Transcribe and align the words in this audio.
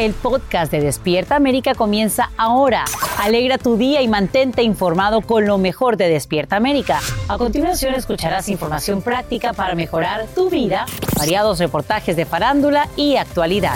El 0.00 0.14
podcast 0.14 0.72
de 0.72 0.80
Despierta 0.80 1.36
América 1.36 1.74
comienza 1.74 2.30
ahora. 2.38 2.86
Alegra 3.18 3.58
tu 3.58 3.76
día 3.76 4.00
y 4.00 4.08
mantente 4.08 4.62
informado 4.62 5.20
con 5.20 5.44
lo 5.44 5.58
mejor 5.58 5.98
de 5.98 6.08
Despierta 6.08 6.56
América. 6.56 7.00
A 7.28 7.36
continuación 7.36 7.94
escucharás 7.94 8.48
información 8.48 9.02
práctica 9.02 9.52
para 9.52 9.74
mejorar 9.74 10.26
tu 10.34 10.48
vida, 10.48 10.86
variados 11.18 11.58
reportajes 11.58 12.16
de 12.16 12.24
farándula 12.24 12.88
y 12.96 13.16
actualidad. 13.16 13.74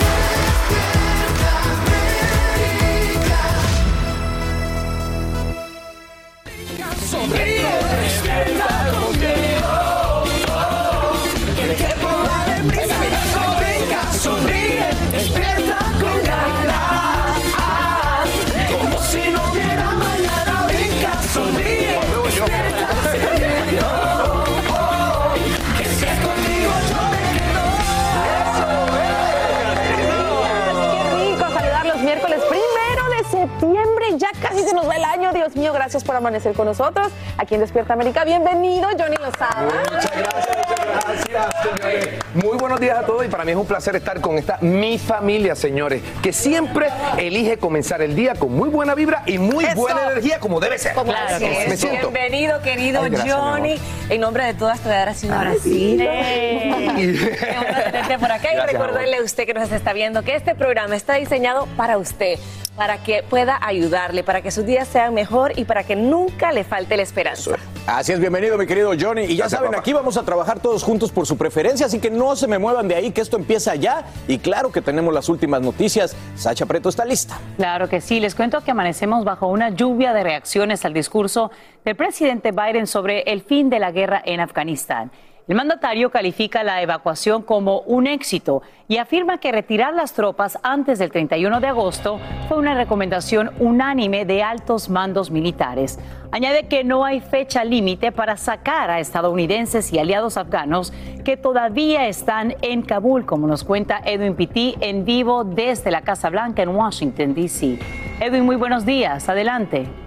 Dios 35.44 35.56
mío, 35.56 35.74
gracias 35.74 36.02
por 36.02 36.16
amanecer 36.16 36.54
con 36.54 36.64
nosotros. 36.64 37.08
Aquí 37.36 37.54
en 37.54 37.60
Despierta 37.60 37.92
América, 37.92 38.24
bienvenido, 38.24 38.88
Johnny 38.98 39.18
Lozada. 39.18 39.66
Gracias, 39.90 41.28
señores. 41.62 42.08
Muy 42.34 42.56
buenos 42.58 42.80
días 42.80 42.98
a 42.98 43.02
todos 43.06 43.24
y 43.24 43.28
para 43.28 43.44
mí 43.44 43.52
es 43.52 43.56
un 43.56 43.66
placer 43.66 43.96
estar 43.96 44.20
con 44.20 44.36
esta 44.38 44.58
mi 44.60 44.98
familia, 44.98 45.54
señores, 45.54 46.02
que 46.22 46.32
siempre 46.32 46.88
elige 47.18 47.58
comenzar 47.58 48.02
el 48.02 48.14
día 48.16 48.34
con 48.34 48.52
muy 48.52 48.68
buena 48.68 48.94
vibra 48.94 49.22
y 49.26 49.38
muy 49.38 49.64
Eso. 49.64 49.76
buena 49.76 50.06
energía 50.10 50.38
como 50.40 50.60
debe 50.60 50.78
ser. 50.78 50.94
Como 50.94 51.12
Claro 51.12 51.36
así 51.36 51.44
que 51.44 51.62
es. 51.62 51.68
Me 51.68 51.76
sí. 51.76 51.86
siento. 51.88 52.10
Bienvenido, 52.10 52.60
querido 52.62 53.02
Ay, 53.02 53.10
gracias, 53.10 53.36
mi 53.36 53.42
Johnny. 53.42 53.74
En 54.10 54.20
nombre 54.20 54.44
de 54.44 54.54
todas, 54.54 54.78
te 54.80 54.88
voy 54.88 54.94
a 54.94 54.98
dar 54.98 55.08
así 55.10 55.26
un 55.26 55.32
abracito. 55.32 56.04
Qué 56.04 57.36
bueno 57.56 57.82
tenerte 57.84 58.18
por 58.18 58.32
acá 58.32 58.52
y 58.52 58.56
Gracias, 58.56 58.72
recordarle 58.72 59.16
a 59.18 59.22
usted 59.22 59.46
que 59.46 59.54
nos 59.54 59.70
está 59.70 59.92
viendo 59.92 60.22
que 60.22 60.34
este 60.36 60.54
programa 60.54 60.96
está 60.96 61.14
diseñado 61.14 61.66
para 61.76 61.98
usted, 61.98 62.38
para 62.76 62.98
que 63.02 63.22
pueda 63.22 63.58
ayudarle, 63.62 64.22
para 64.24 64.42
que 64.42 64.50
sus 64.50 64.66
días 64.66 64.88
sean 64.88 65.14
mejor 65.14 65.52
y 65.56 65.64
para 65.64 65.84
que 65.84 65.96
nunca 65.96 66.52
le 66.52 66.64
falte 66.64 66.96
la 66.96 67.02
esperanza. 67.02 67.52
Así 67.86 68.12
es, 68.12 68.20
bienvenido 68.20 68.56
mi 68.56 68.66
querido 68.66 68.92
Johnny. 68.98 69.24
Y 69.24 69.28
ya 69.36 69.44
Gracias, 69.44 69.50
saben, 69.52 69.70
papá. 69.72 69.80
aquí 69.80 69.92
vamos 69.92 70.16
a 70.16 70.22
trabajar 70.22 70.58
todos 70.60 70.82
juntos 70.82 71.12
por 71.12 71.26
su 71.26 71.33
preferencia, 71.36 71.86
así 71.86 71.98
que 71.98 72.10
no 72.10 72.36
se 72.36 72.46
me 72.46 72.58
muevan 72.58 72.88
de 72.88 72.94
ahí, 72.94 73.10
que 73.10 73.20
esto 73.20 73.36
empieza 73.36 73.74
ya. 73.74 74.04
Y 74.28 74.38
claro 74.38 74.72
que 74.72 74.80
tenemos 74.80 75.12
las 75.12 75.28
últimas 75.28 75.60
noticias. 75.60 76.16
Sacha 76.34 76.66
Preto 76.66 76.88
está 76.88 77.04
lista. 77.04 77.38
Claro 77.56 77.88
que 77.88 78.00
sí, 78.00 78.20
les 78.20 78.34
cuento 78.34 78.60
que 78.62 78.70
amanecemos 78.70 79.24
bajo 79.24 79.48
una 79.48 79.70
lluvia 79.70 80.12
de 80.12 80.22
reacciones 80.22 80.84
al 80.84 80.94
discurso 80.94 81.50
del 81.84 81.96
presidente 81.96 82.52
Biden 82.52 82.86
sobre 82.86 83.22
el 83.22 83.42
fin 83.42 83.70
de 83.70 83.78
la 83.78 83.92
guerra 83.92 84.22
en 84.24 84.40
Afganistán. 84.40 85.10
El 85.46 85.56
mandatario 85.56 86.10
califica 86.10 86.64
la 86.64 86.80
evacuación 86.80 87.42
como 87.42 87.80
un 87.80 88.06
éxito 88.06 88.62
y 88.88 88.96
afirma 88.96 89.36
que 89.36 89.52
retirar 89.52 89.92
las 89.92 90.14
tropas 90.14 90.58
antes 90.62 90.98
del 90.98 91.10
31 91.10 91.60
de 91.60 91.66
agosto 91.66 92.18
fue 92.48 92.56
una 92.56 92.74
recomendación 92.74 93.50
unánime 93.58 94.24
de 94.24 94.42
altos 94.42 94.88
mandos 94.88 95.30
militares. 95.30 95.98
Añade 96.32 96.66
que 96.66 96.82
no 96.82 97.04
hay 97.04 97.20
fecha 97.20 97.62
límite 97.62 98.10
para 98.10 98.38
sacar 98.38 98.88
a 98.88 99.00
estadounidenses 99.00 99.92
y 99.92 99.98
aliados 99.98 100.38
afganos 100.38 100.94
que 101.26 101.36
todavía 101.36 102.08
están 102.08 102.56
en 102.62 102.80
Kabul, 102.80 103.26
como 103.26 103.46
nos 103.46 103.64
cuenta 103.64 104.00
Edwin 104.02 104.36
Pitti 104.36 104.76
en 104.80 105.04
vivo 105.04 105.44
desde 105.44 105.90
la 105.90 106.00
Casa 106.00 106.30
Blanca 106.30 106.62
en 106.62 106.70
Washington, 106.70 107.34
D.C. 107.34 107.78
Edwin, 108.18 108.46
muy 108.46 108.56
buenos 108.56 108.86
días. 108.86 109.28
Adelante. 109.28 110.03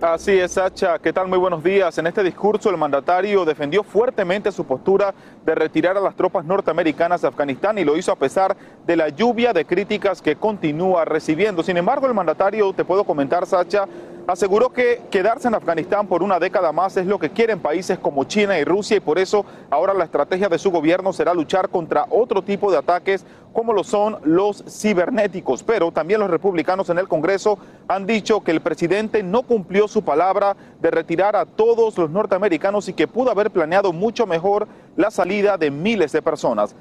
Así 0.00 0.32
es, 0.32 0.52
Sacha. 0.52 0.98
¿Qué 0.98 1.10
tal? 1.10 1.26
Muy 1.26 1.38
buenos 1.38 1.64
días. 1.64 1.96
En 1.96 2.06
este 2.06 2.22
discurso, 2.22 2.68
el 2.68 2.76
mandatario 2.76 3.46
defendió 3.46 3.82
fuertemente 3.82 4.52
su 4.52 4.66
postura 4.66 5.14
de 5.42 5.54
retirar 5.54 5.96
a 5.96 6.00
las 6.00 6.14
tropas 6.14 6.44
norteamericanas 6.44 7.22
de 7.22 7.28
Afganistán 7.28 7.78
y 7.78 7.84
lo 7.84 7.96
hizo 7.96 8.12
a 8.12 8.16
pesar 8.16 8.54
de 8.86 8.94
la 8.94 9.08
lluvia 9.08 9.54
de 9.54 9.64
críticas 9.64 10.20
que 10.20 10.36
continúa 10.36 11.06
recibiendo. 11.06 11.62
Sin 11.62 11.78
embargo, 11.78 12.06
el 12.06 12.12
mandatario, 12.12 12.74
te 12.74 12.84
puedo 12.84 13.04
comentar, 13.04 13.46
Sacha, 13.46 13.86
aseguró 14.26 14.70
que 14.70 15.02
quedarse 15.10 15.48
en 15.48 15.54
Afganistán 15.54 16.06
por 16.06 16.22
una 16.22 16.38
década 16.38 16.72
más 16.72 16.96
es 16.96 17.06
lo 17.06 17.18
que 17.18 17.30
quieren 17.30 17.60
países 17.60 17.98
como 17.98 18.24
China 18.24 18.58
y 18.58 18.64
Rusia 18.64 18.96
y 18.96 19.00
por 19.00 19.18
eso 19.18 19.44
ahora 19.70 19.94
la 19.94 20.04
estrategia 20.04 20.48
de 20.48 20.58
su 20.58 20.70
gobierno 20.70 21.12
será 21.12 21.32
luchar 21.32 21.68
contra 21.68 22.06
otro 22.10 22.42
tipo 22.42 22.70
de 22.70 22.78
ataques 22.78 23.24
como 23.52 23.72
lo 23.72 23.84
son 23.84 24.18
los 24.24 24.64
cibernéticos. 24.68 25.62
Pero 25.62 25.90
también 25.90 26.20
los 26.20 26.28
republicanos 26.28 26.90
en 26.90 26.98
el 26.98 27.08
Congreso 27.08 27.58
han 27.88 28.06
dicho 28.06 28.42
que 28.42 28.50
el 28.50 28.60
presidente 28.60 29.22
no 29.22 29.42
cumplió 29.44 29.88
su 29.88 30.02
palabra 30.02 30.56
de 30.80 30.90
retirar 30.90 31.36
a 31.36 31.46
todos 31.46 31.96
los 31.96 32.10
norteamericanos 32.10 32.88
y 32.88 32.92
que 32.92 33.08
pudo 33.08 33.30
haber 33.30 33.50
planeado 33.50 33.92
mucho 33.92 34.26
mejor 34.26 34.68
la 34.96 35.10
salida 35.10 35.56
de 35.56 35.70
miles 35.70 36.12
de 36.12 36.20
personas. 36.20 36.74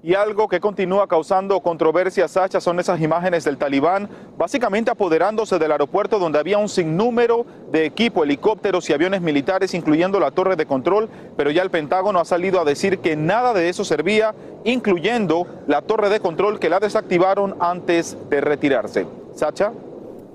Y 0.00 0.14
algo 0.14 0.46
que 0.46 0.60
continúa 0.60 1.08
causando 1.08 1.58
controversia, 1.60 2.28
Sacha, 2.28 2.60
son 2.60 2.78
esas 2.78 3.00
imágenes 3.00 3.42
del 3.42 3.58
talibán, 3.58 4.08
básicamente 4.36 4.92
apoderándose 4.92 5.58
del 5.58 5.72
aeropuerto 5.72 6.20
donde 6.20 6.38
había 6.38 6.56
un 6.56 6.68
sinnúmero 6.68 7.44
de 7.72 7.84
equipo, 7.84 8.22
helicópteros 8.22 8.88
y 8.88 8.92
aviones 8.92 9.22
militares, 9.22 9.74
incluyendo 9.74 10.20
la 10.20 10.30
torre 10.30 10.54
de 10.54 10.66
control, 10.66 11.08
pero 11.36 11.50
ya 11.50 11.62
el 11.62 11.70
Pentágono 11.70 12.20
ha 12.20 12.24
salido 12.24 12.60
a 12.60 12.64
decir 12.64 13.00
que 13.00 13.16
nada 13.16 13.52
de 13.54 13.68
eso 13.68 13.84
servía, 13.84 14.36
incluyendo 14.62 15.48
la 15.66 15.82
torre 15.82 16.10
de 16.10 16.20
control 16.20 16.60
que 16.60 16.68
la 16.68 16.78
desactivaron 16.78 17.56
antes 17.58 18.16
de 18.30 18.40
retirarse. 18.40 19.04
Sacha. 19.34 19.72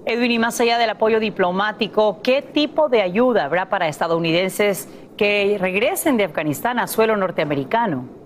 Edwin, 0.05 0.31
y 0.31 0.39
más 0.39 0.59
allá 0.59 0.77
del 0.77 0.89
apoyo 0.89 1.21
diplomático, 1.21 2.19
¿qué 2.21 2.41
tipo 2.41 2.89
de 2.89 3.01
ayuda 3.01 3.45
habrá 3.45 3.69
para 3.69 3.87
estadounidenses 3.87 4.89
que 5.15 5.57
regresen 5.57 6.17
de 6.17 6.25
Afganistán 6.25 6.79
a 6.79 6.87
suelo 6.87 7.15
norteamericano? 7.15 8.22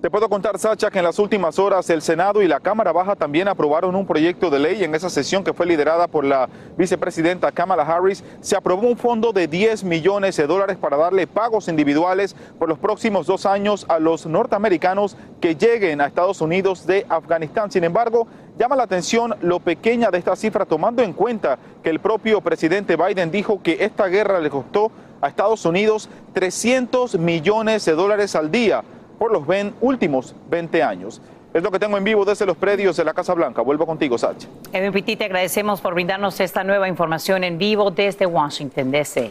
Te 0.00 0.10
puedo 0.10 0.30
contar, 0.30 0.58
Sacha, 0.58 0.90
que 0.90 0.98
en 0.98 1.04
las 1.04 1.18
últimas 1.18 1.58
horas 1.58 1.90
el 1.90 2.00
Senado 2.00 2.40
y 2.40 2.48
la 2.48 2.58
Cámara 2.58 2.90
Baja 2.90 3.16
también 3.16 3.48
aprobaron 3.48 3.94
un 3.94 4.06
proyecto 4.06 4.48
de 4.48 4.58
ley 4.58 4.82
en 4.82 4.94
esa 4.94 5.10
sesión 5.10 5.44
que 5.44 5.52
fue 5.52 5.66
liderada 5.66 6.08
por 6.08 6.24
la 6.24 6.48
vicepresidenta 6.78 7.52
Kamala 7.52 7.82
Harris. 7.82 8.24
Se 8.40 8.56
aprobó 8.56 8.88
un 8.88 8.96
fondo 8.96 9.34
de 9.34 9.46
10 9.46 9.84
millones 9.84 10.38
de 10.38 10.46
dólares 10.46 10.78
para 10.78 10.96
darle 10.96 11.26
pagos 11.26 11.68
individuales 11.68 12.34
por 12.58 12.70
los 12.70 12.78
próximos 12.78 13.26
dos 13.26 13.44
años 13.44 13.84
a 13.90 13.98
los 13.98 14.24
norteamericanos 14.24 15.18
que 15.38 15.54
lleguen 15.54 16.00
a 16.00 16.06
Estados 16.06 16.40
Unidos 16.40 16.86
de 16.86 17.04
Afganistán. 17.10 17.70
Sin 17.70 17.84
embargo, 17.84 18.26
llama 18.58 18.76
la 18.76 18.84
atención 18.84 19.36
lo 19.42 19.60
pequeña 19.60 20.10
de 20.10 20.16
esta 20.16 20.34
cifra, 20.34 20.64
tomando 20.64 21.02
en 21.02 21.12
cuenta 21.12 21.58
que 21.82 21.90
el 21.90 22.00
propio 22.00 22.40
presidente 22.40 22.96
Biden 22.96 23.30
dijo 23.30 23.60
que 23.62 23.84
esta 23.84 24.06
guerra 24.06 24.40
le 24.40 24.48
costó 24.48 24.90
a 25.20 25.28
Estados 25.28 25.62
Unidos 25.66 26.08
300 26.32 27.18
millones 27.18 27.84
de 27.84 27.92
dólares 27.92 28.34
al 28.34 28.50
día 28.50 28.82
por 29.20 29.30
los 29.32 29.46
últimos 29.82 30.34
20 30.48 30.82
años. 30.82 31.20
Es 31.52 31.62
lo 31.62 31.70
que 31.70 31.78
tengo 31.78 31.98
en 31.98 32.04
vivo 32.04 32.24
desde 32.24 32.46
los 32.46 32.56
predios 32.56 32.96
de 32.96 33.04
la 33.04 33.12
Casa 33.12 33.34
Blanca. 33.34 33.60
Vuelvo 33.60 33.84
contigo, 33.84 34.16
Sacha. 34.16 34.48
Edwin 34.72 35.04
te 35.04 35.24
agradecemos 35.26 35.82
por 35.82 35.92
brindarnos 35.92 36.40
esta 36.40 36.64
nueva 36.64 36.88
información 36.88 37.44
en 37.44 37.58
vivo 37.58 37.90
desde 37.90 38.24
Washington, 38.24 38.90
D.C. 38.90 39.30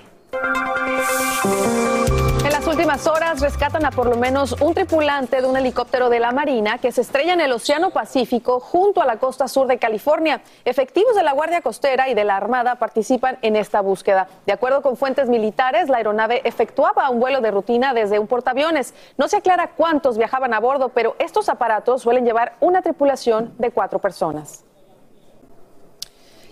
En 2.42 2.54
las 2.54 2.66
últimas 2.66 3.06
horas 3.06 3.42
rescatan 3.42 3.86
a 3.86 3.92
por 3.92 4.08
lo 4.08 4.16
menos 4.16 4.54
un 4.62 4.74
tripulante 4.74 5.42
de 5.42 5.48
un 5.48 5.58
helicóptero 5.58 6.10
de 6.10 6.20
la 6.20 6.32
Marina 6.32 6.78
que 6.78 6.92
se 6.94 7.02
estrella 7.02 7.34
en 7.34 7.42
el 7.42 7.52
Océano 7.52 7.90
Pacífico 7.90 8.62
junto 8.62 9.02
a 9.02 9.06
la 9.06 9.18
costa 9.18 9.50
sur 9.50 9.68
de 9.68 9.78
California. 9.78 10.42
Efectivos 10.64 11.16
de 11.16 11.24
la 11.24 11.34
Guardia 11.34 11.62
Costera 11.62 12.08
y 12.08 12.14
de 12.14 12.24
la 12.24 12.38
Armada 12.38 12.76
participan 12.76 13.38
en 13.42 13.58
esta 13.58 13.82
búsqueda. 13.82 14.30
De 14.46 14.54
acuerdo 14.54 14.82
con 14.82 14.96
fuentes 14.96 15.28
militares, 15.28 15.90
la 15.90 15.98
aeronave 15.98 16.42
efectuaba 16.46 17.10
un 17.10 17.20
vuelo 17.20 17.42
de 17.42 17.52
rutina 17.52 17.94
desde 17.94 18.20
un 18.20 18.28
portaaviones. 18.28 18.94
No 19.18 19.28
se 19.28 19.38
aclara 19.38 19.72
cuántos 19.76 20.18
viajaban 20.18 20.54
a 20.54 20.62
bordo, 20.62 20.90
pero 20.90 21.18
estos 21.20 21.50
aparatos 21.50 22.02
suelen 22.02 22.24
llevar 22.24 22.54
una 22.62 22.82
tripulación 22.82 23.54
de 23.58 23.72
cuatro 23.72 24.00
personas. 24.00 24.64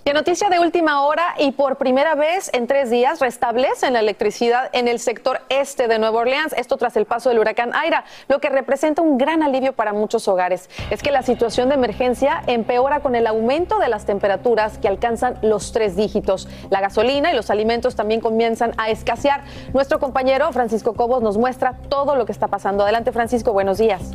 Y 0.08 0.14
noticia 0.14 0.48
de 0.48 0.58
última 0.60 1.06
hora 1.06 1.36
y 1.38 1.52
por 1.52 1.76
primera 1.76 2.16
vez 2.16 2.50
en 2.54 2.66
tres 2.66 2.90
días 2.90 3.20
restablecen 3.20 3.92
la 3.92 4.00
electricidad 4.00 4.70
en 4.72 4.88
el 4.88 5.00
sector 5.00 5.42
este 5.50 5.90
de 5.90 6.00
Nueva 6.00 6.20
Orleans, 6.20 6.54
esto 6.54 6.78
tras 6.78 6.96
el 6.96 7.06
paso 7.06 7.28
del 7.28 7.40
huracán 7.40 7.76
Aira, 7.76 8.06
lo 8.30 8.40
que 8.40 8.48
representa 8.48 9.02
un 9.02 9.18
gran 9.18 9.44
alivio 9.44 9.74
para 9.74 9.92
muchos 9.92 10.30
hogares. 10.30 10.70
Es 10.92 11.04
que 11.04 11.12
la 11.12 11.24
situación 11.24 11.68
de 11.68 11.76
emergencia 11.76 12.42
empeora 12.48 13.02
con 13.02 13.16
el 13.16 13.28
aumento 13.28 13.80
de 13.80 13.90
las 13.90 14.06
temperaturas 14.06 14.78
que 14.78 14.88
alcanzan 14.88 15.40
los 15.42 15.74
tres 15.74 15.98
dígitos. 15.98 16.48
La 16.70 16.80
gasolina 16.80 17.34
y 17.34 17.36
los 17.36 17.50
alimentos 17.50 17.98
también 17.98 18.22
comienzan 18.22 18.72
a 18.78 18.90
escasear. 18.90 19.44
Nuestro 19.74 20.00
compañero 20.00 20.54
Francisco 20.54 20.94
Cobos 20.94 21.22
nos 21.22 21.38
muestra 21.38 21.74
todo 21.90 22.16
lo 22.16 22.26
que 22.26 22.32
está 22.32 22.48
pasando. 22.48 22.84
Adelante 22.84 23.12
Francisco, 23.12 23.52
buenos 23.52 23.78
días. 23.78 24.14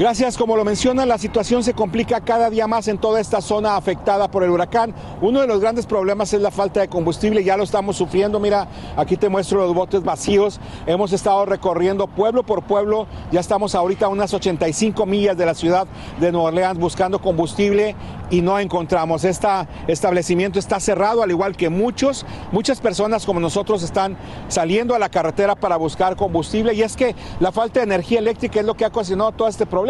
Gracias, 0.00 0.38
como 0.38 0.56
lo 0.56 0.64
menciona, 0.64 1.04
la 1.04 1.18
situación 1.18 1.62
se 1.62 1.74
complica 1.74 2.22
cada 2.22 2.48
día 2.48 2.66
más 2.66 2.88
en 2.88 2.96
toda 2.96 3.20
esta 3.20 3.42
zona 3.42 3.76
afectada 3.76 4.30
por 4.30 4.42
el 4.42 4.48
huracán. 4.48 4.94
Uno 5.20 5.42
de 5.42 5.46
los 5.46 5.60
grandes 5.60 5.84
problemas 5.84 6.32
es 6.32 6.40
la 6.40 6.50
falta 6.50 6.80
de 6.80 6.88
combustible, 6.88 7.44
ya 7.44 7.58
lo 7.58 7.64
estamos 7.64 7.96
sufriendo. 7.96 8.40
Mira, 8.40 8.66
aquí 8.96 9.18
te 9.18 9.28
muestro 9.28 9.58
los 9.58 9.74
botes 9.74 10.02
vacíos. 10.02 10.58
Hemos 10.86 11.12
estado 11.12 11.44
recorriendo 11.44 12.06
pueblo 12.06 12.44
por 12.44 12.62
pueblo, 12.62 13.08
ya 13.30 13.40
estamos 13.40 13.74
ahorita 13.74 14.06
a 14.06 14.08
unas 14.08 14.32
85 14.32 15.04
millas 15.04 15.36
de 15.36 15.44
la 15.44 15.52
ciudad 15.52 15.86
de 16.18 16.32
Nueva 16.32 16.48
Orleans 16.48 16.78
buscando 16.78 17.20
combustible 17.20 17.94
y 18.30 18.40
no 18.40 18.58
encontramos. 18.58 19.24
Este 19.24 19.48
establecimiento 19.86 20.58
está 20.58 20.80
cerrado, 20.80 21.22
al 21.22 21.30
igual 21.30 21.58
que 21.58 21.68
muchos. 21.68 22.24
Muchas 22.52 22.80
personas 22.80 23.26
como 23.26 23.38
nosotros 23.38 23.82
están 23.82 24.16
saliendo 24.48 24.94
a 24.94 24.98
la 24.98 25.10
carretera 25.10 25.56
para 25.56 25.76
buscar 25.76 26.16
combustible 26.16 26.72
y 26.72 26.80
es 26.80 26.96
que 26.96 27.14
la 27.38 27.52
falta 27.52 27.80
de 27.80 27.84
energía 27.84 28.20
eléctrica 28.20 28.60
es 28.60 28.64
lo 28.64 28.72
que 28.72 28.86
ha 28.86 28.88
ocasionado 28.88 29.32
todo 29.32 29.46
este 29.46 29.66
problema. 29.66 29.89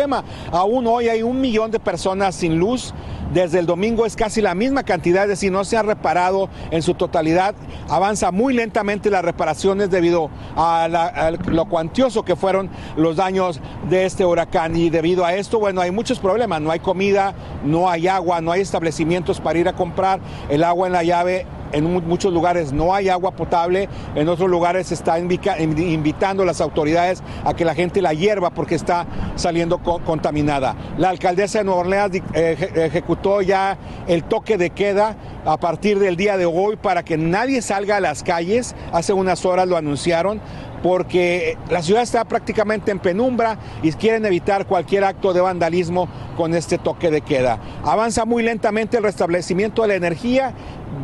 Aún 0.50 0.86
hoy 0.86 1.08
hay 1.08 1.22
un 1.22 1.40
millón 1.40 1.70
de 1.70 1.78
personas 1.78 2.34
sin 2.34 2.58
luz. 2.58 2.94
Desde 3.32 3.60
el 3.60 3.66
domingo 3.66 4.06
es 4.06 4.16
casi 4.16 4.40
la 4.40 4.56
misma 4.56 4.82
cantidad, 4.82 5.22
es 5.22 5.28
decir, 5.28 5.52
no 5.52 5.64
se 5.64 5.76
ha 5.76 5.82
reparado 5.82 6.48
en 6.72 6.82
su 6.82 6.94
totalidad. 6.94 7.54
Avanza 7.88 8.32
muy 8.32 8.54
lentamente 8.54 9.08
las 9.08 9.24
reparaciones 9.24 9.88
debido 9.88 10.30
a, 10.56 11.30
lo 11.46 11.66
cuantioso 11.66 12.24
que 12.24 12.34
fueron 12.34 12.70
los 12.96 13.16
daños 13.16 13.60
de 13.88 14.04
este 14.04 14.24
huracán. 14.24 14.74
Y 14.74 14.90
debido 14.90 15.24
a 15.24 15.34
esto, 15.34 15.60
bueno, 15.60 15.80
hay 15.80 15.92
muchos 15.92 16.18
problemas. 16.18 16.60
No 16.60 16.72
hay 16.72 16.80
comida, 16.80 17.34
no 17.64 17.88
hay 17.88 18.08
agua, 18.08 18.40
no 18.40 18.50
hay 18.50 18.62
establecimientos 18.62 19.40
para 19.40 19.58
ir 19.60 19.68
a 19.68 19.74
comprar. 19.74 20.18
El 20.48 20.64
agua 20.64 20.88
en 20.88 20.92
la 20.92 21.04
llave 21.04 21.46
en 21.72 21.84
muchos 22.06 22.32
lugares 22.32 22.72
no 22.72 22.94
hay 22.94 23.08
agua 23.08 23.32
potable, 23.32 23.88
en 24.14 24.28
otros 24.28 24.48
lugares 24.50 24.88
se 24.88 24.94
está 24.94 25.18
invitando 25.18 26.42
a 26.42 26.46
las 26.46 26.60
autoridades 26.60 27.22
a 27.44 27.54
que 27.54 27.64
la 27.64 27.74
gente 27.74 28.02
la 28.02 28.12
hierva 28.12 28.50
porque 28.50 28.74
está 28.74 29.06
saliendo 29.36 29.78
contaminada. 29.78 30.76
La 30.98 31.10
alcaldesa 31.10 31.58
de 31.58 31.64
Nueva 31.64 31.80
Orleans 31.80 32.20
ejecutó 32.34 33.42
ya 33.42 33.78
el 34.06 34.24
toque 34.24 34.58
de 34.58 34.70
queda 34.70 35.16
a 35.44 35.56
partir 35.58 35.98
del 35.98 36.16
día 36.16 36.36
de 36.36 36.46
hoy 36.46 36.76
para 36.76 37.02
que 37.02 37.16
nadie 37.16 37.62
salga 37.62 37.96
a 37.96 38.00
las 38.00 38.22
calles. 38.22 38.74
Hace 38.92 39.12
unas 39.12 39.44
horas 39.46 39.66
lo 39.68 39.76
anunciaron 39.76 40.40
porque 40.82 41.56
la 41.68 41.82
ciudad 41.82 42.02
está 42.02 42.24
prácticamente 42.24 42.90
en 42.90 42.98
penumbra 42.98 43.58
y 43.82 43.92
quieren 43.92 44.24
evitar 44.24 44.66
cualquier 44.66 45.04
acto 45.04 45.32
de 45.32 45.40
vandalismo 45.40 46.08
con 46.36 46.54
este 46.54 46.78
toque 46.78 47.10
de 47.10 47.20
queda. 47.20 47.58
Avanza 47.84 48.24
muy 48.24 48.42
lentamente 48.42 48.96
el 48.96 49.02
restablecimiento 49.02 49.82
de 49.82 49.88
la 49.88 49.94
energía 49.94 50.54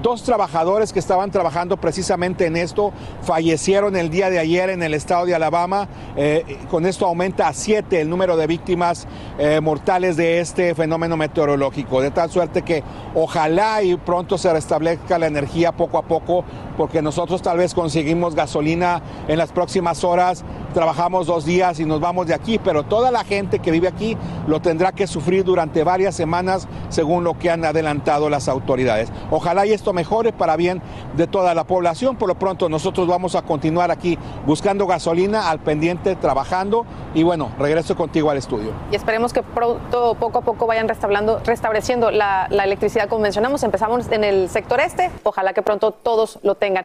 Dos 0.02 0.24
trabajadores 0.24 0.92
que 0.92 0.98
estaban 0.98 1.30
trabajando 1.30 1.76
precisamente 1.76 2.46
en 2.46 2.56
esto 2.56 2.92
fallecieron 3.22 3.94
el 3.94 4.10
día 4.10 4.30
de 4.30 4.40
ayer 4.40 4.68
en 4.68 4.82
el 4.82 4.94
estado 4.94 5.26
de 5.26 5.34
Alabama. 5.34 5.88
Eh, 6.16 6.58
con 6.68 6.86
esto 6.86 7.06
aumenta 7.06 7.46
a 7.46 7.52
siete 7.52 8.00
el 8.00 8.10
número 8.10 8.36
de 8.36 8.48
víctimas 8.48 9.06
eh, 9.38 9.60
mortales 9.60 10.16
de 10.16 10.40
este 10.40 10.74
fenómeno 10.74 11.16
meteorológico. 11.16 12.00
De 12.00 12.10
tal 12.10 12.30
suerte 12.30 12.62
que 12.62 12.82
ojalá 13.14 13.82
y 13.84 13.96
pronto 13.96 14.38
se 14.38 14.52
restablezca 14.52 15.20
la 15.20 15.28
energía 15.28 15.70
poco 15.72 15.98
a 15.98 16.02
poco, 16.02 16.44
porque 16.76 17.00
nosotros 17.00 17.40
tal 17.40 17.58
vez 17.58 17.72
conseguimos 17.72 18.34
gasolina 18.34 19.02
en 19.28 19.38
las 19.38 19.52
próximas 19.52 19.65
horas, 20.04 20.44
trabajamos 20.74 21.26
dos 21.26 21.44
días 21.44 21.80
y 21.80 21.84
nos 21.84 22.00
vamos 22.00 22.26
de 22.26 22.34
aquí, 22.34 22.58
pero 22.58 22.84
toda 22.84 23.10
la 23.10 23.24
gente 23.24 23.58
que 23.58 23.70
vive 23.70 23.88
aquí 23.88 24.16
lo 24.46 24.60
tendrá 24.60 24.92
que 24.92 25.06
sufrir 25.06 25.44
durante 25.44 25.84
varias 25.84 26.14
semanas, 26.14 26.68
según 26.88 27.24
lo 27.24 27.38
que 27.38 27.50
han 27.50 27.64
adelantado 27.64 28.28
las 28.28 28.48
autoridades. 28.48 29.10
Ojalá 29.30 29.66
y 29.66 29.72
esto 29.72 29.92
mejore 29.92 30.32
para 30.32 30.56
bien 30.56 30.82
de 31.16 31.26
toda 31.26 31.54
la 31.54 31.64
población. 31.64 32.16
Por 32.16 32.28
lo 32.28 32.38
pronto 32.38 32.68
nosotros 32.68 33.06
vamos 33.06 33.34
a 33.34 33.42
continuar 33.42 33.90
aquí 33.90 34.18
buscando 34.46 34.86
gasolina 34.86 35.50
al 35.50 35.60
pendiente, 35.60 36.16
trabajando 36.16 36.84
y 37.14 37.22
bueno, 37.22 37.50
regreso 37.58 37.96
contigo 37.96 38.30
al 38.30 38.38
estudio. 38.38 38.72
Y 38.90 38.96
esperemos 38.96 39.32
que 39.32 39.42
pronto, 39.42 40.14
poco 40.18 40.38
a 40.38 40.42
poco 40.42 40.66
vayan 40.66 40.88
restableciendo 40.88 42.10
la, 42.10 42.46
la 42.50 42.64
electricidad 42.64 43.08
como 43.08 43.22
mencionamos. 43.22 43.62
Empezamos 43.62 44.10
en 44.10 44.24
el 44.24 44.48
sector 44.48 44.80
este, 44.80 45.10
ojalá 45.22 45.52
que 45.52 45.62
pronto 45.62 45.92
todos 45.92 46.38
lo 46.42 46.54
tengan. 46.54 46.84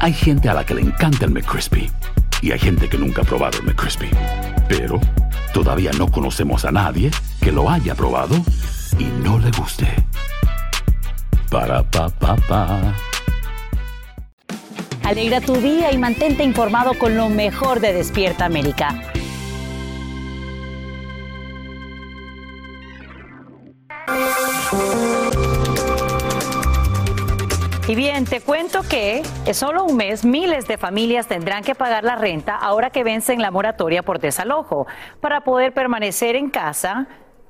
Hay 0.00 0.12
gente 0.12 0.48
a 0.48 0.54
la 0.54 0.64
que 0.64 0.74
le 0.74 0.82
encanta 0.82 1.24
el 1.24 1.30
McCrispy 1.30 1.90
y 2.42 2.52
hay 2.52 2.58
gente 2.58 2.88
que 2.88 2.98
nunca 2.98 3.22
ha 3.22 3.24
probado 3.24 3.58
el 3.58 3.64
McCrispy. 3.64 4.10
Pero 4.68 5.00
todavía 5.52 5.90
no 5.92 6.08
conocemos 6.08 6.64
a 6.64 6.70
nadie 6.70 7.10
que 7.40 7.50
lo 7.50 7.70
haya 7.70 7.94
probado 7.94 8.36
y 8.98 9.04
no 9.24 9.38
le 9.38 9.50
guste. 9.52 9.88
Para 11.50 11.82
pa 11.82 12.08
pa 12.08 12.36
pa. 12.36 12.94
Alegra 15.02 15.40
tu 15.40 15.56
día 15.56 15.92
y 15.92 15.98
mantente 15.98 16.42
informado 16.42 16.92
con 16.98 17.16
lo 17.16 17.28
mejor 17.28 17.80
de 17.80 17.92
Despierta 17.92 18.44
América. 18.44 18.94
Y 27.88 27.94
bien, 27.94 28.24
te 28.24 28.40
cuento 28.40 28.82
que 28.82 29.22
en 29.44 29.54
solo 29.54 29.84
un 29.84 29.96
mes 29.96 30.24
miles 30.24 30.66
de 30.66 30.76
familias 30.76 31.28
tendrán 31.28 31.62
que 31.62 31.76
pagar 31.76 32.02
la 32.02 32.16
renta 32.16 32.56
ahora 32.56 32.90
que 32.90 33.04
vencen 33.04 33.40
la 33.40 33.52
moratoria 33.52 34.02
por 34.02 34.18
desalojo. 34.18 34.88
Para 35.20 35.42
poder 35.42 35.72
permanecer 35.72 36.34
en 36.34 36.50
casa, 36.50 37.06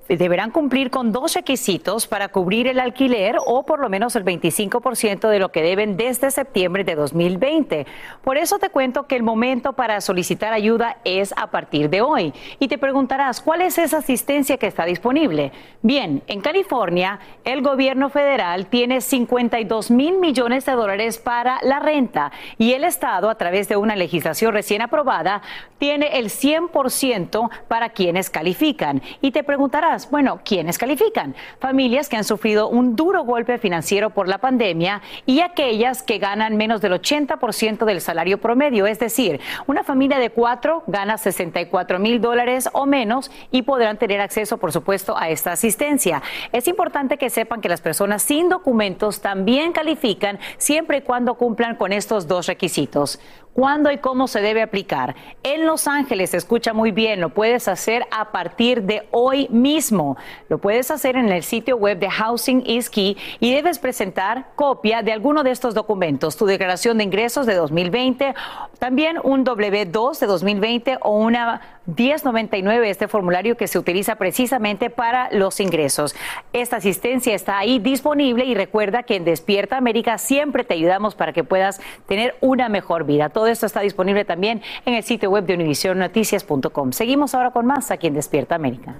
deberán 0.08 0.50
cumplir 0.50 0.90
con 0.90 1.12
dos 1.12 1.34
requisitos 1.34 2.06
para 2.06 2.28
cubrir 2.28 2.68
el 2.68 2.78
alquiler 2.78 3.36
o 3.44 3.64
por 3.64 3.80
lo 3.80 3.88
menos 3.88 4.14
el 4.16 4.24
25% 4.24 5.28
de 5.28 5.38
lo 5.38 5.50
que 5.50 5.62
deben 5.62 5.96
desde 5.96 6.30
septiembre 6.30 6.84
de 6.84 6.94
2020. 6.94 7.86
Por 8.22 8.36
eso 8.36 8.58
te 8.58 8.70
cuento 8.70 9.06
que 9.06 9.16
el 9.16 9.22
momento 9.22 9.72
para 9.72 10.00
solicitar 10.00 10.52
ayuda 10.52 10.98
es 11.04 11.34
a 11.36 11.48
partir 11.48 11.90
de 11.90 12.02
hoy. 12.02 12.32
Y 12.58 12.68
te 12.68 12.78
preguntarás, 12.78 13.40
¿cuál 13.40 13.62
es 13.62 13.78
esa 13.78 13.98
asistencia 13.98 14.58
que 14.58 14.66
está 14.66 14.84
disponible? 14.84 15.52
Bien, 15.82 16.22
en 16.26 16.40
California, 16.40 17.18
el 17.44 17.62
gobierno 17.62 18.10
federal 18.10 18.66
tiene 18.66 19.00
52 19.00 19.90
mil 19.90 20.18
millones 20.18 20.66
de 20.66 20.72
dólares 20.72 21.18
para 21.18 21.58
la 21.62 21.80
renta 21.80 22.32
y 22.58 22.72
el 22.72 22.84
Estado, 22.84 23.30
a 23.30 23.36
través 23.36 23.68
de 23.68 23.76
una 23.76 23.96
legislación 23.96 24.52
recién 24.52 24.82
aprobada, 24.82 25.42
tiene 25.78 26.18
el 26.18 26.26
100% 26.26 27.50
para 27.68 27.90
quienes 27.90 28.30
califican. 28.30 29.02
Y 29.20 29.30
te 29.30 29.44
preguntarás, 29.44 29.95
bueno, 30.10 30.40
¿quiénes 30.44 30.78
califican? 30.78 31.34
Familias 31.58 32.08
que 32.08 32.16
han 32.16 32.24
sufrido 32.24 32.68
un 32.68 32.94
duro 32.96 33.24
golpe 33.24 33.58
financiero 33.58 34.10
por 34.10 34.28
la 34.28 34.38
pandemia 34.38 35.00
y 35.24 35.40
aquellas 35.40 36.02
que 36.02 36.18
ganan 36.18 36.56
menos 36.56 36.80
del 36.82 36.92
80% 36.92 37.84
del 37.84 38.00
salario 38.00 38.38
promedio. 38.38 38.86
Es 38.86 38.98
decir, 38.98 39.40
una 39.66 39.82
familia 39.82 40.18
de 40.18 40.30
cuatro 40.30 40.82
gana 40.86 41.16
64 41.16 41.98
mil 41.98 42.20
dólares 42.20 42.68
o 42.72 42.84
menos 42.84 43.30
y 43.50 43.62
podrán 43.62 43.96
tener 43.96 44.20
acceso, 44.20 44.58
por 44.58 44.72
supuesto, 44.72 45.16
a 45.16 45.30
esta 45.30 45.52
asistencia. 45.52 46.22
Es 46.52 46.68
importante 46.68 47.16
que 47.16 47.30
sepan 47.30 47.60
que 47.60 47.68
las 47.68 47.80
personas 47.80 48.22
sin 48.22 48.48
documentos 48.48 49.20
también 49.20 49.72
califican 49.72 50.38
siempre 50.58 50.98
y 50.98 51.02
cuando 51.02 51.34
cumplan 51.34 51.76
con 51.76 51.92
estos 51.92 52.26
dos 52.26 52.46
requisitos. 52.46 53.18
Cuándo 53.56 53.90
y 53.90 53.96
cómo 53.96 54.28
se 54.28 54.42
debe 54.42 54.60
aplicar. 54.60 55.16
En 55.42 55.64
Los 55.64 55.88
Ángeles 55.88 56.34
escucha 56.34 56.74
muy 56.74 56.90
bien, 56.90 57.22
lo 57.22 57.30
puedes 57.30 57.68
hacer 57.68 58.06
a 58.10 58.30
partir 58.30 58.82
de 58.82 59.08
hoy 59.12 59.48
mismo. 59.48 60.18
Lo 60.50 60.58
puedes 60.58 60.90
hacer 60.90 61.16
en 61.16 61.30
el 61.30 61.42
sitio 61.42 61.78
web 61.78 61.98
de 61.98 62.10
Housing 62.10 62.62
is 62.66 62.90
Key 62.90 63.16
y 63.40 63.54
debes 63.54 63.78
presentar 63.78 64.48
copia 64.56 65.02
de 65.02 65.10
alguno 65.10 65.42
de 65.42 65.52
estos 65.52 65.72
documentos, 65.72 66.36
tu 66.36 66.44
declaración 66.44 66.98
de 66.98 67.04
ingresos 67.04 67.46
de 67.46 67.54
2020, 67.54 68.34
también 68.78 69.16
un 69.22 69.46
W2 69.46 70.18
de 70.18 70.26
2020 70.26 70.98
o 71.00 71.16
una 71.16 71.62
1099, 71.86 72.90
este 72.90 73.08
formulario 73.08 73.56
que 73.56 73.68
se 73.68 73.78
utiliza 73.78 74.16
precisamente 74.16 74.90
para 74.90 75.30
los 75.30 75.60
ingresos. 75.60 76.14
Esta 76.52 76.76
asistencia 76.76 77.34
está 77.34 77.58
ahí 77.58 77.78
disponible 77.78 78.44
y 78.44 78.54
recuerda 78.54 79.04
que 79.04 79.16
en 79.16 79.24
Despierta 79.24 79.76
América 79.76 80.18
siempre 80.18 80.64
te 80.64 80.74
ayudamos 80.74 81.14
para 81.14 81.32
que 81.32 81.44
puedas 81.44 81.80
tener 82.06 82.36
una 82.40 82.68
mejor 82.68 83.04
vida. 83.04 83.28
Esto 83.48 83.66
está 83.66 83.80
disponible 83.80 84.24
también 84.24 84.62
en 84.84 84.94
el 84.94 85.02
sitio 85.02 85.30
web 85.30 85.44
de 85.44 85.54
univisionnoticias.com. 85.54 86.92
Seguimos 86.92 87.34
ahora 87.34 87.50
con 87.50 87.66
más 87.66 87.90
aquí 87.90 88.06
en 88.06 88.14
Despierta 88.14 88.54
América. 88.54 88.94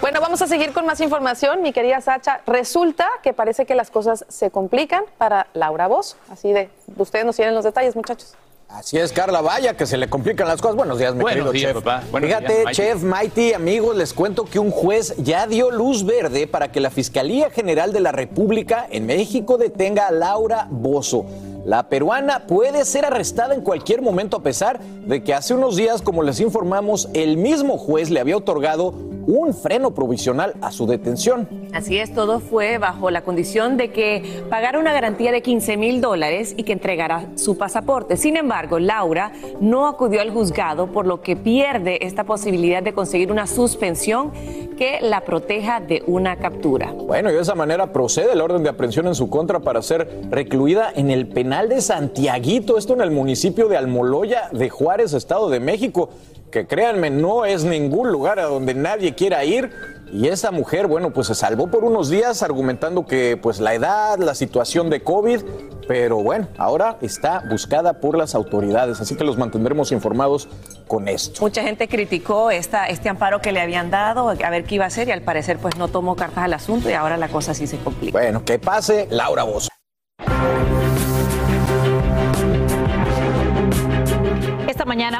Bueno, 0.00 0.20
vamos 0.20 0.42
a 0.42 0.46
seguir 0.46 0.72
con 0.72 0.86
más 0.86 1.00
información, 1.00 1.62
mi 1.62 1.72
querida 1.72 2.00
Sacha. 2.00 2.40
Resulta 2.46 3.08
que 3.22 3.32
parece 3.32 3.66
que 3.66 3.74
las 3.74 3.90
cosas 3.90 4.24
se 4.28 4.50
complican 4.50 5.04
para 5.18 5.48
Laura 5.54 5.86
Voz. 5.86 6.16
Así 6.30 6.52
de, 6.52 6.68
ustedes 6.96 7.24
nos 7.24 7.36
tienen 7.36 7.54
los 7.54 7.64
detalles, 7.64 7.96
muchachos. 7.96 8.36
Así 8.68 8.98
es, 8.98 9.12
Carla, 9.12 9.40
vaya 9.42 9.74
que 9.76 9.86
se 9.86 9.96
le 9.96 10.08
complican 10.08 10.48
las 10.48 10.60
cosas. 10.60 10.76
Buenos 10.76 10.98
días, 10.98 11.14
mi 11.14 11.20
Buenos 11.22 11.52
querido 11.52 11.52
días, 11.52 11.72
chef. 11.72 11.84
papá. 11.84 12.18
Fíjate, 12.20 12.60
días, 12.60 12.72
chef 12.72 13.02
Mighty, 13.02 13.52
amigos, 13.52 13.96
les 13.96 14.12
cuento 14.12 14.44
que 14.44 14.58
un 14.58 14.72
juez 14.72 15.14
ya 15.18 15.46
dio 15.46 15.70
luz 15.70 16.04
verde 16.04 16.48
para 16.48 16.72
que 16.72 16.80
la 16.80 16.90
Fiscalía 16.90 17.48
General 17.50 17.92
de 17.92 18.00
la 18.00 18.10
República 18.10 18.86
en 18.90 19.06
México 19.06 19.56
detenga 19.56 20.08
a 20.08 20.10
Laura 20.10 20.66
Bozo. 20.68 21.26
La 21.64 21.88
peruana 21.88 22.46
puede 22.46 22.84
ser 22.84 23.04
arrestada 23.04 23.54
en 23.54 23.60
cualquier 23.60 24.02
momento 24.02 24.36
a 24.36 24.42
pesar 24.42 24.80
de 24.80 25.22
que 25.22 25.32
hace 25.34 25.54
unos 25.54 25.76
días, 25.76 26.02
como 26.02 26.22
les 26.22 26.40
informamos, 26.40 27.08
el 27.14 27.36
mismo 27.36 27.78
juez 27.78 28.10
le 28.10 28.20
había 28.20 28.36
otorgado 28.36 28.94
un 29.26 29.52
freno 29.54 29.92
provisional 29.92 30.54
a 30.60 30.70
su 30.70 30.86
detención. 30.86 31.48
Así 31.72 31.98
es, 31.98 32.14
todo 32.14 32.38
fue 32.38 32.78
bajo 32.78 33.10
la 33.10 33.22
condición 33.22 33.76
de 33.76 33.90
que 33.90 34.44
pagara 34.48 34.78
una 34.78 34.92
garantía 34.92 35.32
de 35.32 35.42
15 35.42 35.76
mil 35.76 36.00
dólares 36.00 36.54
y 36.56 36.62
que 36.62 36.72
entregara 36.72 37.26
su 37.34 37.58
pasaporte. 37.58 38.16
Sin 38.16 38.36
embargo, 38.36 38.55
Laura 38.80 39.32
no 39.60 39.86
acudió 39.86 40.20
al 40.20 40.30
juzgado, 40.30 40.86
por 40.88 41.06
lo 41.06 41.20
que 41.20 41.36
pierde 41.36 42.04
esta 42.06 42.24
posibilidad 42.24 42.82
de 42.82 42.92
conseguir 42.92 43.30
una 43.30 43.46
suspensión 43.46 44.32
que 44.76 44.98
la 45.00 45.22
proteja 45.22 45.80
de 45.80 46.02
una 46.06 46.36
captura. 46.36 46.92
Bueno, 46.92 47.30
y 47.30 47.34
de 47.34 47.40
esa 47.40 47.54
manera 47.54 47.92
procede 47.92 48.32
el 48.32 48.40
orden 48.40 48.62
de 48.62 48.68
aprehensión 48.68 49.06
en 49.06 49.14
su 49.14 49.30
contra 49.30 49.60
para 49.60 49.82
ser 49.82 50.08
recluida 50.30 50.90
en 50.94 51.10
el 51.10 51.28
penal 51.28 51.68
de 51.68 51.80
Santiaguito, 51.80 52.76
esto 52.76 52.94
en 52.94 53.00
el 53.00 53.10
municipio 53.10 53.68
de 53.68 53.76
Almoloya 53.76 54.48
de 54.52 54.68
Juárez, 54.68 55.12
Estado 55.14 55.48
de 55.48 55.60
México, 55.60 56.10
que 56.50 56.66
créanme, 56.66 57.10
no 57.10 57.44
es 57.44 57.64
ningún 57.64 58.12
lugar 58.12 58.38
a 58.38 58.44
donde 58.44 58.74
nadie 58.74 59.14
quiera 59.14 59.44
ir. 59.44 59.70
Y 60.12 60.28
esa 60.28 60.50
mujer, 60.50 60.86
bueno, 60.86 61.12
pues 61.12 61.26
se 61.26 61.34
salvó 61.34 61.66
por 61.66 61.84
unos 61.84 62.08
días 62.08 62.42
argumentando 62.42 63.06
que 63.06 63.36
pues 63.36 63.58
la 63.58 63.74
edad, 63.74 64.18
la 64.18 64.34
situación 64.34 64.88
de 64.88 65.02
COVID, 65.02 65.40
pero 65.88 66.22
bueno, 66.22 66.48
ahora 66.58 66.96
está 67.00 67.42
buscada 67.48 67.94
por 67.94 68.16
las 68.16 68.34
autoridades, 68.34 69.00
así 69.00 69.16
que 69.16 69.24
los 69.24 69.36
mantendremos 69.36 69.92
informados 69.92 70.48
con 70.86 71.08
esto. 71.08 71.40
Mucha 71.42 71.62
gente 71.62 71.88
criticó 71.88 72.50
esta, 72.50 72.86
este 72.86 73.08
amparo 73.08 73.40
que 73.40 73.52
le 73.52 73.60
habían 73.60 73.90
dado, 73.90 74.28
a 74.28 74.50
ver 74.50 74.64
qué 74.64 74.76
iba 74.76 74.84
a 74.84 74.88
hacer 74.88 75.08
y 75.08 75.12
al 75.12 75.22
parecer 75.22 75.58
pues 75.58 75.76
no 75.76 75.88
tomó 75.88 76.14
cartas 76.14 76.44
al 76.44 76.54
asunto 76.54 76.88
y 76.88 76.92
ahora 76.92 77.16
la 77.16 77.28
cosa 77.28 77.54
sí 77.54 77.66
se 77.66 77.78
complica. 77.78 78.18
Bueno, 78.18 78.44
que 78.44 78.58
pase 78.58 79.08
Laura 79.10 79.42
Bozo. 79.42 79.68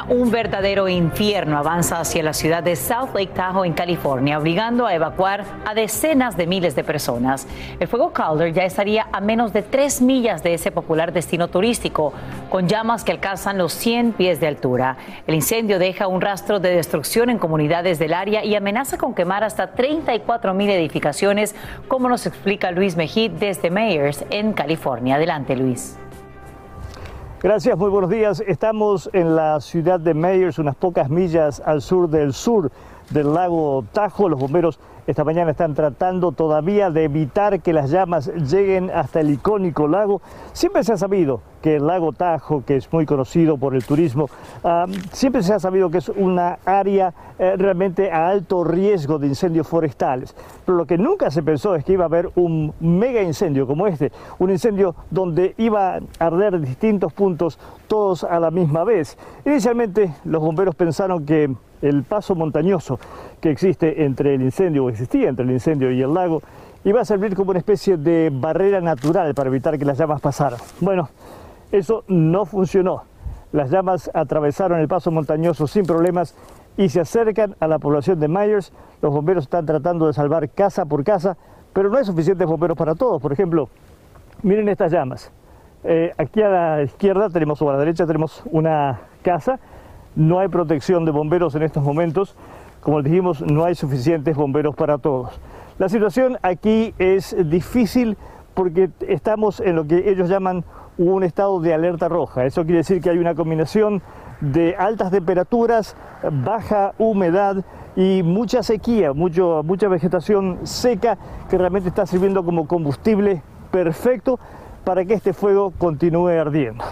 Un 0.09 0.31
verdadero 0.31 0.89
infierno 0.89 1.57
avanza 1.57 2.01
hacia 2.01 2.21
la 2.21 2.33
ciudad 2.33 2.61
de 2.61 2.75
South 2.75 3.11
Lake 3.13 3.31
Tahoe 3.33 3.65
en 3.65 3.73
California, 3.73 4.37
obligando 4.37 4.85
a 4.85 4.93
evacuar 4.93 5.45
a 5.65 5.73
decenas 5.73 6.35
de 6.35 6.45
miles 6.45 6.75
de 6.75 6.83
personas. 6.83 7.47
El 7.79 7.87
fuego 7.87 8.11
Calder 8.11 8.53
ya 8.53 8.65
estaría 8.65 9.07
a 9.13 9.21
menos 9.21 9.53
de 9.53 9.61
tres 9.61 10.01
millas 10.01 10.43
de 10.43 10.53
ese 10.53 10.71
popular 10.71 11.13
destino 11.13 11.47
turístico, 11.47 12.11
con 12.49 12.67
llamas 12.67 13.05
que 13.05 13.13
alcanzan 13.13 13.57
los 13.57 13.71
100 13.73 14.11
pies 14.13 14.41
de 14.41 14.47
altura. 14.47 14.97
El 15.25 15.35
incendio 15.35 15.79
deja 15.79 16.07
un 16.07 16.19
rastro 16.19 16.59
de 16.59 16.75
destrucción 16.75 17.29
en 17.29 17.37
comunidades 17.37 17.97
del 17.97 18.13
área 18.13 18.43
y 18.43 18.55
amenaza 18.55 18.97
con 18.97 19.15
quemar 19.15 19.45
hasta 19.45 19.71
34 19.71 20.53
mil 20.53 20.69
edificaciones, 20.69 21.55
como 21.87 22.09
nos 22.09 22.25
explica 22.25 22.71
Luis 22.71 22.97
Mejid 22.97 23.31
desde 23.31 23.69
Mayers 23.69 24.25
en 24.31 24.51
California. 24.51 25.15
Adelante, 25.15 25.55
Luis. 25.55 25.97
Gracias, 27.39 27.77
muy 27.77 27.91
buenos 27.91 28.09
días. 28.09 28.43
Estamos 28.47 29.11
en 29.13 29.35
la 29.35 29.61
ciudad 29.61 29.99
de 29.99 30.15
Mayers, 30.15 30.57
unas 30.57 30.75
pocas 30.75 31.11
millas 31.11 31.61
al 31.63 31.83
sur 31.83 32.09
del 32.09 32.33
sur 32.33 32.71
del 33.11 33.31
lago 33.31 33.85
Tajo. 33.93 34.27
Los 34.27 34.39
bomberos 34.39 34.79
esta 35.07 35.23
mañana 35.23 35.51
están 35.51 35.73
tratando 35.73 36.33
todavía 36.33 36.91
de 36.91 37.05
evitar 37.05 37.61
que 37.61 37.71
las 37.71 37.89
llamas 37.91 38.27
lleguen 38.27 38.91
hasta 38.93 39.21
el 39.21 39.29
icónico 39.29 39.87
lago. 39.87 40.21
Siempre 40.51 40.83
se 40.83 40.91
ha 40.91 40.97
sabido 40.97 41.39
que 41.61 41.77
el 41.77 41.87
lago 41.87 42.11
Tajo, 42.11 42.65
que 42.65 42.75
es 42.75 42.91
muy 42.91 43.05
conocido 43.05 43.57
por 43.57 43.73
el 43.73 43.85
turismo, 43.85 44.29
siempre 45.13 45.43
se 45.43 45.53
ha 45.53 45.59
sabido 45.59 45.89
que 45.89 45.99
es 45.99 46.09
una 46.09 46.59
área 46.65 47.13
eh, 47.39 47.55
realmente 47.57 48.11
a 48.11 48.27
alto 48.27 48.65
riesgo 48.65 49.17
de 49.17 49.27
incendios 49.27 49.65
forestales. 49.65 50.35
Pero 50.65 50.77
lo 50.77 50.85
que 50.85 50.97
nunca 50.97 51.31
se 51.31 51.41
pensó 51.41 51.73
es 51.75 51.85
que 51.85 51.93
iba 51.93 52.03
a 52.03 52.07
haber 52.07 52.29
un 52.35 52.73
mega 52.81 53.21
incendio 53.21 53.65
como 53.65 53.87
este, 53.87 54.11
un 54.39 54.51
incendio 54.51 54.93
donde 55.09 55.55
iba 55.57 55.95
a 55.95 55.99
arder 56.19 56.59
distintos 56.59 57.13
puntos 57.13 57.57
todos 57.87 58.25
a 58.25 58.41
la 58.41 58.51
misma 58.51 58.83
vez. 58.83 59.17
Inicialmente 59.45 60.13
los 60.25 60.41
bomberos 60.41 60.75
pensaron 60.75 61.25
que 61.25 61.49
el 61.81 62.03
paso 62.03 62.35
montañoso 62.35 62.99
que 63.41 63.51
existe 63.51 64.03
entre 64.03 64.35
el 64.35 64.41
incendio, 64.41 64.85
o 64.85 64.89
existía 64.89 65.29
entre 65.29 65.45
el 65.45 65.51
incendio 65.51 65.91
y 65.91 66.01
el 66.01 66.13
lago, 66.13 66.41
iba 66.83 67.01
a 67.01 67.05
servir 67.05 67.35
como 67.35 67.51
una 67.51 67.59
especie 67.59 67.97
de 67.97 68.29
barrera 68.33 68.81
natural 68.81 69.33
para 69.33 69.49
evitar 69.49 69.77
que 69.77 69.85
las 69.85 69.97
llamas 69.97 70.21
pasaran. 70.21 70.59
Bueno, 70.79 71.09
eso 71.71 72.03
no 72.07 72.45
funcionó. 72.45 73.03
Las 73.51 73.71
llamas 73.71 74.09
atravesaron 74.13 74.79
el 74.79 74.87
paso 74.87 75.11
montañoso 75.11 75.67
sin 75.67 75.85
problemas 75.85 76.35
y 76.77 76.89
se 76.89 76.99
acercan 76.99 77.55
a 77.59 77.67
la 77.67 77.79
población 77.79 78.19
de 78.19 78.27
Myers. 78.27 78.71
Los 79.01 79.13
bomberos 79.13 79.45
están 79.45 79.65
tratando 79.65 80.07
de 80.07 80.13
salvar 80.13 80.49
casa 80.49 80.85
por 80.85 81.03
casa, 81.03 81.37
pero 81.73 81.89
no 81.89 81.97
hay 81.97 82.05
suficientes 82.05 82.47
bomberos 82.47 82.77
para 82.77 82.95
todos. 82.95 83.21
Por 83.21 83.33
ejemplo, 83.33 83.69
miren 84.43 84.69
estas 84.69 84.91
llamas. 84.91 85.31
Eh, 85.83 86.11
aquí 86.17 86.41
a 86.41 86.49
la 86.49 86.83
izquierda 86.83 87.29
tenemos, 87.29 87.61
o 87.61 87.69
a 87.69 87.73
la 87.73 87.79
derecha 87.79 88.05
tenemos 88.05 88.43
una 88.51 89.01
casa. 89.21 89.59
No 90.15 90.39
hay 90.39 90.47
protección 90.47 91.05
de 91.05 91.11
bomberos 91.11 91.55
en 91.55 91.63
estos 91.63 91.83
momentos. 91.83 92.35
Como 92.87 93.01
dijimos, 93.01 93.41
no 93.41 93.65
hay 93.65 93.75
suficientes 93.75 94.33
bomberos 94.37 94.73
para 94.73 94.97
todos. 94.97 95.37
La 95.77 95.89
situación 95.89 96.37
aquí 96.41 96.93
es 96.97 97.35
difícil 97.49 98.15
porque 98.53 98.89
estamos 99.09 99.59
en 99.59 99.75
lo 99.75 99.85
que 99.85 100.09
ellos 100.09 100.29
llaman 100.29 100.63
un 100.97 101.25
estado 101.25 101.59
de 101.59 101.73
alerta 101.73 102.07
roja. 102.07 102.45
Eso 102.45 102.63
quiere 102.63 102.77
decir 102.77 103.01
que 103.01 103.09
hay 103.09 103.17
una 103.17 103.35
combinación 103.35 104.01
de 104.39 104.77
altas 104.77 105.11
temperaturas, 105.11 105.97
baja 106.45 106.93
humedad 106.97 107.57
y 107.97 108.23
mucha 108.23 108.63
sequía, 108.63 109.11
mucho, 109.11 109.63
mucha 109.65 109.89
vegetación 109.89 110.59
seca 110.63 111.17
que 111.49 111.57
realmente 111.57 111.89
está 111.89 112.05
sirviendo 112.05 112.45
como 112.45 112.69
combustible 112.69 113.43
perfecto 113.69 114.39
para 114.85 115.03
que 115.03 115.15
este 115.15 115.33
fuego 115.33 115.73
continúe 115.77 116.29
ardiendo. 116.29 116.85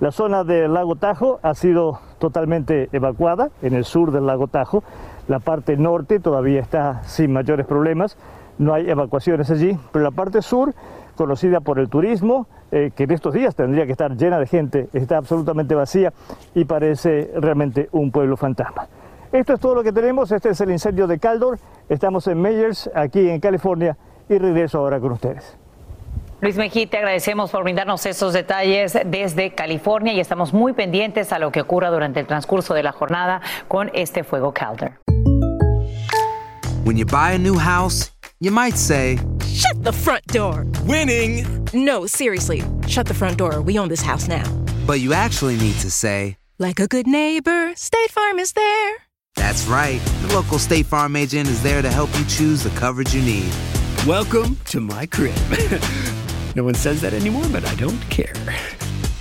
La 0.00 0.12
zona 0.12 0.44
del 0.44 0.72
lago 0.72 0.96
Tajo 0.96 1.40
ha 1.42 1.54
sido 1.54 2.00
totalmente 2.18 2.88
evacuada 2.90 3.50
en 3.60 3.74
el 3.74 3.84
sur 3.84 4.12
del 4.12 4.26
lago 4.26 4.48
Tajo. 4.48 4.82
La 5.28 5.38
parte 5.38 5.76
norte 5.76 6.20
todavía 6.20 6.60
está 6.60 7.02
sin 7.04 7.32
mayores 7.32 7.66
problemas, 7.66 8.16
no 8.58 8.74
hay 8.74 8.90
evacuaciones 8.90 9.50
allí, 9.50 9.78
pero 9.92 10.04
la 10.04 10.10
parte 10.10 10.42
sur, 10.42 10.74
conocida 11.16 11.60
por 11.60 11.78
el 11.78 11.88
turismo, 11.88 12.46
eh, 12.70 12.90
que 12.94 13.04
en 13.04 13.12
estos 13.12 13.34
días 13.34 13.54
tendría 13.54 13.86
que 13.86 13.92
estar 13.92 14.16
llena 14.16 14.38
de 14.38 14.46
gente, 14.46 14.88
está 14.92 15.18
absolutamente 15.18 15.74
vacía 15.74 16.12
y 16.54 16.64
parece 16.64 17.30
realmente 17.36 17.88
un 17.92 18.10
pueblo 18.10 18.36
fantasma. 18.36 18.88
Esto 19.30 19.54
es 19.54 19.60
todo 19.60 19.74
lo 19.76 19.82
que 19.82 19.92
tenemos, 19.92 20.30
este 20.32 20.50
es 20.50 20.60
el 20.60 20.70
incendio 20.70 21.06
de 21.06 21.18
Caldor, 21.18 21.58
estamos 21.88 22.26
en 22.26 22.40
Meyers, 22.40 22.90
aquí 22.94 23.30
en 23.30 23.40
California, 23.40 23.96
y 24.28 24.38
regreso 24.38 24.78
ahora 24.78 25.00
con 25.00 25.12
ustedes. 25.12 25.61
Luis 26.42 26.56
Mejía, 26.56 26.90
te 26.90 26.96
agradecemos 26.96 27.52
por 27.52 27.62
brindarnos 27.62 28.04
esos 28.04 28.32
detalles 28.32 28.98
desde 29.06 29.54
California 29.54 30.12
y 30.12 30.18
estamos 30.18 30.52
muy 30.52 30.72
pendientes 30.72 31.32
a 31.32 31.38
lo 31.38 31.52
que 31.52 31.60
ocurra 31.60 31.88
durante 31.88 32.18
el 32.18 32.26
transcurso 32.26 32.74
de 32.74 32.82
la 32.82 32.90
jornada 32.90 33.40
con 33.68 33.92
este 33.94 34.24
fuego 34.24 34.52
Calder. 34.52 34.98
When 36.84 36.96
you 36.96 37.06
buy 37.06 37.34
a 37.36 37.38
new 37.38 37.56
house, 37.56 38.10
you 38.40 38.50
might 38.50 38.76
say, 38.76 39.20
Shut 39.46 39.84
the 39.84 39.92
front 39.92 40.26
door. 40.32 40.66
Winning. 40.84 41.46
No, 41.72 42.08
seriously. 42.08 42.64
Shut 42.88 43.06
the 43.06 43.14
front 43.14 43.38
door. 43.38 43.60
We 43.62 43.78
own 43.78 43.88
this 43.88 44.02
house 44.02 44.26
now. 44.26 44.42
but 44.84 44.98
you 44.98 45.12
actually 45.12 45.56
need 45.58 45.76
to 45.80 45.92
say, 45.92 46.38
Like 46.58 46.80
a 46.80 46.88
good 46.88 47.06
neighbor, 47.06 47.72
State 47.76 48.10
Farm 48.10 48.40
is 48.40 48.52
there. 48.54 48.96
That's 49.36 49.68
right. 49.68 50.00
The 50.26 50.34
local 50.34 50.58
State 50.58 50.86
Farm 50.86 51.14
agent 51.14 51.48
is 51.48 51.62
there 51.62 51.82
to 51.82 51.88
help 51.88 52.10
you 52.18 52.24
choose 52.24 52.64
the 52.64 52.70
coverage 52.70 53.14
you 53.14 53.22
need. 53.22 53.52
Welcome 54.08 54.56
to 54.70 54.80
my 54.80 55.06
crib. 55.06 55.36
no 56.54 56.64
one 56.64 56.74
says 56.74 57.00
that 57.00 57.14
anymore, 57.14 57.44
but 57.52 57.64
I 57.64 57.74
don't 57.76 58.00
care. 58.10 58.34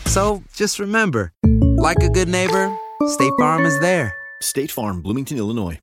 So 0.05 0.43
just 0.53 0.79
remember, 0.79 1.31
Like 1.81 2.03
a 2.03 2.09
good 2.09 2.27
neighbor, 2.27 2.69
State 3.07 3.33
Farm 3.39 3.65
is 3.65 3.79
there. 3.79 4.13
State 4.39 4.69
Farm, 4.69 5.01
Bloomington, 5.01 5.37
Illinois. 5.37 5.79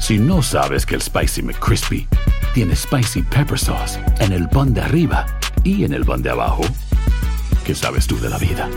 Si 0.00 0.16
no 0.16 0.40
sabes 0.40 0.86
que 0.86 0.94
el 0.94 1.02
Spicy 1.02 1.42
McCrispy 1.42 2.08
tiene 2.54 2.74
Spicy 2.74 3.22
Pepper 3.22 3.58
Sauce 3.58 3.98
en 4.20 4.32
el 4.32 4.48
pan 4.48 4.72
de 4.72 4.80
arriba 4.80 5.26
y 5.64 5.84
en 5.84 5.92
el 5.92 6.04
pan 6.06 6.22
de 6.22 6.30
abajo, 6.30 6.62
¿qué 7.66 7.74
sabes 7.74 8.06
tú 8.06 8.18
de 8.20 8.30
la 8.30 8.38
vida? 8.38 8.70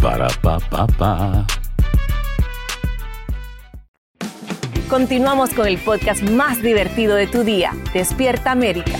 Para, 0.00 0.28
pa, 0.40 0.60
pa, 0.60 0.86
pa. 0.86 1.46
Continuamos 4.88 5.50
con 5.50 5.66
el 5.66 5.78
podcast 5.78 6.22
más 6.22 6.62
divertido 6.62 7.16
de 7.16 7.26
tu 7.26 7.42
día, 7.42 7.72
Despierta 7.92 8.52
América. 8.52 8.98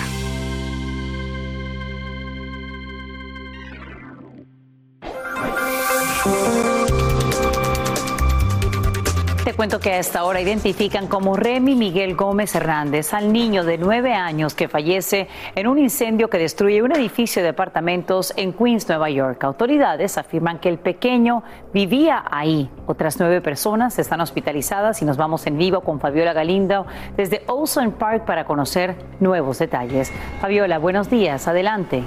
Cuento 9.60 9.78
que 9.78 9.90
a 9.90 9.98
esta 9.98 10.24
hora 10.24 10.40
identifican 10.40 11.06
como 11.06 11.36
Remy 11.36 11.74
Miguel 11.74 12.16
Gómez 12.16 12.54
Hernández 12.54 13.12
al 13.12 13.30
niño 13.30 13.62
de 13.62 13.76
nueve 13.76 14.14
años 14.14 14.54
que 14.54 14.68
fallece 14.68 15.28
en 15.54 15.66
un 15.66 15.78
incendio 15.78 16.30
que 16.30 16.38
destruye 16.38 16.82
un 16.82 16.92
edificio 16.92 17.42
de 17.42 17.50
apartamentos 17.50 18.32
en 18.38 18.54
Queens, 18.54 18.88
Nueva 18.88 19.10
York. 19.10 19.44
Autoridades 19.44 20.16
afirman 20.16 20.60
que 20.60 20.70
el 20.70 20.78
pequeño 20.78 21.42
vivía 21.74 22.24
ahí. 22.30 22.70
Otras 22.86 23.20
nueve 23.20 23.42
personas 23.42 23.98
están 23.98 24.22
hospitalizadas 24.22 25.02
y 25.02 25.04
nos 25.04 25.18
vamos 25.18 25.46
en 25.46 25.58
vivo 25.58 25.82
con 25.82 26.00
Fabiola 26.00 26.32
Galindo 26.32 26.86
desde 27.18 27.42
Olson 27.46 27.92
Park 27.92 28.24
para 28.24 28.46
conocer 28.46 28.96
nuevos 29.20 29.58
detalles. 29.58 30.10
Fabiola, 30.40 30.78
buenos 30.78 31.10
días. 31.10 31.46
Adelante. 31.48 32.02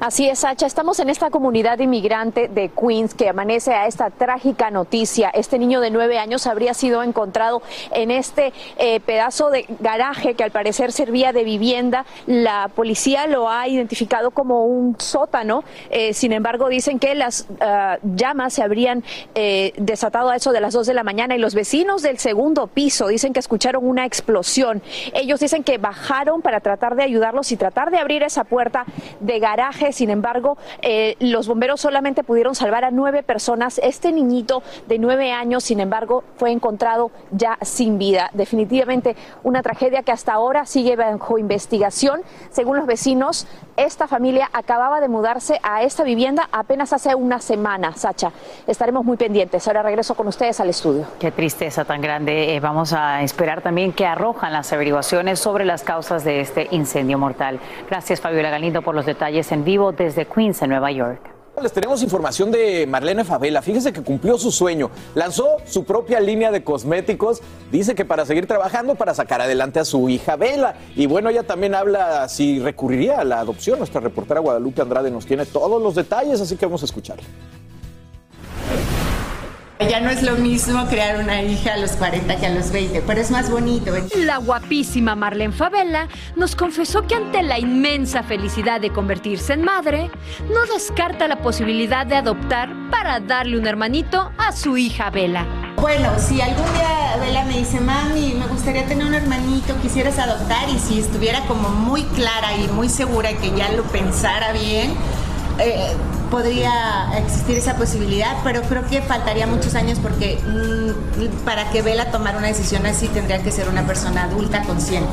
Así 0.00 0.28
es, 0.28 0.38
Sacha. 0.38 0.64
Estamos 0.64 1.00
en 1.00 1.10
esta 1.10 1.28
comunidad 1.28 1.80
inmigrante 1.80 2.46
de 2.46 2.68
Queens 2.68 3.14
que 3.14 3.28
amanece 3.28 3.74
a 3.74 3.88
esta 3.88 4.10
trágica 4.10 4.70
noticia. 4.70 5.28
Este 5.30 5.58
niño 5.58 5.80
de 5.80 5.90
nueve 5.90 6.20
años 6.20 6.46
habría 6.46 6.72
sido 6.72 7.02
encontrado 7.02 7.62
en 7.90 8.12
este 8.12 8.52
eh, 8.76 9.00
pedazo 9.00 9.50
de 9.50 9.66
garaje 9.80 10.34
que 10.34 10.44
al 10.44 10.52
parecer 10.52 10.92
servía 10.92 11.32
de 11.32 11.42
vivienda. 11.42 12.06
La 12.26 12.70
policía 12.72 13.26
lo 13.26 13.50
ha 13.50 13.66
identificado 13.66 14.30
como 14.30 14.66
un 14.66 14.94
sótano. 15.00 15.64
Eh, 15.90 16.14
sin 16.14 16.32
embargo, 16.32 16.68
dicen 16.68 17.00
que 17.00 17.16
las 17.16 17.48
ah, 17.60 17.98
llamas 18.04 18.52
se 18.52 18.62
habrían 18.62 19.02
eh, 19.34 19.72
desatado 19.78 20.30
a 20.30 20.36
eso 20.36 20.52
de 20.52 20.60
las 20.60 20.74
dos 20.74 20.86
de 20.86 20.94
la 20.94 21.02
mañana 21.02 21.34
y 21.34 21.40
los 21.40 21.56
vecinos 21.56 22.02
del 22.02 22.18
segundo 22.20 22.68
piso 22.68 23.08
dicen 23.08 23.32
que 23.32 23.40
escucharon 23.40 23.84
una 23.84 24.06
explosión. 24.06 24.80
Ellos 25.12 25.40
dicen 25.40 25.64
que 25.64 25.76
bajaron 25.78 26.40
para 26.40 26.60
tratar 26.60 26.94
de 26.94 27.02
ayudarlos 27.02 27.50
y 27.50 27.56
tratar 27.56 27.90
de 27.90 27.98
abrir 27.98 28.22
esa 28.22 28.44
puerta 28.44 28.86
de 29.18 29.40
garaje 29.40 29.87
sin 29.92 30.10
embargo, 30.10 30.56
eh, 30.82 31.16
los 31.20 31.48
bomberos 31.48 31.80
solamente 31.80 32.24
pudieron 32.24 32.54
salvar 32.54 32.84
a 32.84 32.90
nueve 32.90 33.22
personas. 33.22 33.80
Este 33.82 34.12
niñito 34.12 34.62
de 34.86 34.98
nueve 34.98 35.32
años, 35.32 35.64
sin 35.64 35.80
embargo, 35.80 36.24
fue 36.36 36.50
encontrado 36.50 37.10
ya 37.30 37.58
sin 37.62 37.98
vida. 37.98 38.30
Definitivamente 38.34 39.16
una 39.42 39.62
tragedia 39.62 40.02
que 40.02 40.12
hasta 40.12 40.32
ahora 40.32 40.66
sigue 40.66 40.96
bajo 40.96 41.38
investigación. 41.38 42.22
Según 42.50 42.76
los 42.76 42.86
vecinos, 42.86 43.46
esta 43.78 44.08
familia 44.08 44.50
acababa 44.52 45.00
de 45.00 45.08
mudarse 45.08 45.58
a 45.62 45.82
esta 45.82 46.02
vivienda 46.02 46.48
apenas 46.52 46.92
hace 46.92 47.14
una 47.14 47.40
semana. 47.40 47.94
Sacha, 47.94 48.32
estaremos 48.66 49.04
muy 49.04 49.16
pendientes. 49.16 49.66
Ahora 49.68 49.82
regreso 49.82 50.14
con 50.14 50.26
ustedes 50.28 50.58
al 50.60 50.68
estudio. 50.68 51.06
Qué 51.18 51.30
tristeza 51.30 51.84
tan 51.84 52.00
grande. 52.00 52.54
Eh, 52.54 52.60
vamos 52.60 52.92
a 52.92 53.22
esperar 53.22 53.62
también 53.62 53.92
que 53.92 54.04
arrojan 54.04 54.52
las 54.52 54.72
averiguaciones 54.72 55.38
sobre 55.38 55.64
las 55.64 55.84
causas 55.84 56.24
de 56.24 56.40
este 56.40 56.68
incendio 56.72 57.18
mortal. 57.18 57.60
Gracias, 57.88 58.20
Fabiola 58.20 58.50
Galindo, 58.50 58.82
por 58.82 58.94
los 58.94 59.06
detalles 59.06 59.50
en 59.52 59.64
vivo 59.64 59.92
desde 59.92 60.26
Queens, 60.26 60.60
en 60.62 60.70
Nueva 60.70 60.90
York. 60.90 61.37
Les 61.62 61.72
tenemos 61.72 62.02
información 62.04 62.52
de 62.52 62.86
Marlene 62.86 63.24
Favela. 63.24 63.62
Fíjese 63.62 63.92
que 63.92 64.02
cumplió 64.02 64.38
su 64.38 64.52
sueño. 64.52 64.90
Lanzó 65.14 65.56
su 65.66 65.84
propia 65.84 66.20
línea 66.20 66.52
de 66.52 66.62
cosméticos. 66.62 67.40
Dice 67.72 67.96
que 67.96 68.04
para 68.04 68.24
seguir 68.24 68.46
trabajando, 68.46 68.94
para 68.94 69.12
sacar 69.14 69.40
adelante 69.40 69.80
a 69.80 69.84
su 69.84 70.08
hija 70.08 70.36
Vela. 70.36 70.76
Y 70.94 71.06
bueno, 71.06 71.30
ella 71.30 71.42
también 71.42 71.74
habla 71.74 72.28
si 72.28 72.60
recurriría 72.60 73.20
a 73.20 73.24
la 73.24 73.40
adopción. 73.40 73.78
Nuestra 73.78 74.00
reportera 74.00 74.40
Guadalupe 74.40 74.82
Andrade 74.82 75.10
nos 75.10 75.26
tiene 75.26 75.46
todos 75.46 75.82
los 75.82 75.96
detalles, 75.96 76.40
así 76.40 76.56
que 76.56 76.66
vamos 76.66 76.82
a 76.82 76.84
escucharla. 76.84 77.24
Ya 79.80 80.00
no 80.00 80.10
es 80.10 80.24
lo 80.24 80.34
mismo 80.36 80.86
crear 80.88 81.20
una 81.20 81.40
hija 81.42 81.74
a 81.74 81.76
los 81.76 81.92
40 81.92 82.36
que 82.36 82.46
a 82.46 82.50
los 82.50 82.72
20, 82.72 83.00
pero 83.06 83.20
es 83.20 83.30
más 83.30 83.48
bonito. 83.48 83.92
La 84.16 84.38
guapísima 84.38 85.14
Marlene 85.14 85.52
Favela 85.52 86.08
nos 86.34 86.56
confesó 86.56 87.06
que 87.06 87.14
ante 87.14 87.44
la 87.44 87.60
inmensa 87.60 88.24
felicidad 88.24 88.80
de 88.80 88.90
convertirse 88.90 89.52
en 89.52 89.62
madre, 89.62 90.10
no 90.52 90.66
descarta 90.72 91.28
la 91.28 91.40
posibilidad 91.40 92.04
de 92.04 92.16
adoptar 92.16 92.70
para 92.90 93.20
darle 93.20 93.56
un 93.56 93.68
hermanito 93.68 94.32
a 94.36 94.50
su 94.50 94.76
hija 94.76 95.10
Vela. 95.10 95.46
Bueno, 95.76 96.10
si 96.18 96.40
algún 96.40 96.66
día 96.74 97.16
Vela 97.20 97.44
me 97.44 97.58
dice, 97.58 97.78
mami, 97.80 98.34
me 98.34 98.48
gustaría 98.48 98.84
tener 98.84 99.06
un 99.06 99.14
hermanito, 99.14 99.76
quisieras 99.80 100.18
adoptar, 100.18 100.68
y 100.68 100.78
si 100.80 100.98
estuviera 100.98 101.42
como 101.46 101.68
muy 101.68 102.02
clara 102.02 102.56
y 102.56 102.66
muy 102.68 102.88
segura 102.88 103.32
que 103.34 103.52
ya 103.56 103.70
lo 103.70 103.84
pensara 103.84 104.52
bien, 104.52 104.92
eh, 105.58 105.92
podría 106.30 107.10
existir 107.16 107.56
esa 107.58 107.76
posibilidad, 107.76 108.36
pero 108.44 108.62
creo 108.62 108.86
que 108.86 109.02
faltaría 109.02 109.46
muchos 109.46 109.74
años 109.74 109.98
porque 109.98 110.38
mm, 110.38 111.44
para 111.44 111.70
que 111.70 111.82
Vela 111.82 112.10
tomara 112.10 112.38
una 112.38 112.48
decisión 112.48 112.86
así 112.86 113.08
tendría 113.08 113.42
que 113.42 113.50
ser 113.50 113.68
una 113.68 113.86
persona 113.86 114.24
adulta 114.24 114.62
consciente. 114.62 115.12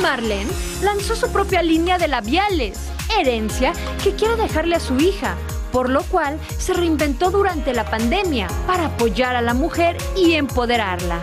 Marlene 0.00 0.50
lanzó 0.82 1.14
su 1.14 1.30
propia 1.30 1.62
línea 1.62 1.98
de 1.98 2.08
labiales, 2.08 2.78
herencia 3.18 3.72
que 4.02 4.14
quiere 4.14 4.36
dejarle 4.36 4.76
a 4.76 4.80
su 4.80 4.96
hija, 4.96 5.36
por 5.72 5.88
lo 5.88 6.02
cual 6.04 6.38
se 6.58 6.74
reinventó 6.74 7.30
durante 7.30 7.72
la 7.72 7.84
pandemia 7.84 8.48
para 8.66 8.86
apoyar 8.86 9.36
a 9.36 9.42
la 9.42 9.54
mujer 9.54 9.96
y 10.16 10.34
empoderarla. 10.34 11.20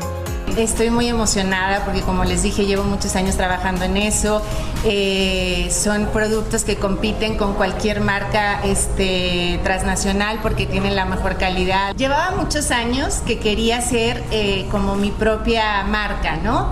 Estoy 0.58 0.90
muy 0.90 1.08
emocionada 1.08 1.86
porque 1.86 2.02
como 2.02 2.24
les 2.24 2.44
dije 2.44 2.66
llevo 2.66 2.84
muchos 2.84 3.16
años 3.16 3.38
trabajando 3.38 3.86
en 3.86 3.98
eso. 3.98 4.42
Eh, 4.84 5.70
son 5.72 6.08
productos 6.08 6.64
que 6.64 6.76
compiten 6.76 7.38
con 7.38 7.54
cualquier 7.54 8.02
marca 8.02 8.62
este, 8.64 9.60
transnacional 9.64 10.40
porque 10.42 10.66
tienen 10.66 10.96
la 10.96 11.06
mejor 11.06 11.38
calidad. 11.38 11.96
Llevaba 11.96 12.36
muchos 12.36 12.72
años 12.72 13.22
que 13.26 13.40
quería 13.40 13.82
ser 13.82 14.24
eh, 14.32 14.68
como 14.72 14.96
mi 14.96 15.12
propia 15.12 15.84
marca, 15.84 16.38
¿no? 16.38 16.72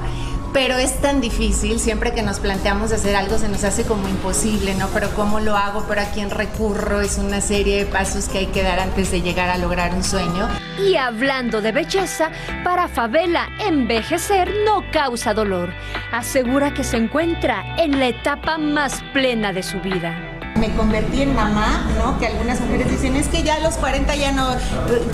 Pero 0.54 0.78
es 0.78 1.00
tan 1.02 1.22
difícil, 1.22 1.80
siempre 1.80 2.14
que 2.14 2.22
nos 2.22 2.40
planteamos 2.40 2.92
hacer 2.92 3.16
algo 3.16 3.38
se 3.38 3.50
nos 3.50 3.64
hace 3.64 3.84
como 3.84 4.08
imposible, 4.08 4.74
¿no? 4.76 4.88
Pero 4.88 5.10
¿cómo 5.16 5.40
lo 5.40 5.56
hago? 5.56 5.86
¿Pero 5.88 6.02
a 6.02 6.06
quién 6.06 6.30
recurro? 6.30 7.02
Es 7.02 7.18
una 7.18 7.42
serie 7.42 7.78
de 7.78 7.86
pasos 7.86 8.28
que 8.30 8.40
hay 8.40 8.46
que 8.48 8.64
dar 8.64 8.80
antes 8.80 9.12
de 9.12 9.22
llegar 9.22 9.50
a 9.50 9.58
lograr 9.58 9.94
un 9.94 10.04
sueño. 10.04 10.48
Y 10.80 10.96
hablando 10.96 11.62
de 11.62 11.72
belleza, 11.72 12.32
para 12.64 12.88
Favela 12.88 13.50
envejecer 13.60 14.52
no 14.66 14.84
causa 14.92 15.34
dolor. 15.34 15.74
Asegura 16.12 16.74
que 16.74 16.84
se 16.84 16.98
encuentra 16.98 17.76
en 17.78 18.00
la 18.00 18.08
etapa 18.08 18.58
más 18.58 19.02
plena 19.14 19.54
de 19.54 19.64
su 19.64 19.80
vida 19.80 20.16
me 20.60 20.76
convertí 20.76 21.22
en 21.22 21.34
mamá, 21.34 21.86
¿no? 21.98 22.20
Que 22.20 22.28
algunas 22.28 22.60
mujeres 22.60 22.92
dicen, 22.92 23.16
es 23.16 23.30
que 23.30 23.44
ya 23.44 23.56
a 23.56 23.60
los 23.60 23.76
40 23.76 24.14
ya 24.16 24.34
no... 24.34 24.58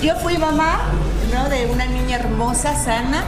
Yo 0.02 0.16
fui 0.16 0.36
mamá, 0.38 0.80
¿no? 1.32 1.48
De 1.48 1.66
una 1.66 1.86
niña 1.86 2.16
hermosa, 2.16 2.74
sana, 2.74 3.22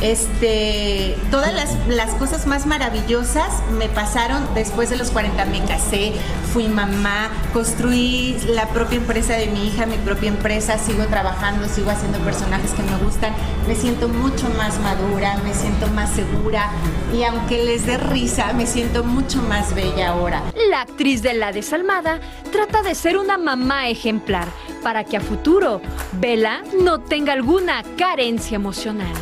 este, 0.00 1.16
todas 1.30 1.52
las, 1.88 2.14
cosas 2.14 2.46
más 2.46 2.66
maravillosas 2.66 3.62
me 3.78 3.88
pasaron 3.88 4.46
después 4.54 4.90
de 4.90 4.96
los 4.96 5.10
40. 5.10 5.44
Me 5.46 5.64
casé, 5.64 6.12
fui 6.52 6.68
mamá, 6.68 7.30
construí 7.52 8.36
la 8.48 8.68
propia 8.68 8.98
empresa 8.98 9.34
de 9.34 9.46
mi 9.46 9.66
hija, 9.68 9.86
mi 9.86 9.96
propia 9.96 10.28
empresa, 10.28 10.78
sigo 10.78 11.04
trabajando, 11.06 11.68
sigo 11.68 11.90
haciendo 11.90 12.18
personajes 12.18 12.72
que 12.72 12.82
me 12.82 12.96
gustan. 12.98 13.32
Me 13.66 13.74
siento 13.74 14.08
mucho 14.08 14.48
más 14.50 14.78
madura, 14.80 15.38
me 15.44 15.54
siento 15.54 15.86
más 15.88 16.10
segura 16.10 16.70
y 17.12 17.22
aunque 17.24 17.64
les 17.64 17.86
dé 17.86 17.96
risa, 17.96 18.52
me 18.52 18.66
siento 18.66 19.04
mucho 19.04 19.40
más 19.42 19.74
bella 19.74 20.10
ahora. 20.10 20.42
La 20.70 20.82
actriz 20.82 21.22
de 21.22 21.34
La 21.34 21.52
Desalmada 21.52 22.20
trata 22.52 22.82
de 22.82 22.94
ser 22.94 23.16
una 23.16 23.38
mamá 23.38 23.88
ejemplar 23.88 24.48
para 24.82 25.04
que 25.04 25.16
a 25.16 25.20
futuro 25.20 25.80
Bella 26.20 26.62
no 26.82 27.00
tenga 27.00 27.32
alguna 27.32 27.82
carencia 27.96 28.56
emocional 28.56 29.14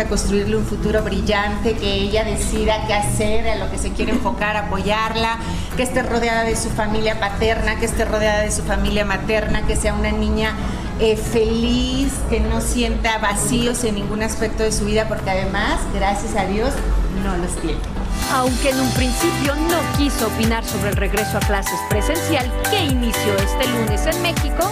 a 0.00 0.04
construirle 0.04 0.56
un 0.56 0.64
futuro 0.64 1.02
brillante, 1.02 1.72
que 1.74 1.92
ella 1.92 2.22
decida 2.22 2.86
qué 2.86 2.94
hacer, 2.94 3.48
a 3.48 3.56
lo 3.56 3.68
que 3.68 3.78
se 3.78 3.90
quiere 3.90 4.12
enfocar, 4.12 4.56
apoyarla, 4.56 5.38
que 5.76 5.82
esté 5.82 6.04
rodeada 6.04 6.44
de 6.44 6.54
su 6.54 6.70
familia 6.70 7.18
paterna, 7.18 7.80
que 7.80 7.86
esté 7.86 8.04
rodeada 8.04 8.42
de 8.42 8.52
su 8.52 8.62
familia 8.62 9.04
materna, 9.04 9.66
que 9.66 9.74
sea 9.74 9.94
una 9.94 10.12
niña 10.12 10.52
eh, 11.00 11.16
feliz, 11.16 12.12
que 12.30 12.38
no 12.38 12.60
sienta 12.60 13.18
vacíos 13.18 13.82
en 13.82 13.96
ningún 13.96 14.22
aspecto 14.22 14.62
de 14.62 14.70
su 14.70 14.84
vida, 14.84 15.08
porque 15.08 15.30
además, 15.30 15.80
gracias 15.92 16.36
a 16.36 16.44
Dios, 16.44 16.70
no 17.24 17.36
los 17.36 17.56
tiene. 17.56 17.80
Aunque 18.34 18.70
en 18.70 18.78
un 18.78 18.90
principio 18.92 19.56
no 19.56 19.80
quiso 19.96 20.28
opinar 20.28 20.64
sobre 20.64 20.90
el 20.90 20.96
regreso 20.96 21.38
a 21.38 21.40
clases 21.40 21.80
presencial 21.90 22.48
que 22.70 22.84
inició 22.84 23.34
este 23.34 23.66
lunes 23.66 24.06
en 24.06 24.22
México, 24.22 24.70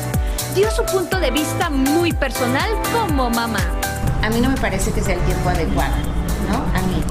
dio 0.54 0.70
su 0.70 0.84
punto 0.84 1.18
de 1.18 1.32
vista 1.32 1.68
muy 1.68 2.12
personal 2.12 2.70
como 2.92 3.28
mamá 3.28 3.58
a 4.26 4.30
mí 4.30 4.40
no 4.40 4.50
me 4.50 4.56
parece 4.56 4.90
que 4.90 5.00
sea 5.02 5.14
el 5.14 5.20
tiempo 5.20 5.48
adecuado, 5.48 5.94
¿no? 6.50 6.56
A 6.56 6.82
mí. 6.82 7.02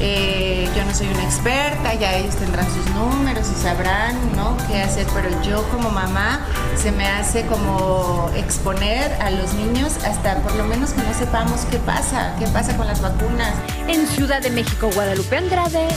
Eh, 0.00 0.68
yo 0.76 0.84
no 0.84 0.92
soy 0.92 1.06
una 1.08 1.22
experta, 1.22 1.94
ya 1.94 2.16
ellos 2.16 2.34
tendrán 2.36 2.66
sus 2.66 2.84
números 2.90 3.46
y 3.50 3.62
sabrán 3.62 4.14
¿no? 4.36 4.54
qué 4.68 4.82
hacer, 4.82 5.06
pero 5.14 5.30
yo 5.42 5.62
como 5.70 5.88
mamá 5.88 6.40
se 6.76 6.92
me 6.92 7.06
hace 7.06 7.46
como 7.46 8.30
exponer 8.36 9.10
a 9.22 9.30
los 9.30 9.54
niños 9.54 9.94
hasta 10.04 10.36
por 10.42 10.54
lo 10.56 10.64
menos 10.64 10.90
que 10.90 11.02
no 11.02 11.14
sepamos 11.14 11.64
qué 11.70 11.78
pasa, 11.78 12.34
qué 12.38 12.46
pasa 12.48 12.76
con 12.76 12.86
las 12.86 13.00
vacunas. 13.00 13.54
En 13.88 14.06
Ciudad 14.06 14.42
de 14.42 14.50
México, 14.50 14.90
Guadalupe 14.94 15.38
Andrade, 15.38 15.88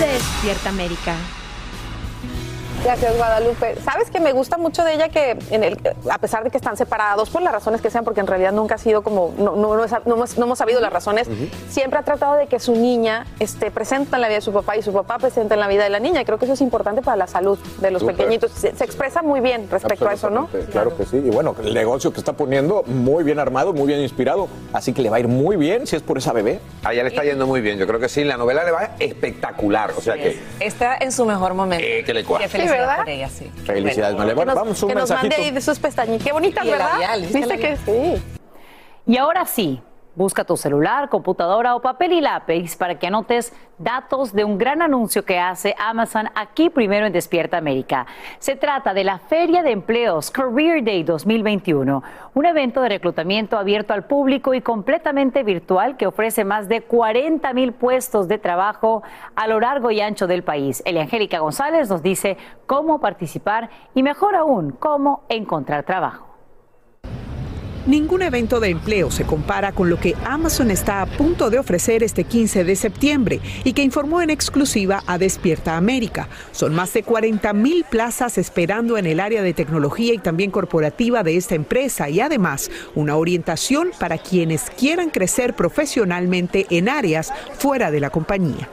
Despierta 0.00 0.70
América. 0.70 1.14
Gracias, 2.84 3.16
Guadalupe. 3.16 3.76
Sabes 3.84 4.10
que 4.10 4.18
me 4.18 4.32
gusta 4.32 4.58
mucho 4.58 4.82
de 4.82 4.94
ella 4.94 5.08
que, 5.08 5.38
en 5.50 5.62
el, 5.62 5.78
a 6.10 6.18
pesar 6.18 6.42
de 6.42 6.50
que 6.50 6.56
están 6.56 6.76
separados, 6.76 7.30
por 7.30 7.40
las 7.40 7.52
razones 7.52 7.80
que 7.80 7.90
sean, 7.90 8.02
porque 8.02 8.18
en 8.18 8.26
realidad 8.26 8.52
nunca 8.52 8.74
ha 8.74 8.78
sido 8.78 9.02
como, 9.02 9.32
no, 9.38 9.54
no, 9.54 9.76
no, 9.76 9.84
hemos, 9.84 10.36
no 10.36 10.44
hemos, 10.44 10.58
sabido 10.58 10.80
las 10.80 10.92
razones, 10.92 11.28
siempre 11.68 12.00
ha 12.00 12.02
tratado 12.02 12.34
de 12.34 12.48
que 12.48 12.58
su 12.58 12.72
niña 12.72 13.26
esté 13.38 13.70
presente 13.70 14.16
en 14.16 14.20
la 14.20 14.26
vida 14.26 14.36
de 14.36 14.42
su 14.42 14.52
papá 14.52 14.76
y 14.76 14.82
su 14.82 14.92
papá 14.92 15.18
presente 15.18 15.54
en 15.54 15.60
la 15.60 15.68
vida 15.68 15.84
de 15.84 15.90
la 15.90 16.00
niña. 16.00 16.24
Creo 16.24 16.38
que 16.38 16.46
eso 16.46 16.54
es 16.54 16.60
importante 16.60 17.02
para 17.02 17.16
la 17.16 17.28
salud 17.28 17.56
de 17.80 17.90
los 17.92 18.02
pequeñitos. 18.02 18.50
Se, 18.50 18.74
se 18.74 18.84
expresa 18.84 19.22
muy 19.22 19.40
bien 19.40 19.68
respecto 19.70 20.08
a 20.08 20.14
eso, 20.14 20.28
¿no? 20.28 20.48
Claro 20.72 20.96
que 20.96 21.04
sí. 21.04 21.18
Y 21.18 21.30
bueno, 21.30 21.54
el 21.62 21.74
negocio 21.74 22.12
que 22.12 22.18
está 22.18 22.32
poniendo, 22.32 22.82
muy 22.84 23.22
bien 23.22 23.38
armado, 23.38 23.72
muy 23.72 23.86
bien 23.86 24.00
inspirado. 24.00 24.48
Así 24.72 24.92
que 24.92 25.02
le 25.02 25.10
va 25.10 25.18
a 25.18 25.20
ir 25.20 25.28
muy 25.28 25.56
bien 25.56 25.86
si 25.86 25.94
es 25.94 26.02
por 26.02 26.18
esa 26.18 26.32
bebé. 26.32 26.60
A 26.82 26.92
ella 26.92 27.04
le 27.04 27.10
está 27.10 27.22
yendo 27.22 27.46
muy 27.46 27.60
bien. 27.60 27.78
Yo 27.78 27.86
creo 27.86 28.00
que 28.00 28.08
sí, 28.08 28.24
la 28.24 28.36
novela 28.36 28.64
le 28.64 28.72
va 28.72 28.90
espectacular. 28.98 29.92
O 29.96 30.00
sea 30.00 30.14
que. 30.14 30.40
Está 30.58 30.96
en 30.96 31.12
su 31.12 31.24
mejor 31.24 31.54
momento. 31.54 31.84
Eh, 31.86 32.02
que 32.04 32.12
le 32.12 32.24
cuadra. 32.24 32.48
¿Verdad? 32.78 32.96
por 32.98 33.08
ella, 33.08 33.28
sí. 33.28 33.50
Felicidades. 33.64 34.16
Que 34.16 34.44
nos, 34.44 34.54
Vamos, 34.54 34.82
un 34.82 34.88
que 34.88 34.94
nos 34.94 35.10
mande 35.10 35.22
mensajito. 35.28 35.46
ahí 35.48 35.50
de 35.50 35.60
sus 35.60 35.78
pestañitas. 35.78 36.26
Qué 36.26 36.32
bonitas, 36.32 36.64
¿verdad? 36.64 36.92
labial, 36.92 37.20
¿viste 37.22 37.38
Viste 37.38 37.54
el 37.54 37.60
que 37.60 37.76
sí. 37.76 38.22
Y 39.06 39.16
ahora 39.16 39.44
sí, 39.46 39.80
busca 40.14 40.44
tu 40.44 40.56
celular, 40.56 41.08
computadora 41.08 41.74
o 41.74 41.80
papel 41.80 42.12
y 42.12 42.20
lápiz 42.20 42.76
para 42.76 42.98
que 42.98 43.06
anotes 43.06 43.52
datos 43.78 44.32
de 44.32 44.44
un 44.44 44.58
gran 44.58 44.82
anuncio 44.82 45.24
que 45.24 45.38
hace 45.38 45.74
Amazon 45.78 46.28
aquí 46.34 46.70
primero 46.70 47.06
en 47.06 47.12
Despierta 47.12 47.56
América. 47.56 48.06
Se 48.38 48.54
trata 48.56 48.94
de 48.94 49.04
la 49.04 49.18
Feria 49.18 49.62
de 49.62 49.72
Empleos 49.72 50.30
Career 50.30 50.84
Day 50.84 51.02
2021, 51.02 52.02
un 52.34 52.46
evento 52.46 52.80
de 52.82 52.90
reclutamiento 52.90 53.58
abierto 53.58 53.92
al 53.94 54.04
público 54.04 54.54
y 54.54 54.60
completamente 54.60 55.42
virtual 55.42 55.96
que 55.96 56.06
ofrece 56.06 56.44
más 56.44 56.68
de 56.68 56.82
40 56.82 57.52
mil 57.54 57.72
puestos 57.72 58.28
de 58.28 58.38
trabajo 58.38 59.02
a 59.34 59.46
lo 59.46 59.60
largo 59.60 59.90
y 59.90 60.00
ancho 60.00 60.26
del 60.26 60.44
país. 60.44 60.82
Eliangélica 60.84 61.40
González 61.40 61.88
nos 61.88 62.02
dice 62.02 62.36
cómo 62.66 63.00
participar 63.00 63.70
y 63.94 64.02
mejor 64.02 64.36
aún, 64.36 64.72
cómo 64.72 65.24
encontrar 65.28 65.84
trabajo. 65.84 66.31
Ningún 67.86 68.22
evento 68.22 68.60
de 68.60 68.68
empleo 68.68 69.10
se 69.10 69.24
compara 69.24 69.72
con 69.72 69.90
lo 69.90 69.98
que 69.98 70.14
Amazon 70.24 70.70
está 70.70 71.02
a 71.02 71.06
punto 71.06 71.50
de 71.50 71.58
ofrecer 71.58 72.04
este 72.04 72.22
15 72.22 72.62
de 72.62 72.76
septiembre 72.76 73.40
y 73.64 73.72
que 73.72 73.82
informó 73.82 74.22
en 74.22 74.30
exclusiva 74.30 75.02
a 75.08 75.18
Despierta 75.18 75.76
América. 75.76 76.28
Son 76.52 76.76
más 76.76 76.92
de 76.92 77.02
40 77.02 77.52
mil 77.54 77.82
plazas 77.82 78.38
esperando 78.38 78.98
en 78.98 79.06
el 79.06 79.18
área 79.18 79.42
de 79.42 79.52
tecnología 79.52 80.14
y 80.14 80.18
también 80.18 80.52
corporativa 80.52 81.24
de 81.24 81.36
esta 81.36 81.56
empresa 81.56 82.08
y 82.08 82.20
además 82.20 82.70
una 82.94 83.16
orientación 83.16 83.90
para 83.98 84.16
quienes 84.16 84.70
quieran 84.70 85.10
crecer 85.10 85.54
profesionalmente 85.54 86.66
en 86.70 86.88
áreas 86.88 87.32
fuera 87.58 87.90
de 87.90 87.98
la 87.98 88.10
compañía. 88.10 88.68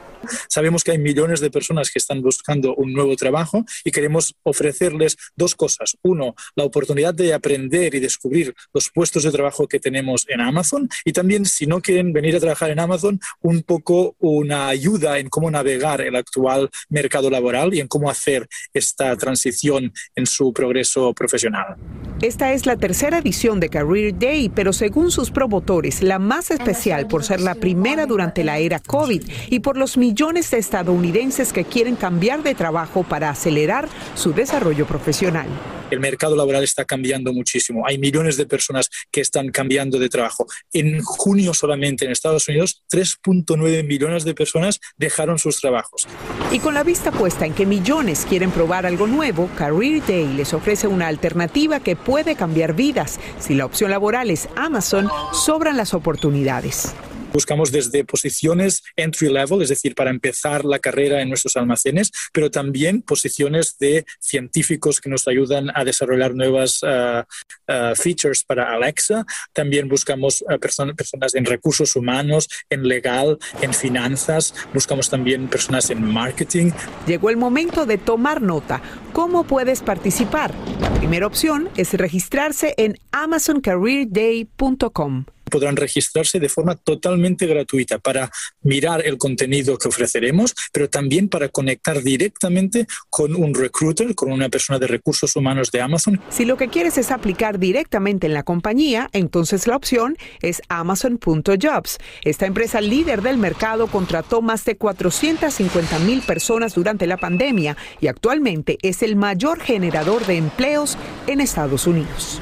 Sabemos 0.48 0.84
que 0.84 0.92
hay 0.92 0.98
millones 0.98 1.40
de 1.40 1.50
personas 1.50 1.90
que 1.90 1.98
están 1.98 2.22
buscando 2.22 2.74
un 2.74 2.92
nuevo 2.92 3.16
trabajo 3.16 3.64
y 3.84 3.90
queremos 3.90 4.34
ofrecerles 4.42 5.16
dos 5.36 5.54
cosas. 5.54 5.96
Uno, 6.02 6.34
la 6.54 6.64
oportunidad 6.64 7.14
de 7.14 7.34
aprender 7.34 7.94
y 7.94 8.00
descubrir 8.00 8.54
los 8.72 8.90
puestos 8.90 9.22
de 9.22 9.30
trabajo 9.30 9.66
que 9.66 9.80
tenemos 9.80 10.26
en 10.28 10.40
Amazon 10.40 10.88
y 11.04 11.12
también, 11.12 11.44
si 11.46 11.66
no 11.66 11.80
quieren 11.80 12.12
venir 12.12 12.36
a 12.36 12.40
trabajar 12.40 12.70
en 12.70 12.80
Amazon, 12.80 13.20
un 13.40 13.62
poco 13.62 14.16
una 14.18 14.68
ayuda 14.68 15.18
en 15.18 15.28
cómo 15.28 15.50
navegar 15.50 16.00
el 16.00 16.16
actual 16.16 16.70
mercado 16.88 17.30
laboral 17.30 17.74
y 17.74 17.80
en 17.80 17.88
cómo 17.88 18.10
hacer 18.10 18.48
esta 18.72 19.16
transición 19.16 19.92
en 20.14 20.26
su 20.26 20.52
progreso 20.52 21.12
profesional. 21.14 21.76
Esta 22.20 22.52
es 22.52 22.66
la 22.66 22.76
tercera 22.76 23.18
edición 23.18 23.60
de 23.60 23.70
Career 23.70 24.18
Day, 24.18 24.48
pero 24.50 24.72
según 24.72 25.10
sus 25.10 25.30
promotores, 25.30 26.02
la 26.02 26.18
más 26.18 26.50
especial 26.50 27.06
por 27.06 27.24
ser 27.24 27.40
la 27.40 27.54
primera 27.54 28.06
durante 28.06 28.44
la 28.44 28.58
era 28.58 28.78
COVID 28.78 29.22
y 29.48 29.60
por 29.60 29.76
los 29.76 29.96
millones 29.96 30.09
de 30.14 30.58
estadounidenses 30.58 31.52
que 31.52 31.64
quieren 31.64 31.94
cambiar 31.94 32.42
de 32.42 32.54
trabajo 32.54 33.04
para 33.04 33.30
acelerar 33.30 33.88
su 34.14 34.32
desarrollo 34.32 34.86
profesional. 34.86 35.46
El 35.90 36.00
mercado 36.00 36.36
laboral 36.36 36.62
está 36.62 36.84
cambiando 36.84 37.32
muchísimo. 37.32 37.86
Hay 37.86 37.98
millones 37.98 38.36
de 38.36 38.46
personas 38.46 38.90
que 39.10 39.20
están 39.20 39.50
cambiando 39.50 39.98
de 39.98 40.08
trabajo. 40.08 40.46
En 40.72 41.02
junio 41.02 41.54
solamente 41.54 42.04
en 42.04 42.12
Estados 42.12 42.48
Unidos, 42.48 42.82
3.9 42.92 43.84
millones 43.84 44.24
de 44.24 44.34
personas 44.34 44.80
dejaron 44.96 45.38
sus 45.38 45.60
trabajos. 45.60 46.06
Y 46.52 46.58
con 46.58 46.74
la 46.74 46.84
vista 46.84 47.10
puesta 47.10 47.46
en 47.46 47.54
que 47.54 47.66
millones 47.66 48.26
quieren 48.28 48.50
probar 48.50 48.86
algo 48.86 49.06
nuevo, 49.06 49.48
Career 49.56 50.04
Day 50.06 50.28
les 50.34 50.54
ofrece 50.54 50.86
una 50.86 51.08
alternativa 51.08 51.80
que 51.80 51.96
puede 51.96 52.36
cambiar 52.36 52.74
vidas. 52.74 53.18
Si 53.38 53.54
la 53.54 53.64
opción 53.64 53.90
laboral 53.90 54.30
es 54.30 54.48
Amazon, 54.56 55.08
sobran 55.32 55.76
las 55.76 55.94
oportunidades. 55.94 56.94
Buscamos 57.32 57.72
desde 57.72 58.04
posiciones 58.04 58.82
entry 58.96 59.28
level, 59.28 59.62
es 59.62 59.68
decir, 59.68 59.94
para 59.94 60.10
empezar 60.10 60.64
la 60.64 60.78
carrera 60.78 61.22
en 61.22 61.28
nuestros 61.28 61.56
almacenes, 61.56 62.10
pero 62.32 62.50
también 62.50 63.02
posiciones 63.02 63.76
de 63.78 64.04
científicos 64.18 65.00
que 65.00 65.10
nos 65.10 65.28
ayudan 65.28 65.70
a 65.74 65.84
desarrollar 65.84 66.34
nuevas 66.34 66.82
uh, 66.82 67.22
uh, 67.68 67.94
features 67.94 68.42
para 68.44 68.72
Alexa. 68.72 69.24
También 69.52 69.88
buscamos 69.88 70.44
person 70.60 70.94
personas 70.96 71.34
en 71.34 71.44
recursos 71.44 71.96
humanos, 71.96 72.48
en 72.68 72.86
legal, 72.86 73.38
en 73.60 73.74
finanzas. 73.74 74.54
Buscamos 74.72 75.10
también 75.10 75.48
personas 75.48 75.90
en 75.90 76.02
marketing. 76.02 76.70
Llegó 77.06 77.30
el 77.30 77.36
momento 77.36 77.86
de 77.86 77.98
tomar 77.98 78.42
nota. 78.42 78.82
¿Cómo 79.12 79.44
puedes 79.44 79.82
participar? 79.82 80.52
La 80.80 80.92
primera 80.94 81.26
opción 81.26 81.68
es 81.76 81.92
registrarse 81.94 82.74
en 82.76 82.98
amazoncareerday.com 83.12 85.24
podrán 85.50 85.76
registrarse 85.76 86.40
de 86.40 86.48
forma 86.48 86.76
totalmente 86.76 87.46
gratuita 87.46 87.98
para 87.98 88.30
mirar 88.62 89.06
el 89.06 89.18
contenido 89.18 89.76
que 89.76 89.88
ofreceremos, 89.88 90.54
pero 90.72 90.88
también 90.88 91.28
para 91.28 91.48
conectar 91.48 92.02
directamente 92.02 92.86
con 93.10 93.34
un 93.36 93.54
recruiter, 93.54 94.14
con 94.14 94.32
una 94.32 94.48
persona 94.48 94.78
de 94.78 94.86
recursos 94.86 95.36
humanos 95.36 95.70
de 95.70 95.80
Amazon. 95.80 96.20
Si 96.30 96.44
lo 96.44 96.56
que 96.56 96.68
quieres 96.68 96.96
es 96.96 97.10
aplicar 97.10 97.58
directamente 97.58 98.26
en 98.26 98.34
la 98.34 98.42
compañía, 98.42 99.08
entonces 99.12 99.66
la 99.66 99.76
opción 99.76 100.16
es 100.40 100.62
amazon.jobs. 100.68 101.98
Esta 102.24 102.46
empresa 102.46 102.80
líder 102.80 103.22
del 103.22 103.38
mercado 103.38 103.88
contrató 103.88 104.42
más 104.42 104.64
de 104.64 104.76
450 104.76 105.98
mil 106.00 106.22
personas 106.22 106.74
durante 106.74 107.06
la 107.06 107.16
pandemia 107.16 107.76
y 108.00 108.06
actualmente 108.06 108.78
es 108.82 109.02
el 109.02 109.16
mayor 109.16 109.60
generador 109.60 110.24
de 110.26 110.36
empleos 110.36 110.96
en 111.26 111.40
Estados 111.40 111.86
Unidos. 111.86 112.40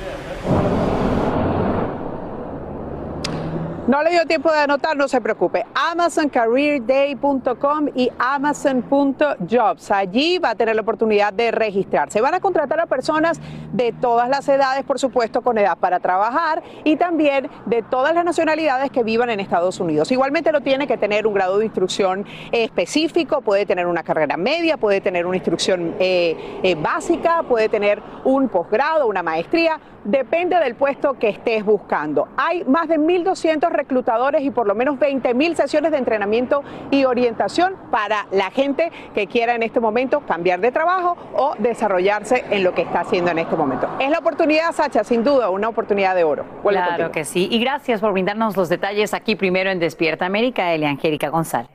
No 3.88 4.02
le 4.02 4.10
dio 4.10 4.26
tiempo 4.26 4.52
de 4.52 4.58
anotar, 4.58 4.96
no 4.98 5.08
se 5.08 5.22
preocupe. 5.22 5.64
AmazonCareerDay.com 5.74 7.88
y 7.94 8.12
Amazon.jobs. 8.18 9.90
Allí 9.90 10.36
va 10.36 10.50
a 10.50 10.54
tener 10.54 10.76
la 10.76 10.82
oportunidad 10.82 11.32
de 11.32 11.50
registrarse. 11.50 12.20
Van 12.20 12.34
a 12.34 12.40
contratar 12.40 12.78
a 12.80 12.86
personas 12.86 13.40
de 13.72 13.92
todas 13.92 14.28
las 14.28 14.46
edades, 14.46 14.84
por 14.84 14.98
supuesto, 14.98 15.40
con 15.40 15.56
edad 15.56 15.78
para 15.78 16.00
trabajar 16.00 16.62
y 16.84 16.96
también 16.96 17.48
de 17.64 17.82
todas 17.82 18.14
las 18.14 18.26
nacionalidades 18.26 18.90
que 18.90 19.02
vivan 19.02 19.30
en 19.30 19.40
Estados 19.40 19.80
Unidos. 19.80 20.12
Igualmente 20.12 20.52
no 20.52 20.60
tiene 20.60 20.86
que 20.86 20.98
tener 20.98 21.26
un 21.26 21.32
grado 21.32 21.56
de 21.56 21.64
instrucción 21.64 22.26
específico, 22.52 23.40
puede 23.40 23.64
tener 23.64 23.86
una 23.86 24.02
carrera 24.02 24.36
media, 24.36 24.76
puede 24.76 25.00
tener 25.00 25.24
una 25.24 25.36
instrucción 25.36 25.94
eh, 25.98 26.60
eh, 26.62 26.74
básica, 26.74 27.42
puede 27.44 27.70
tener 27.70 28.02
un 28.24 28.50
posgrado, 28.50 29.06
una 29.06 29.22
maestría, 29.22 29.80
depende 30.04 30.58
del 30.58 30.74
puesto 30.74 31.18
que 31.18 31.28
estés 31.28 31.64
buscando. 31.64 32.28
Hay 32.36 32.64
más 32.64 32.88
de 32.88 32.98
1.200 32.98 33.70
reclutadores 33.70 34.42
y 34.42 34.50
por 34.50 34.66
lo 34.66 34.74
menos 34.74 34.98
20 34.98 35.34
mil 35.34 35.56
sesiones 35.56 35.90
de 35.90 35.98
entrenamiento 35.98 36.62
y 36.90 37.04
orientación 37.04 37.74
para 37.90 38.26
la 38.30 38.50
gente 38.50 38.90
que 39.14 39.26
quiera 39.26 39.54
en 39.54 39.62
este 39.62 39.80
momento 39.80 40.20
cambiar 40.20 40.60
de 40.60 40.72
trabajo 40.72 41.16
o 41.34 41.54
desarrollarse 41.58 42.44
en 42.50 42.64
lo 42.64 42.74
que 42.74 42.82
está 42.82 43.00
haciendo 43.00 43.30
en 43.30 43.38
este 43.38 43.56
momento. 43.56 43.88
Es 44.00 44.10
la 44.10 44.18
oportunidad, 44.18 44.72
Sacha, 44.72 45.04
sin 45.04 45.24
duda, 45.24 45.50
una 45.50 45.68
oportunidad 45.68 46.14
de 46.14 46.24
oro. 46.24 46.44
Vuelve 46.62 46.80
claro 46.80 47.04
contigo. 47.04 47.12
que 47.12 47.24
sí. 47.24 47.48
Y 47.50 47.58
gracias 47.60 48.00
por 48.00 48.12
brindarnos 48.12 48.56
los 48.56 48.68
detalles 48.68 49.14
aquí 49.14 49.36
primero 49.36 49.70
en 49.70 49.78
Despierta 49.78 50.26
América, 50.26 50.72
Elia 50.72 50.90
Angélica 50.90 51.28
González. 51.28 51.70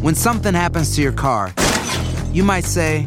When 0.00 0.14
something 0.14 0.54
happens 0.54 0.94
to 0.94 1.02
your 1.02 1.12
car, 1.12 1.52
you 2.32 2.44
might 2.44 2.64
say, 2.64 3.06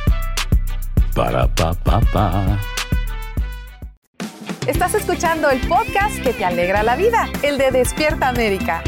Para 1.15 1.47
pa 1.47 1.73
pa 1.73 1.99
pa. 2.13 2.59
Estás 4.67 4.93
escuchando 4.95 5.49
el 5.49 5.59
podcast 5.67 6.21
que 6.21 6.33
te 6.33 6.45
alegra 6.45 6.83
la 6.83 6.95
vida, 6.95 7.27
el 7.43 7.57
de 7.57 7.71
Despierta 7.71 8.27
América. 8.29 8.83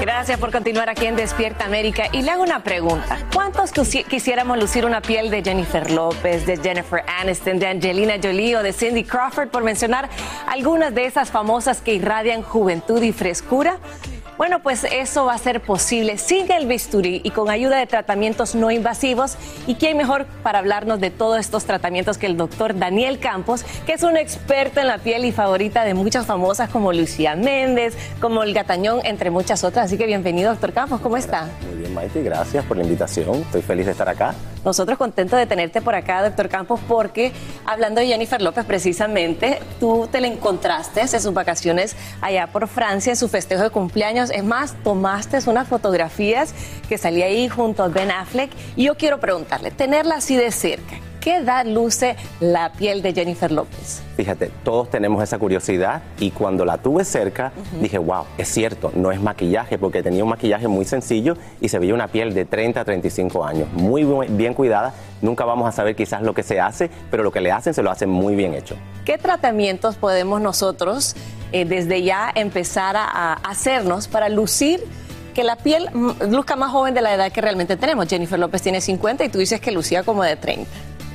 Gracias 0.00 0.38
por 0.38 0.50
continuar 0.52 0.88
aquí 0.90 1.06
en 1.06 1.16
Despierta 1.16 1.64
América. 1.64 2.04
Y 2.12 2.22
le 2.22 2.30
hago 2.30 2.42
una 2.42 2.62
pregunta. 2.62 3.18
¿Cuántos 3.32 3.72
quisi- 3.72 4.04
quisiéramos 4.04 4.58
lucir 4.58 4.84
una 4.84 5.00
piel 5.00 5.30
de 5.30 5.42
Jennifer 5.42 5.90
López, 5.90 6.46
de 6.46 6.56
Jennifer 6.58 7.02
Aniston, 7.20 7.58
de 7.58 7.66
Angelina 7.68 8.14
Jolie 8.22 8.56
o 8.56 8.62
de 8.62 8.72
Cindy 8.72 9.04
Crawford, 9.04 9.48
por 9.48 9.62
mencionar 9.64 10.08
algunas 10.46 10.94
de 10.94 11.06
esas 11.06 11.30
famosas 11.30 11.80
que 11.80 11.94
irradian 11.94 12.42
juventud 12.42 13.02
y 13.02 13.12
frescura? 13.12 13.78
Bueno, 14.36 14.60
pues 14.60 14.82
eso 14.82 15.26
va 15.26 15.34
a 15.34 15.38
ser 15.38 15.60
posible 15.60 16.18
sin 16.18 16.50
el 16.50 16.66
bisturí 16.66 17.20
y 17.22 17.30
con 17.30 17.50
ayuda 17.50 17.78
de 17.78 17.86
tratamientos 17.86 18.56
no 18.56 18.72
invasivos. 18.72 19.36
¿Y 19.68 19.76
quién 19.76 19.96
mejor 19.96 20.26
para 20.42 20.58
hablarnos 20.58 20.98
de 20.98 21.10
todos 21.10 21.38
estos 21.38 21.64
tratamientos 21.64 22.18
que 22.18 22.26
el 22.26 22.36
doctor 22.36 22.76
Daniel 22.76 23.20
Campos, 23.20 23.64
que 23.86 23.92
es 23.92 24.02
un 24.02 24.16
experto 24.16 24.80
en 24.80 24.88
la 24.88 24.98
piel 24.98 25.24
y 25.24 25.30
favorita 25.30 25.84
de 25.84 25.94
muchas 25.94 26.26
famosas 26.26 26.68
como 26.68 26.92
Lucía 26.92 27.36
Méndez, 27.36 27.96
como 28.20 28.42
el 28.42 28.54
Gatañón, 28.54 29.00
entre 29.04 29.30
muchas 29.30 29.62
otras? 29.62 29.86
Así 29.86 29.96
que 29.96 30.06
bienvenido, 30.06 30.50
doctor 30.50 30.72
Campos, 30.72 31.00
¿cómo 31.00 31.16
está? 31.16 31.48
Muy 31.68 31.78
bien, 31.78 31.94
Maite, 31.94 32.20
gracias 32.22 32.64
por 32.64 32.76
la 32.76 32.82
invitación. 32.82 33.36
Estoy 33.36 33.62
feliz 33.62 33.86
de 33.86 33.92
estar 33.92 34.08
acá. 34.08 34.34
Nosotros 34.64 34.96
contentos 34.98 35.38
de 35.38 35.46
tenerte 35.46 35.82
por 35.82 35.94
acá, 35.94 36.22
doctor 36.22 36.48
Campos, 36.48 36.80
porque 36.88 37.32
hablando 37.66 38.00
de 38.00 38.06
Jennifer 38.06 38.40
López 38.40 38.64
precisamente, 38.64 39.60
tú 39.78 40.08
te 40.10 40.20
la 40.20 40.26
encontraste 40.26 41.02
en 41.02 41.08
sus 41.08 41.34
vacaciones 41.34 41.96
allá 42.20 42.46
por 42.46 42.66
Francia, 42.66 43.10
en 43.10 43.16
su 43.16 43.28
festejo 43.28 43.62
de 43.62 43.70
cumpleaños. 43.70 44.30
Es 44.30 44.44
más, 44.44 44.74
tomaste 44.82 45.38
unas 45.46 45.68
fotografías 45.68 46.54
que 46.88 46.96
salía 46.96 47.26
ahí 47.26 47.48
junto 47.48 47.82
a 47.82 47.88
Ben 47.88 48.10
Affleck. 48.10 48.50
Y 48.76 48.84
yo 48.84 48.94
quiero 48.96 49.20
preguntarle, 49.20 49.70
tenerla 49.70 50.16
así 50.16 50.36
de 50.36 50.50
cerca, 50.50 50.96
¿qué 51.24 51.36
edad 51.36 51.64
luce 51.64 52.16
la 52.38 52.70
piel 52.72 53.00
de 53.00 53.14
Jennifer 53.14 53.50
López? 53.50 54.02
Fíjate, 54.14 54.50
todos 54.62 54.90
tenemos 54.90 55.22
esa 55.22 55.38
curiosidad 55.38 56.02
y 56.20 56.30
cuando 56.30 56.66
la 56.66 56.76
tuve 56.76 57.02
cerca 57.06 57.50
dije, 57.80 57.96
wow, 57.96 58.24
es 58.36 58.48
cierto, 58.48 58.92
no 58.94 59.10
es 59.10 59.22
maquillaje 59.22 59.78
porque 59.78 60.02
tenía 60.02 60.22
un 60.22 60.28
maquillaje 60.28 60.68
muy 60.68 60.84
sencillo 60.84 61.38
y 61.62 61.70
se 61.70 61.78
veía 61.78 61.94
una 61.94 62.08
piel 62.08 62.34
de 62.34 62.44
30 62.44 62.82
a 62.82 62.84
35 62.84 63.42
años, 63.42 63.72
muy 63.72 64.04
bien 64.28 64.52
cuidada. 64.52 64.92
Nunca 65.22 65.46
vamos 65.46 65.66
a 65.66 65.72
saber 65.72 65.96
quizás 65.96 66.20
lo 66.20 66.34
que 66.34 66.42
se 66.42 66.60
hace, 66.60 66.90
pero 67.10 67.22
lo 67.22 67.32
que 67.32 67.40
le 67.40 67.50
hacen 67.50 67.72
se 67.72 67.82
lo 67.82 67.90
hacen 67.90 68.10
muy 68.10 68.34
bien 68.34 68.52
hecho. 68.52 68.76
¿Qué 69.06 69.16
tratamientos 69.16 69.96
podemos 69.96 70.42
nosotros 70.42 71.16
eh, 71.52 71.64
desde 71.64 72.02
ya 72.02 72.30
empezar 72.34 72.96
a, 72.96 73.04
a 73.04 73.32
hacernos 73.32 74.08
para 74.08 74.28
lucir 74.28 74.84
que 75.32 75.42
la 75.42 75.56
piel 75.56 75.88
luzca 76.28 76.54
más 76.54 76.70
joven 76.70 76.92
de 76.92 77.00
la 77.00 77.14
edad 77.14 77.32
que 77.32 77.40
realmente 77.40 77.78
tenemos? 77.78 78.06
Jennifer 78.08 78.38
López 78.38 78.60
tiene 78.60 78.82
50 78.82 79.24
y 79.24 79.30
tú 79.30 79.38
dices 79.38 79.58
que 79.62 79.72
lucía 79.72 80.02
como 80.02 80.22
de 80.22 80.36
30. 80.36 80.68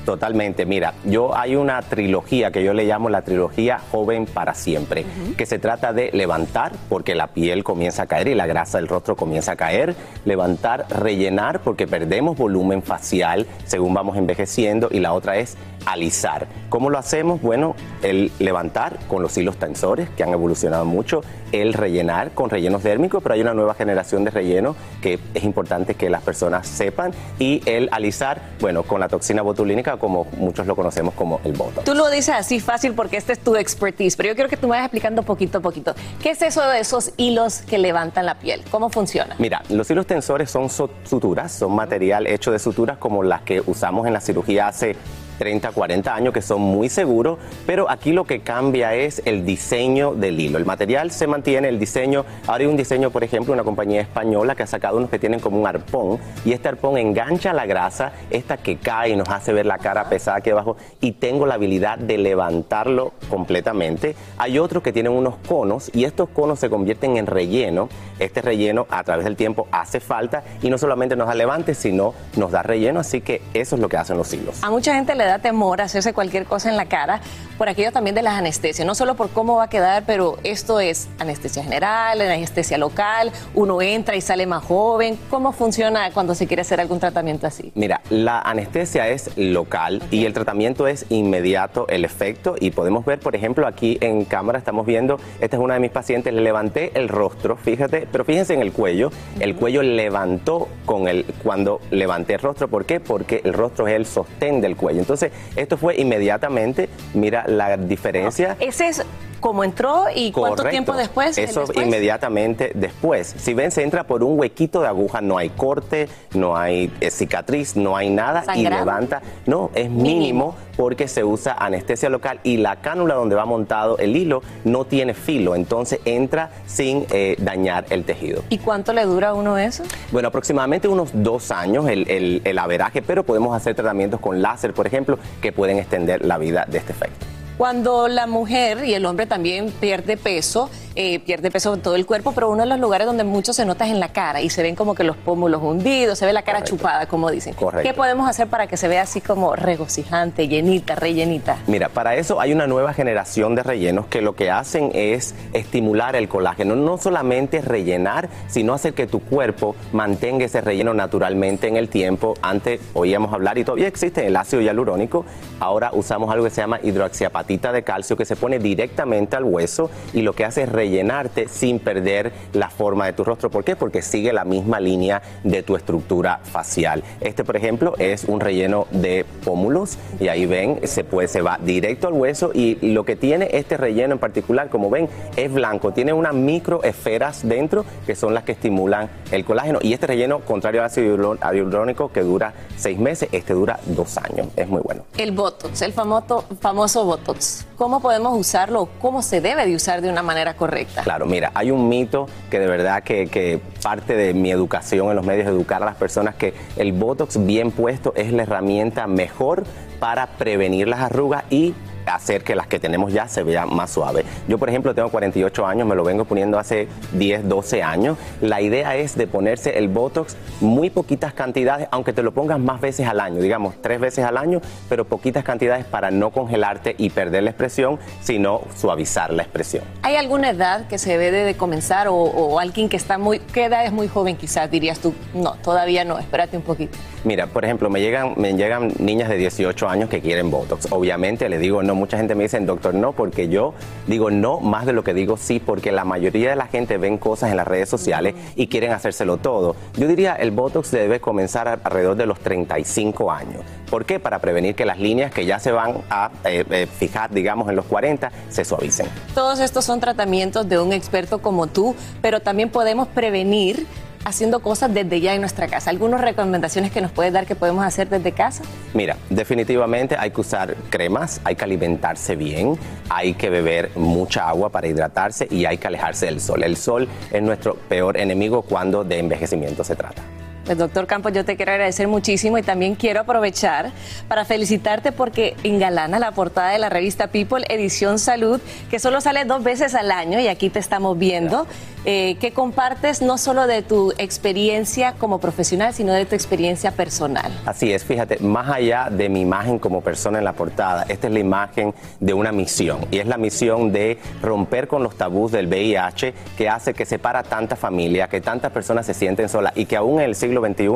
Totalmente. 0.05 0.65
Mira, 0.65 0.93
yo 1.05 1.35
hay 1.35 1.55
una 1.55 1.81
trilogía 1.81 2.51
que 2.51 2.63
yo 2.63 2.73
le 2.73 2.85
llamo 2.85 3.09
la 3.09 3.21
trilogía 3.21 3.79
joven 3.91 4.25
para 4.25 4.53
siempre, 4.53 5.05
que 5.38 5.45
se 5.45 5.59
trata 5.59 5.93
de 5.93 6.09
levantar 6.13 6.71
porque 6.89 7.15
la 7.15 7.27
piel 7.27 7.63
comienza 7.63 8.03
a 8.03 8.05
caer 8.07 8.27
y 8.27 8.35
la 8.35 8.47
grasa 8.47 8.77
del 8.77 8.88
rostro 8.88 9.15
comienza 9.15 9.53
a 9.53 9.55
caer, 9.55 9.95
levantar, 10.25 10.85
rellenar 10.89 11.62
porque 11.62 11.88
perdemos 11.88 12.38
volumen 12.38 12.81
facial 12.81 13.45
según 13.65 13.93
vamos 13.93 14.17
envejeciendo 14.17 14.89
y 14.91 14.99
la 14.99 15.13
otra 15.13 15.38
es 15.38 15.57
alisar. 15.85 16.47
¿Cómo 16.69 16.89
lo 16.89 16.97
hacemos? 16.97 17.41
Bueno, 17.41 17.75
el 18.03 18.31
levantar 18.39 18.99
con 19.07 19.21
los 19.21 19.38
hilos 19.38 19.57
tensores 19.57 20.09
que 20.09 20.23
han 20.23 20.29
evolucionado 20.29 20.85
mucho, 20.85 21.21
el 21.51 21.73
rellenar 21.73 22.31
con 22.31 22.49
rellenos 22.49 22.83
dérmicos, 22.83 23.23
pero 23.23 23.35
hay 23.35 23.41
una 23.41 23.53
nueva 23.53 23.73
generación 23.73 24.23
de 24.23 24.31
relleno 24.31 24.75
que 25.01 25.19
es 25.33 25.43
importante 25.43 25.95
que 25.95 26.09
las 26.09 26.21
personas 26.21 26.67
sepan 26.67 27.12
y 27.39 27.62
el 27.65 27.89
alisar, 27.91 28.41
bueno, 28.59 28.83
con 28.83 28.99
la 28.99 29.09
toxina 29.09 29.41
botulínica 29.41 29.97
como 29.99 30.25
muchos 30.38 30.65
lo 30.65 30.75
conocemos 30.75 31.13
como 31.13 31.39
el 31.43 31.53
botox. 31.53 31.83
Tú 31.85 31.93
lo 31.93 32.09
dices 32.09 32.33
así 32.35 32.59
fácil 32.59 32.93
porque 32.93 33.17
este 33.17 33.33
es 33.33 33.39
tu 33.39 33.55
expertise, 33.55 34.15
pero 34.15 34.29
yo 34.29 34.35
quiero 34.35 34.49
que 34.49 34.57
tú 34.57 34.67
me 34.67 34.71
vayas 34.71 34.85
explicando 34.85 35.23
poquito 35.23 35.59
a 35.59 35.62
poquito. 35.62 35.93
¿Qué 36.21 36.31
es 36.31 36.41
eso 36.41 36.62
de 36.67 36.79
esos 36.79 37.12
hilos 37.17 37.62
que 37.62 37.77
levantan 37.77 38.25
la 38.25 38.39
piel? 38.39 38.63
¿Cómo 38.71 38.89
funciona? 38.89 39.35
Mira, 39.38 39.62
los 39.69 39.89
hilos 39.91 40.07
tensores 40.07 40.49
son 40.49 40.69
so- 40.69 40.89
suturas, 41.03 41.51
son 41.51 41.73
material 41.75 42.25
hecho 42.27 42.51
de 42.51 42.59
suturas 42.59 42.97
como 42.97 43.21
las 43.23 43.41
que 43.41 43.62
usamos 43.65 44.07
en 44.07 44.13
la 44.13 44.21
cirugía 44.21 44.67
hace 44.67 44.95
30, 45.39 45.71
40 45.71 46.13
años, 46.13 46.34
que 46.34 46.43
son 46.43 46.62
muy 46.62 46.89
seguros, 46.89 47.39
pero 47.65 47.89
aquí 47.89 48.12
lo 48.12 48.25
que 48.25 48.41
cambia 48.41 48.93
es 48.93 49.23
el 49.25 49.45
diseño 49.45 50.13
del 50.13 50.39
hilo. 50.39 50.60
El 50.60 50.65
material 50.65 51.10
se 51.10 51.25
mantiene, 51.25 51.69
el 51.69 51.80
diseño, 51.80 52.25
ahora 52.45 52.63
hay 52.63 52.65
un 52.67 52.78
diseño, 52.78 53.10
por 53.10 53.23
ejemplo, 53.23 53.54
una 53.54 53.63
compañía 53.63 54.02
española 54.02 54.54
que 54.54 54.63
ha 54.63 54.67
sacado 54.67 54.97
unos 54.97 55.10
que 55.10 55.17
tienen 55.17 55.39
como 55.39 55.60
un 55.60 55.65
arpón, 55.65 56.19
y 56.45 56.52
este 56.52 56.67
arpón 56.67 56.97
engancha 56.97 57.54
la 57.54 57.65
grasa, 57.65 58.12
esta 58.30 58.58
que 58.58 58.78
cae 58.78 59.12
y 59.12 59.15
nos 59.15 59.30
hace 59.30 59.54
ver 59.54 59.65
la 59.65 59.78
cara 59.78 60.10
pesada 60.10 60.38
aquí 60.38 60.49
abajo, 60.49 60.75
y 60.99 61.13
tengo 61.13 61.45
la 61.45 61.56
habilidad 61.56 61.97
de 61.97 62.17
levantarlo 62.17 63.13
completamente. 63.30 64.15
Hay 64.38 64.60
otros 64.60 64.84
que 64.84 64.91
tienen 64.91 65.13
unos 65.13 65.36
conos, 65.47 65.89
y 65.93 66.04
estos 66.04 66.30
conos 66.30 66.60
se 66.60 66.69
convierten 66.69 67.15
en 67.15 67.25
relleno. 67.25 67.88
Este 68.19 68.41
relleno 68.41 68.86
a 68.89 69.02
través 69.06 69.23
del 69.23 69.38
tiempo 69.38 69.67
hace 69.71 70.02
falta, 70.02 70.43
y 70.62 70.69
no 70.69 70.78
solamente 70.78 71.15
nos 71.15 71.28
da 71.28 71.36
levante, 71.36 71.73
sino 71.73 72.13
nos 72.36 72.52
da 72.52 72.62
relleno, 72.62 72.99
así 72.99 73.21
que 73.21 73.41
eso 73.54 73.75
es 73.75 73.82
lo 73.82 73.88
que 73.88 73.95
hacen 73.95 74.17
los 74.17 74.34
hilos. 74.34 74.62
A 74.62 74.69
mucha 74.69 74.93
gente 74.93 75.15
le 75.15 75.28
da 75.29 75.39
temor 75.39 75.81
hacerse 75.81 76.13
cualquier 76.13 76.45
cosa 76.45 76.69
en 76.69 76.77
la 76.77 76.85
cara 76.85 77.21
por 77.57 77.67
aquello 77.67 77.91
también 77.91 78.15
de 78.15 78.21
las 78.21 78.35
anestesias, 78.35 78.87
no 78.87 78.95
solo 78.95 79.15
por 79.15 79.29
cómo 79.31 79.57
va 79.57 79.63
a 79.65 79.69
quedar, 79.69 80.03
pero 80.07 80.37
esto 80.45 80.79
es 80.79 81.09
anestesia 81.19 81.61
general, 81.61 82.21
anestesia 82.21 82.77
local, 82.77 83.33
uno 83.53 83.81
entra 83.81 84.15
y 84.15 84.21
sale 84.21 84.45
más 84.45 84.63
joven. 84.63 85.19
¿Cómo 85.29 85.51
funciona 85.51 86.09
cuando 86.11 86.35
se 86.35 86.47
quiere 86.47 86.61
hacer 86.61 86.79
algún 86.79 87.01
tratamiento 87.01 87.47
así? 87.47 87.73
Mira, 87.75 87.99
la 88.09 88.39
anestesia 88.39 89.09
es 89.09 89.29
local 89.35 90.01
y 90.09 90.23
el 90.23 90.33
tratamiento 90.33 90.87
es 90.87 91.05
inmediato 91.09 91.85
el 91.89 92.05
efecto 92.05 92.55
y 92.57 92.71
podemos 92.71 93.03
ver, 93.03 93.19
por 93.19 93.35
ejemplo, 93.35 93.67
aquí 93.67 93.97
en 93.99 94.23
cámara 94.23 94.57
estamos 94.57 94.85
viendo, 94.85 95.19
esta 95.41 95.57
es 95.57 95.61
una 95.61 95.73
de 95.73 95.81
mis 95.81 95.91
pacientes, 95.91 96.33
le 96.33 96.41
levanté 96.41 96.91
el 96.97 97.09
rostro, 97.09 97.57
fíjate, 97.57 98.07
pero 98.09 98.23
fíjense 98.23 98.53
en 98.53 98.61
el 98.61 98.71
cuello, 98.71 99.11
el 99.41 99.57
cuello 99.57 99.83
levantó 99.83 100.69
con 100.85 101.09
el 101.09 101.25
cuando 101.43 101.81
levanté 101.91 102.35
el 102.35 102.39
rostro, 102.39 102.69
¿por 102.69 102.85
qué? 102.85 103.01
Porque 103.01 103.41
el 103.43 103.51
rostro 103.51 103.85
es 103.89 103.95
el 103.95 104.05
sostén 104.05 104.61
del 104.61 104.77
cuello. 104.77 105.01
Entonces, 105.01 105.18
esto 105.55 105.77
fue 105.77 105.99
inmediatamente, 105.99 106.89
mira 107.13 107.45
la 107.47 107.77
diferencia. 107.77 108.55
Ese 108.60 108.88
es 108.88 109.05
como 109.39 109.63
entró 109.63 110.05
y 110.13 110.32
cuánto 110.32 110.58
Correcto. 110.58 110.71
tiempo 110.71 110.93
después. 110.93 111.38
Eso 111.38 111.62
después? 111.62 111.86
inmediatamente 111.86 112.71
después. 112.75 113.36
Si 113.38 113.53
ven, 113.53 113.71
se 113.71 113.84
entra 113.84 114.03
por 114.03 114.23
un 114.23 114.38
huequito 114.39 114.82
de 114.82 114.88
aguja, 114.88 115.21
no 115.21 115.38
hay 115.38 115.49
corte, 115.49 116.10
no 116.34 116.58
hay 116.58 116.91
eh, 116.99 117.12
cicatriz, 117.12 117.75
no 117.75 117.95
hay 117.95 118.10
nada 118.10 118.43
y 118.55 118.63
levanta. 118.63 119.21
No, 119.45 119.71
es 119.73 119.89
mínimo, 119.89 120.55
porque 120.79 121.10
se 121.10 121.25
usa 121.25 121.58
anestesia 121.60 122.10
local 122.10 122.39
y 122.43 122.55
la 122.55 122.77
cánula 122.77 123.15
donde 123.15 123.36
va 123.36 123.43
montado 123.43 123.97
el 123.97 124.15
hilo 124.15 124.41
no 124.63 124.86
tiene 124.86 125.13
filo, 125.13 125.55
entonces 125.55 125.99
entra 126.05 126.51
sin 126.67 127.05
eh, 127.12 127.36
dañar 127.39 127.86
el 127.89 128.05
tejido. 128.05 128.43
¿Y 128.49 128.60
cuánto 128.60 128.93
le 128.93 129.03
dura 129.03 129.29
a 129.29 129.34
uno 129.34 129.58
eso? 129.58 129.84
Bueno, 130.12 130.29
aproximadamente 130.29 130.88
unos 130.88 131.10
dos 131.13 131.51
años 131.51 131.89
el, 131.89 132.10
el, 132.10 132.41
el 132.45 132.58
averaje, 132.58 133.01
pero 133.01 133.23
podemos 133.23 133.55
hacer 133.55 133.75
tratamientos 133.75 134.21
con 134.21 134.41
láser, 134.41 134.73
por 134.73 134.88
ejemplo, 134.88 135.08
que 135.41 135.51
pueden 135.51 135.77
extender 135.77 136.25
la 136.25 136.37
vida 136.37 136.65
de 136.69 136.79
este 136.79 136.91
efecto. 136.91 137.25
Cuando 137.59 138.07
la 138.07 138.25
mujer 138.25 138.85
y 138.85 138.93
el 138.93 139.05
hombre 139.05 139.25
también 139.25 139.69
pierde 139.81 140.15
peso, 140.15 140.69
eh, 140.95 141.19
pierde 141.19 141.51
peso 141.51 141.73
en 141.73 141.81
todo 141.81 141.95
el 141.95 142.05
cuerpo, 142.05 142.31
pero 142.31 142.49
uno 142.49 142.63
de 142.63 142.69
los 142.69 142.79
lugares 142.79 143.05
donde 143.05 143.25
mucho 143.25 143.51
se 143.51 143.65
nota 143.65 143.85
es 143.85 143.91
en 143.91 143.99
la 143.99 144.13
cara 144.13 144.41
y 144.41 144.49
se 144.49 144.63
ven 144.63 144.75
como 144.75 144.95
que 144.95 145.03
los 145.03 145.17
pómulos 145.17 145.61
hundidos, 145.61 146.17
se 146.17 146.25
ve 146.25 146.31
la 146.31 146.43
cara 146.43 146.63
chupada, 146.63 147.07
como 147.07 147.29
dicen. 147.29 147.55
Correcto. 147.55 147.85
¿Qué 147.85 147.93
podemos 147.93 148.29
hacer 148.29 148.47
para 148.47 148.67
que 148.67 148.77
se 148.77 148.87
vea 148.87 149.01
así 149.01 149.19
como 149.19 149.57
regocijante, 149.57 150.47
llenita, 150.47 150.95
rellenita? 150.95 151.57
Mira, 151.67 151.89
para 151.89 152.15
eso 152.15 152.39
hay 152.39 152.53
una 152.53 152.65
nueva 152.65 152.93
generación 152.93 153.55
de 153.55 153.63
rellenos 153.63 154.05
que 154.05 154.21
lo 154.21 154.35
que 154.37 154.51
hacen 154.51 154.91
es 154.93 155.35
estimular 155.51 156.15
el 156.15 156.29
colágeno, 156.29 156.77
no 156.77 156.97
solamente 156.97 157.61
rellenar, 157.61 158.29
sino 158.47 158.73
hacer 158.73 158.93
que 158.93 159.05
tu 159.05 159.19
cuerpo 159.19 159.75
mantenga 159.91 160.45
ese 160.45 160.61
relleno 160.61 160.93
naturalmente 160.93 161.67
en 161.67 161.75
el 161.75 161.89
tiempo. 161.89 162.35
Antes 162.41 162.79
oíamos 162.93 163.33
hablar 163.33 163.57
y 163.57 163.65
todavía 163.65 163.89
existe 163.89 164.25
el 164.25 164.37
ácido 164.37 164.61
hialurónico, 164.61 165.25
ahora 165.59 165.91
usamos 165.93 166.31
algo 166.31 166.45
que 166.45 166.51
se 166.51 166.61
llama 166.61 166.79
hidroxiapatita 166.81 167.48
de 167.49 167.83
calcio 167.83 168.15
que 168.15 168.25
se 168.25 168.35
pone 168.35 168.59
directamente 168.59 169.35
al 169.35 169.43
hueso 169.43 169.89
y 170.13 170.21
lo 170.21 170.33
que 170.33 170.45
hace 170.45 170.63
es 170.63 170.69
rellenarte 170.69 171.47
sin 171.47 171.79
perder 171.79 172.31
la 172.53 172.69
forma 172.69 173.07
de 173.07 173.13
tu 173.13 173.23
rostro. 173.23 173.49
¿Por 173.49 173.63
qué? 173.63 173.75
Porque 173.75 174.03
sigue 174.03 174.31
la 174.31 174.45
misma 174.45 174.79
línea 174.79 175.23
de 175.43 175.63
tu 175.63 175.75
estructura 175.75 176.41
facial. 176.43 177.03
Este, 177.21 177.43
por 177.43 177.57
ejemplo, 177.57 177.95
es 177.97 178.25
un 178.25 178.39
relleno 178.39 178.85
de 178.91 179.25
pómulos 179.43 179.97
y 180.19 180.27
ahí 180.27 180.45
ven, 180.45 180.79
se, 180.83 181.03
puede, 181.03 181.27
se 181.27 181.41
va 181.41 181.59
directo 181.63 182.07
al 182.07 182.13
hueso 182.13 182.51
y 182.53 182.75
lo 182.93 183.03
que 183.03 183.15
tiene 183.15 183.49
este 183.53 183.77
relleno 183.77 184.13
en 184.13 184.19
particular, 184.19 184.69
como 184.69 184.91
ven, 184.91 185.09
es 185.35 185.51
blanco. 185.51 185.91
Tiene 185.91 186.13
unas 186.13 186.35
microesferas 186.35 187.47
dentro 187.47 187.83
que 188.05 188.15
son 188.15 188.35
las 188.35 188.43
que 188.43 188.51
estimulan 188.51 189.09
el 189.31 189.43
colágeno 189.43 189.79
y 189.81 189.93
este 189.93 190.05
relleno, 190.05 190.41
contrario 190.41 190.81
al 190.81 190.88
ácido 190.88 191.35
hialurónico 191.35 192.12
que 192.12 192.21
dura 192.21 192.53
seis 192.77 192.99
meses, 192.99 193.29
este 193.31 193.53
dura 193.53 193.79
dos 193.88 194.17
años. 194.17 194.47
Es 194.55 194.67
muy 194.67 194.81
bueno. 194.81 195.03
El 195.17 195.31
Botox, 195.31 195.81
el 195.81 195.93
famoso, 195.93 196.45
famoso 196.62 197.05
Botox. 197.05 197.38
¿Cómo 197.78 198.02
podemos 198.02 198.38
usarlo? 198.38 198.89
¿Cómo 198.99 199.21
se 199.21 199.39
debe 199.41 199.65
de 199.65 199.75
usar 199.75 200.02
de 200.02 200.10
una 200.10 200.21
manera 200.21 200.56
correcta? 200.56 201.02
Claro, 201.04 201.25
mira, 201.25 201.52
hay 201.54 201.71
un 201.71 201.88
mito 201.88 202.28
que 202.49 202.60
de 202.60 202.67
verdad 202.67 203.04
que, 203.04 203.28
que 203.28 203.62
parte 203.82 204.15
de 204.15 204.34
mi 204.34 204.52
educación 204.52 205.10
en 205.10 205.15
los 205.15 205.25
medios, 205.25 205.47
educar 205.47 205.82
a 205.82 205.86
las 205.86 205.95
personas 205.95 206.36
que 206.36 206.54
el 206.75 206.91
Botox 206.91 207.45
bien 207.45 207.71
puesto 207.71 208.13
es 208.15 208.34
la 208.34 208.43
herramienta 208.43 209.08
mejor 209.08 209.63
para 209.99 210.28
prevenir 210.28 210.88
las 210.88 210.99
arrugas 210.99 211.43
y 211.49 211.73
hacer 212.05 212.43
que 212.43 212.55
las 212.55 212.67
que 212.67 212.79
tenemos 212.79 213.13
ya 213.13 213.27
se 213.27 213.43
vean 213.43 213.73
más 213.73 213.91
suaves. 213.91 214.25
Yo, 214.47 214.57
por 214.57 214.69
ejemplo, 214.69 214.93
tengo 214.95 215.09
48 215.09 215.65
años, 215.65 215.88
me 215.88 215.95
lo 215.95 216.03
vengo 216.03 216.25
poniendo 216.25 216.59
hace 216.59 216.88
10, 217.13 217.47
12 217.47 217.83
años. 217.83 218.17
La 218.41 218.62
idea 218.62 218.95
es 218.95 219.15
de 219.15 219.27
ponerse 219.27 219.77
el 219.77 219.88
Botox 219.88 220.38
muy 220.62 220.89
poquitas 220.89 221.33
cantidades, 221.33 221.88
aunque 221.91 222.13
te 222.13 222.23
lo 222.23 222.33
pongas 222.33 222.59
más 222.59 222.81
veces 222.81 223.07
al 223.07 223.19
año, 223.19 223.41
digamos 223.41 223.75
tres 223.81 223.99
veces 223.99 224.25
al 224.25 224.38
año, 224.38 224.62
pero 224.88 225.05
poquitas 225.05 225.43
cantidades 225.43 225.85
para 225.85 226.12
no 226.12 226.31
congelarte 226.31 226.95
y 226.97 227.09
perder 227.09 227.43
la 227.43 227.51
expresión, 227.51 227.99
sino 228.21 228.62
suavizar 228.75 229.31
la 229.31 229.43
expresión. 229.43 229.83
¿Hay 230.01 230.15
alguna 230.15 230.49
edad 230.49 230.88
que 230.88 230.97
se 230.97 231.17
debe 231.17 231.43
de 231.43 231.55
comenzar 231.55 232.07
o, 232.07 232.15
o 232.15 232.59
alguien 232.59 232.89
que 232.89 232.97
está 232.97 233.17
muy, 233.17 233.39
qué 233.39 233.65
edad 233.65 233.85
es 233.85 233.91
muy 233.91 234.07
joven 234.07 234.35
quizás 234.35 234.69
dirías 234.69 234.99
tú, 234.99 235.13
no, 235.33 235.53
todavía 235.55 236.05
no, 236.05 236.19
espérate 236.19 236.57
un 236.57 236.63
poquito? 236.63 236.97
Mira, 237.23 237.47
por 237.47 237.65
ejemplo, 237.65 237.89
me 237.89 237.99
llegan, 237.99 238.33
me 238.38 238.53
llegan 238.53 238.93
niñas 238.97 239.29
de 239.29 239.35
18 239.38 239.89
años 239.89 240.09
que 240.09 240.21
quieren 240.21 240.49
Botox. 240.49 240.88
Obviamente 240.91 241.49
le 241.49 241.57
digo 241.57 241.83
no, 241.83 241.93
mucha 241.99 242.17
gente 242.17 242.35
me 242.35 242.43
dice, 242.43 242.59
doctor, 242.62 242.93
no, 242.95 243.12
porque 243.12 243.49
yo 243.49 243.73
digo 244.07 244.31
no 244.31 244.59
más 244.59 244.85
de 244.85 244.93
lo 244.93 245.03
que 245.03 245.13
digo 245.13 245.38
sí, 245.38 245.59
porque 245.59 245.91
la 245.91 246.05
mayoría 246.05 246.49
de 246.49 246.55
la 246.55 246.67
gente 246.67 246.97
ven 246.97 247.17
cosas 247.17 247.51
en 247.51 247.57
las 247.57 247.67
redes 247.67 247.89
sociales 247.89 248.35
y 248.55 248.67
quieren 248.67 248.91
hacérselo 248.91 249.38
todo. 249.38 249.75
Yo 249.97 250.07
diría, 250.07 250.35
el 250.35 250.51
Botox 250.51 250.91
debe 250.91 251.19
comenzar 251.19 251.67
alrededor 251.67 252.15
de 252.15 252.25
los 252.25 252.39
35 252.39 253.31
años. 253.31 253.62
¿Por 253.89 254.05
qué? 254.05 254.19
Para 254.19 254.39
prevenir 254.39 254.75
que 254.75 254.85
las 254.85 254.99
líneas 254.99 255.31
que 255.31 255.45
ya 255.45 255.59
se 255.59 255.71
van 255.71 255.97
a 256.09 256.31
eh, 256.45 256.63
eh, 256.69 256.88
fijar, 256.88 257.31
digamos, 257.31 257.69
en 257.69 257.75
los 257.75 257.85
40, 257.85 258.31
se 258.49 258.65
suavicen. 258.65 259.07
Todos 259.35 259.59
estos 259.59 259.85
son 259.85 259.99
tratamientos 259.99 260.67
de 260.67 260.79
un 260.79 260.93
experto 260.93 261.39
como 261.39 261.67
tú, 261.67 261.95
pero 262.21 262.39
también 262.39 262.69
podemos 262.69 263.07
prevenir 263.07 263.85
haciendo 264.25 264.60
cosas 264.62 264.93
desde 264.93 265.21
ya 265.21 265.34
en 265.34 265.41
nuestra 265.41 265.67
casa. 265.67 265.89
¿Algunas 265.89 266.21
recomendaciones 266.21 266.91
que 266.91 267.01
nos 267.01 267.12
puedes 267.12 267.34
dar 267.34 267.45
que 267.45 267.55
podemos 267.55 267.86
hacer 267.86 268.10
desde 268.10 268.32
casa? 268.32 268.63
Mira, 268.93 269.17
definitivamente 269.29 270.15
hay 270.17 270.32
que 270.32 270.41
usar 270.41 270.75
cremas, 270.89 271.41
hay 271.43 271.55
que 271.55 271.63
alimentarse 271.63 272.36
bien, 272.36 272.77
hay 273.10 273.34
que 273.34 273.49
beber 273.49 273.91
mucha 273.95 274.47
agua 274.47 274.69
para 274.69 274.88
hidratarse 274.88 275.47
y 275.49 275.65
hay 275.65 275.77
que 275.77 275.88
alejarse 275.88 276.25
del 276.25 276.41
sol. 276.41 276.63
El 276.63 276.77
sol 276.77 277.08
es 277.32 277.41
nuestro 277.41 277.75
peor 277.75 278.17
enemigo 278.17 278.62
cuando 278.62 279.03
de 279.03 279.19
envejecimiento 279.19 279.84
se 279.84 279.95
trata. 279.95 280.21
Pues 280.69 280.77
doctor 280.77 281.08
Campos, 281.08 281.34
yo 281.34 281.43
te 281.43 281.55
quiero 281.55 281.71
agradecer 281.71 282.08
muchísimo 282.08 282.55
y 282.60 282.62
también 282.62 282.93
quiero 282.93 283.21
aprovechar 283.21 283.91
para 284.27 284.45
felicitarte 284.45 285.12
porque 285.12 285.55
engalana 285.63 286.19
la 286.19 286.32
portada 286.32 286.69
de 286.69 286.77
la 286.77 286.89
revista 286.89 287.25
People 287.25 287.65
Edición 287.69 288.19
Salud, 288.19 288.62
que 288.88 288.99
solo 288.99 289.19
sale 289.19 289.45
dos 289.45 289.63
veces 289.63 289.95
al 289.95 290.12
año 290.12 290.39
y 290.39 290.47
aquí 290.47 290.69
te 290.69 290.77
estamos 290.77 291.17
viendo, 291.17 291.65
eh, 292.05 292.38
que 292.39 292.53
compartes 292.53 293.21
no 293.21 293.38
solo 293.38 293.67
de 293.67 293.81
tu 293.81 294.13
experiencia 294.17 295.13
como 295.13 295.39
profesional, 295.39 295.93
sino 295.93 296.13
de 296.13 296.25
tu 296.25 296.35
experiencia 296.35 296.91
personal. 296.91 297.51
Así 297.65 297.91
es, 297.91 298.03
fíjate, 298.03 298.39
más 298.39 298.69
allá 298.69 299.09
de 299.12 299.27
mi 299.27 299.41
imagen 299.41 299.79
como 299.79 300.01
persona 300.01 300.39
en 300.39 300.45
la 300.45 300.53
portada, 300.53 301.05
esta 301.09 301.27
es 301.27 301.33
la 301.33 301.39
imagen 301.39 301.93
de 302.19 302.33
una 302.33 302.51
misión 302.51 302.99
y 303.12 303.19
es 303.19 303.27
la 303.27 303.38
misión 303.38 303.91
de 303.91 304.17
romper 304.41 304.88
con 304.88 305.03
los 305.03 305.17
tabús 305.17 305.51
del 305.51 305.67
VIH 305.67 306.33
que 306.57 306.69
hace 306.69 306.93
que 306.93 307.05
separa 307.05 307.43
tanta 307.43 307.75
familia, 307.75 308.27
que 308.27 308.41
tantas 308.41 308.71
personas 308.71 309.05
se 309.05 309.13
sienten 309.13 309.49
solas 309.49 309.73
y 309.75 309.85
que 309.85 309.97
aún 309.97 310.19
en 310.19 310.25
el 310.25 310.35
siglo 310.35 310.65
XXI 310.65 310.89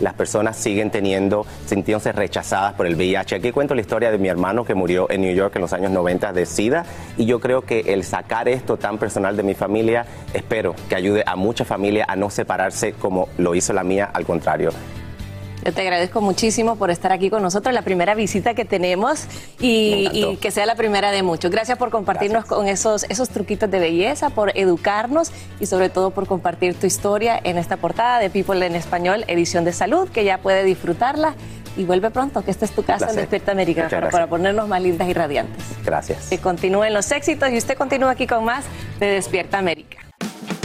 las 0.00 0.14
personas 0.14 0.56
siguen 0.56 0.90
teniendo, 0.90 1.46
sintiéndose 1.66 2.12
rechazadas 2.12 2.74
por 2.74 2.86
el 2.86 2.96
VIH. 2.96 3.36
Aquí 3.36 3.52
cuento 3.52 3.74
la 3.74 3.82
historia 3.82 4.10
de 4.10 4.18
mi 4.18 4.28
hermano 4.28 4.64
que 4.64 4.74
murió 4.74 5.10
en 5.10 5.20
New 5.20 5.34
York 5.34 5.54
en 5.56 5.62
los 5.62 5.72
años 5.72 5.90
90 5.90 6.32
de 6.32 6.46
SIDA 6.46 6.84
y 7.16 7.26
yo 7.26 7.40
creo 7.40 7.62
que 7.62 7.80
el 7.92 8.04
sacar 8.04 8.48
esto 8.48 8.76
tan 8.76 8.98
personal 8.98 9.36
de 9.36 9.42
mi 9.42 9.54
familia, 9.54 10.06
espero 10.56 10.74
que 10.88 10.96
ayude 10.96 11.22
a 11.26 11.36
mucha 11.36 11.66
familia 11.66 12.06
a 12.08 12.16
no 12.16 12.30
separarse 12.30 12.94
como 12.94 13.28
lo 13.36 13.54
hizo 13.54 13.74
la 13.74 13.84
mía, 13.84 14.08
al 14.10 14.24
contrario. 14.24 14.70
Yo 15.62 15.72
te 15.74 15.82
agradezco 15.82 16.22
muchísimo 16.22 16.76
por 16.76 16.90
estar 16.90 17.12
aquí 17.12 17.28
con 17.28 17.42
nosotros, 17.42 17.74
la 17.74 17.82
primera 17.82 18.14
visita 18.14 18.54
que 18.54 18.64
tenemos 18.64 19.26
y, 19.60 20.08
y 20.12 20.36
que 20.36 20.50
sea 20.50 20.64
la 20.64 20.76
primera 20.76 21.10
de 21.10 21.22
muchos. 21.22 21.50
Gracias 21.50 21.76
por 21.76 21.90
compartirnos 21.90 22.46
con 22.46 22.68
esos, 22.68 23.04
esos 23.10 23.28
truquitos 23.28 23.70
de 23.70 23.80
belleza, 23.80 24.30
por 24.30 24.56
educarnos 24.56 25.30
y 25.60 25.66
sobre 25.66 25.90
todo 25.90 26.12
por 26.12 26.26
compartir 26.26 26.74
tu 26.74 26.86
historia 26.86 27.38
en 27.42 27.58
esta 27.58 27.76
portada 27.76 28.18
de 28.18 28.30
People 28.30 28.64
en 28.64 28.76
Español, 28.76 29.24
edición 29.26 29.64
de 29.64 29.74
salud, 29.74 30.08
que 30.08 30.24
ya 30.24 30.38
puede 30.38 30.64
disfrutarla. 30.64 31.34
Y 31.76 31.84
vuelve 31.84 32.10
pronto, 32.10 32.42
que 32.42 32.50
esta 32.50 32.64
es 32.64 32.70
tu 32.70 32.84
casa 32.84 33.10
en 33.10 33.16
Despierta 33.16 33.52
América, 33.52 33.82
Muchas 33.82 34.00
para, 34.00 34.10
para 34.10 34.26
ponernos 34.28 34.66
más 34.66 34.80
lindas 34.80 35.08
y 35.08 35.12
radiantes. 35.12 35.62
Gracias. 35.84 36.28
Que 36.30 36.38
continúen 36.38 36.94
los 36.94 37.10
éxitos 37.12 37.50
y 37.50 37.58
usted 37.58 37.76
continúa 37.76 38.12
aquí 38.12 38.26
con 38.26 38.44
más 38.44 38.64
de 38.98 39.08
Despierta 39.08 39.58
América. 39.58 40.05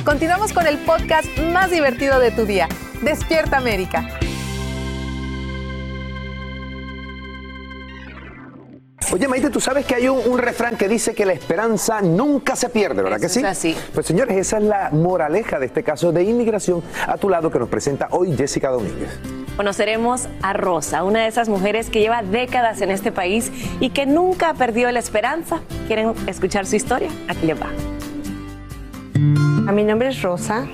Continuamos 0.05 0.51
con 0.51 0.65
el 0.65 0.79
podcast 0.79 1.27
más 1.53 1.69
divertido 1.69 2.19
de 2.19 2.31
tu 2.31 2.47
día, 2.47 2.67
Despierta 3.03 3.57
América. 3.57 4.07
Oye, 9.11 9.27
Maite, 9.27 9.51
tú 9.51 9.59
sabes 9.59 9.85
que 9.85 9.93
hay 9.93 10.07
un, 10.07 10.19
un 10.25 10.39
refrán 10.39 10.75
que 10.75 10.87
dice 10.87 11.13
que 11.13 11.23
la 11.25 11.33
esperanza 11.33 12.01
nunca 12.01 12.55
se 12.55 12.69
pierde, 12.69 13.03
¿verdad 13.03 13.19
que 13.19 13.29
sí? 13.29 13.39
es 13.39 13.45
así. 13.45 13.77
Pues 13.93 14.07
señores, 14.07 14.37
esa 14.37 14.57
es 14.57 14.63
la 14.63 14.89
moraleja 14.91 15.59
de 15.59 15.67
este 15.67 15.83
caso 15.83 16.11
de 16.11 16.23
inmigración 16.23 16.81
a 17.05 17.17
tu 17.17 17.29
lado 17.29 17.51
que 17.51 17.59
nos 17.59 17.69
presenta 17.69 18.07
hoy 18.09 18.35
Jessica 18.35 18.69
Domínguez. 18.69 19.09
Conoceremos 19.55 20.29
a 20.41 20.53
Rosa, 20.53 21.03
una 21.03 21.21
de 21.21 21.27
esas 21.27 21.47
mujeres 21.47 21.91
que 21.91 21.99
lleva 21.99 22.23
décadas 22.23 22.81
en 22.81 22.89
este 22.89 23.11
país 23.11 23.51
y 23.79 23.91
que 23.91 24.07
nunca 24.07 24.55
perdió 24.55 24.89
la 24.91 24.99
esperanza. 24.99 25.59
¿Quieren 25.85 26.13
escuchar 26.25 26.65
su 26.65 26.75
historia? 26.75 27.09
Aquí 27.27 27.45
les 27.45 27.61
va. 27.61 27.67
Mi 29.69 29.83
nombre 29.85 30.09
es 30.09 30.21
Rosa. 30.21 30.65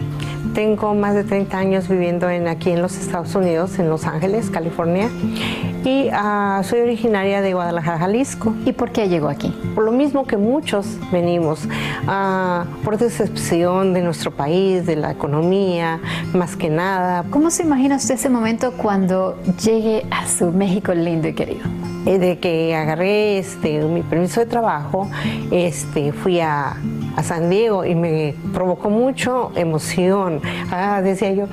Tengo 0.56 0.96
más 0.96 1.14
de 1.14 1.24
30 1.24 1.56
años 1.56 1.88
viviendo 1.88 2.30
en, 2.32 2.48
aquí 2.48 2.72
en 2.72 2.82
los 2.82 2.98
Estados 2.98 3.36
Unidos, 3.36 3.78
en 3.78 3.90
Los 3.90 4.06
Ángeles, 4.06 4.50
California. 4.50 5.10
Y 5.88 6.10
ah, 6.12 6.64
soy 6.66 6.82
originaria 6.82 7.42
de 7.42 7.54
Guadalajara, 7.54 7.98
Jalisco. 7.98 8.54
¿Y 8.66 8.74
por 8.74 8.92
qué 8.92 9.08
llegó 9.08 9.30
aquí? 9.30 9.56
Por 9.74 9.86
lo 9.86 9.94
mismo 9.94 10.26
que 10.28 10.36
muchos 10.36 10.98
venimos, 11.14 11.62
ah, 12.08 12.66
por 12.84 12.98
decepción 12.98 13.94
de 13.94 14.02
nuestro 14.02 14.32
país, 14.32 14.86
de 14.86 14.98
la 14.98 15.12
economía, 15.12 16.02
más 16.34 16.58
que 16.58 16.70
nada. 16.70 17.24
¿Cómo 17.30 17.50
se 17.50 17.64
imagina 17.64 17.96
usted 17.96 18.16
ese 18.16 18.28
momento 18.28 18.74
cuando 18.74 19.42
llegue 19.64 20.06
a 20.12 20.28
su 20.28 20.52
México 20.52 20.94
lindo 20.94 21.30
y 21.30 21.34
querido? 21.34 21.64
Eh, 22.06 22.20
De 22.20 22.38
que 22.38 22.76
agarré 22.76 23.38
este, 23.38 23.82
mi 23.84 24.02
permiso 24.02 24.42
de 24.42 24.46
trabajo, 24.46 25.10
este, 25.52 26.12
fui 26.12 26.42
a, 26.42 26.76
a 27.16 27.24
San 27.24 27.50
Diego 27.50 27.86
y 27.86 27.96
me 27.96 28.34
provocó 28.54 28.90
mucho 28.90 29.52
emoción. 29.56 30.42
Ah, 30.70 31.02
decía 31.02 31.32
yo, 31.32 31.46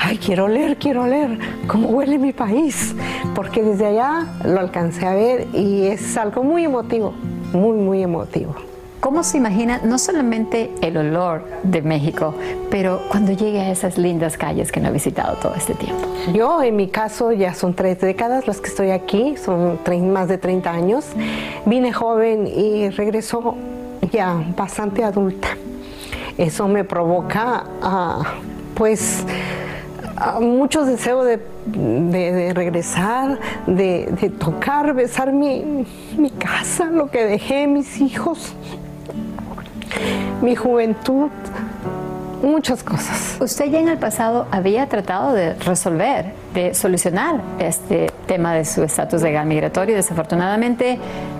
ay, 0.00 0.18
quiero 0.18 0.48
leer, 0.48 0.76
quiero 0.76 1.06
leer 1.06 1.38
cómo 1.68 1.88
huele 1.88 2.18
mi 2.18 2.32
país, 2.32 2.94
porque 3.34 3.62
desde 3.76 3.88
allá 3.88 4.26
lo 4.42 4.58
alcancé 4.58 5.04
a 5.04 5.14
ver 5.14 5.48
y 5.52 5.86
es 5.86 6.16
algo 6.16 6.42
muy 6.42 6.64
emotivo, 6.64 7.12
muy, 7.52 7.76
muy 7.76 8.02
emotivo. 8.02 8.54
¿Cómo 9.00 9.22
se 9.22 9.36
imagina 9.36 9.82
no 9.84 9.98
solamente 9.98 10.72
el 10.80 10.96
olor 10.96 11.44
de 11.62 11.82
México, 11.82 12.34
pero 12.70 13.02
cuando 13.10 13.32
llegue 13.32 13.60
a 13.60 13.70
esas 13.70 13.98
lindas 13.98 14.38
calles 14.38 14.72
que 14.72 14.80
no 14.80 14.88
ha 14.88 14.92
visitado 14.92 15.36
todo 15.36 15.54
este 15.54 15.74
tiempo? 15.74 16.08
Yo, 16.32 16.62
en 16.62 16.74
mi 16.74 16.88
caso, 16.88 17.32
ya 17.32 17.52
son 17.52 17.74
tres 17.74 18.00
décadas 18.00 18.46
las 18.46 18.62
que 18.62 18.68
estoy 18.68 18.92
aquí, 18.92 19.36
son 19.36 19.78
más 20.10 20.28
de 20.28 20.38
30 20.38 20.70
años. 20.70 21.04
Vine 21.66 21.92
joven 21.92 22.46
y 22.46 22.88
regreso 22.88 23.56
ya 24.10 24.42
bastante 24.56 25.04
adulta. 25.04 25.48
Eso 26.38 26.66
me 26.66 26.82
provoca, 26.82 27.64
ah, 27.82 28.22
pues, 28.74 29.22
muchos 30.40 30.86
deseos 30.86 31.24
de, 31.26 31.38
de- 31.66 32.52
regresar, 32.54 33.38
de, 33.66 34.08
de 34.20 34.30
tocar, 34.30 34.92
besar 34.94 35.32
mi, 35.32 35.86
mi 36.16 36.30
casa, 36.30 36.86
lo 36.86 37.10
que 37.10 37.24
dejé, 37.24 37.66
mis 37.66 38.00
hijos, 38.00 38.54
mi 40.42 40.54
juventud, 40.54 41.28
muchas 42.42 42.82
cosas. 42.82 43.36
Usted 43.40 43.66
ya 43.66 43.78
en 43.80 43.88
el 43.88 43.98
pasado 43.98 44.46
había 44.50 44.86
tratado 44.88 45.32
de 45.32 45.54
resolver, 45.54 46.32
de 46.54 46.74
solucionar 46.74 47.40
este 47.58 48.10
tema 48.26 48.54
de 48.54 48.64
su 48.64 48.82
estatus 48.82 49.22
legal 49.22 49.46
migratorio. 49.46 49.94
Desafortunadamente 49.96 50.98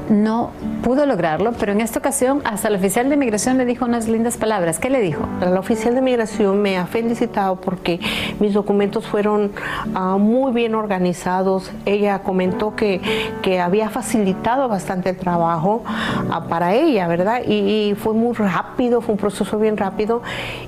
no 0.09 0.51
pudo 0.83 1.07
lograrlo, 1.07 1.53
pero 1.53 1.73
en 1.73 1.81
esta 1.81 1.99
ocasión 1.99 2.43
hasta 2.45 2.69
el 2.69 2.77
oficial 2.77 3.09
de 3.09 3.17
migración 3.17 3.59
le 3.59 3.65
dijo 3.65 3.85
unas 3.85 4.09
lindas 4.09 4.37
palabras. 4.37 4.79
¿Qué 4.79 4.91
le 4.91 5.01
dijo? 5.01 5.27
La 5.41 5.59
oficial 5.59 5.95
de 5.95 6.01
migración 6.01 6.63
me 6.63 6.79
ha 6.79 6.87
felicitado 6.87 7.57
porque 7.57 8.01
mis 8.41 8.55
documentos 8.55 9.07
fueron 9.07 9.53
ah, 9.95 10.17
muy 10.19 10.53
bien 10.53 10.75
organizados. 10.75 11.71
Ella 11.85 12.21
comentó 12.21 12.77
que, 12.77 13.01
que 13.43 13.61
había 13.61 13.91
facilitado 13.91 14.69
bastante 14.69 15.11
el 15.11 15.17
trabajo 15.17 15.83
ah, 16.31 16.47
para 16.49 16.75
ella, 16.75 17.09
¿verdad? 17.09 17.43
Y, 17.47 17.91
y 17.91 17.95
fue 17.95 18.15
muy 18.15 18.35
rápido, 18.35 19.01
fue 19.01 19.15
un 19.15 19.19
proceso 19.19 19.59
bien 19.59 19.77
rápido. 19.77 20.23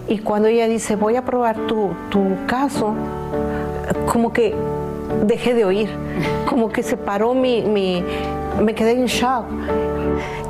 Y 0.09 0.18
cuando 0.18 0.49
ella 0.49 0.68
dice, 0.68 0.97
voy 0.97 1.16
a 1.16 1.24
probar 1.24 1.57
tu, 1.66 1.91
tu 2.11 2.24
caso, 2.47 2.95
como 4.12 4.32
que 4.32 4.55
dejé 5.26 5.55
de 5.55 5.64
oír, 5.64 5.89
como 6.49 6.70
que 6.70 6.82
se 6.82 6.97
paró 6.97 7.34
mi, 7.34 7.62
mi 7.62 8.05
me 8.62 8.74
quedé 8.74 8.92
en 8.92 9.06
shock. 9.06 9.46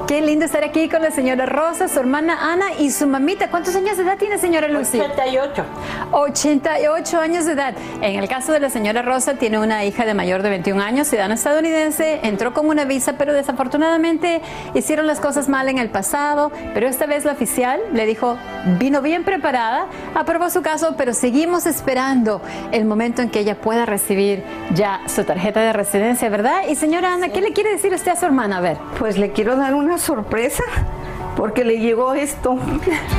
Qué 0.09 0.22
lindo 0.22 0.46
estar 0.46 0.64
aquí 0.64 0.88
con 0.88 1.02
la 1.02 1.11
señora 1.11 1.44
Rosa, 1.44 1.86
su 1.86 2.00
hermana 2.00 2.50
Ana 2.50 2.72
y 2.78 2.90
su 2.92 3.06
mamita. 3.06 3.50
¿Cuántos 3.50 3.76
años 3.76 3.98
de 3.98 4.04
edad 4.04 4.16
tiene 4.16 4.38
señora 4.38 4.66
Lucy? 4.66 4.98
88. 4.98 5.62
88 6.12 7.20
años 7.20 7.44
de 7.44 7.52
edad. 7.52 7.74
En 8.00 8.18
el 8.18 8.26
caso 8.26 8.52
de 8.52 8.59
la 8.59 8.70
señora 8.70 9.02
Rosa, 9.02 9.34
tiene 9.34 9.59
una 9.59 9.84
hija 9.84 10.06
de 10.06 10.14
mayor 10.14 10.40
de 10.40 10.48
21 10.48 10.82
años, 10.82 11.09
ciudadana 11.09 11.34
estadounidense, 11.34 12.20
entró 12.22 12.54
con 12.54 12.70
una 12.70 12.86
visa, 12.86 13.18
pero 13.18 13.34
desafortunadamente 13.34 14.40
hicieron 14.72 15.06
las 15.06 15.20
cosas 15.20 15.50
mal 15.50 15.68
en 15.68 15.76
el 15.76 15.90
pasado, 15.90 16.52
pero 16.72 16.88
esta 16.88 17.04
vez 17.04 17.26
la 17.26 17.32
oficial 17.32 17.78
le 17.92 18.06
dijo, 18.06 18.38
vino 18.78 19.02
bien 19.02 19.24
preparada, 19.24 19.88
aprobó 20.14 20.48
su 20.48 20.62
caso, 20.62 20.94
pero 20.96 21.12
seguimos 21.12 21.66
esperando 21.66 22.40
el 22.72 22.86
momento 22.86 23.20
en 23.20 23.28
que 23.28 23.40
ella 23.40 23.61
pueda 23.61 23.84
recibir 23.84 24.42
ya 24.72 25.02
su 25.06 25.24
tarjeta 25.24 25.61
de 25.61 25.74
residencia, 25.74 26.30
¿verdad? 26.30 26.62
Y 26.66 26.76
señora 26.76 27.12
Ana, 27.12 27.28
¿qué 27.28 27.42
le 27.42 27.52
quiere 27.52 27.72
decir 27.72 27.92
usted 27.92 28.12
a 28.12 28.16
su 28.16 28.24
hermana? 28.24 28.56
A 28.56 28.61
ver. 28.62 28.78
Pues 28.98 29.18
le 29.18 29.32
quiero 29.32 29.54
dar 29.54 29.74
una 29.74 29.97
sorpresa 29.99 30.64
porque 31.36 31.64
le 31.64 31.78
llegó 31.78 32.14
esto. 32.14 32.59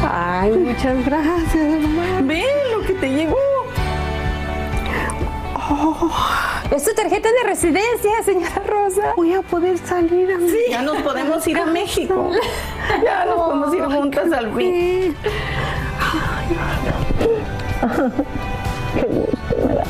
Ay, 0.03 0.51
muchas 0.51 1.05
gracias, 1.05 1.55
hermana. 1.55 2.21
Ve 2.23 2.43
lo 2.71 2.85
que 2.85 2.93
te 2.93 3.09
llegó. 3.09 3.37
Oh, 5.71 6.11
es 6.71 6.83
su 6.83 6.93
tarjeta 6.93 7.29
de 7.31 7.47
residencia, 7.47 8.23
señora 8.25 8.61
Rosa. 8.65 9.13
Voy 9.15 9.33
a 9.33 9.41
poder 9.41 9.77
salir 9.77 10.31
a 10.31 10.39
sí. 10.39 10.57
Ya 10.69 10.81
nos 10.81 11.01
podemos 11.01 11.47
ir 11.47 11.57
a 11.59 11.65
México. 11.65 12.31
Ya 13.03 13.25
nos 13.25 13.35
podemos 13.35 13.75
ir 13.75 13.83
juntas 13.83 14.31
al 14.31 14.53
fin. 14.55 15.15
Qué 18.95 19.01
gusto, 19.07 19.67
¿verdad? 19.67 19.85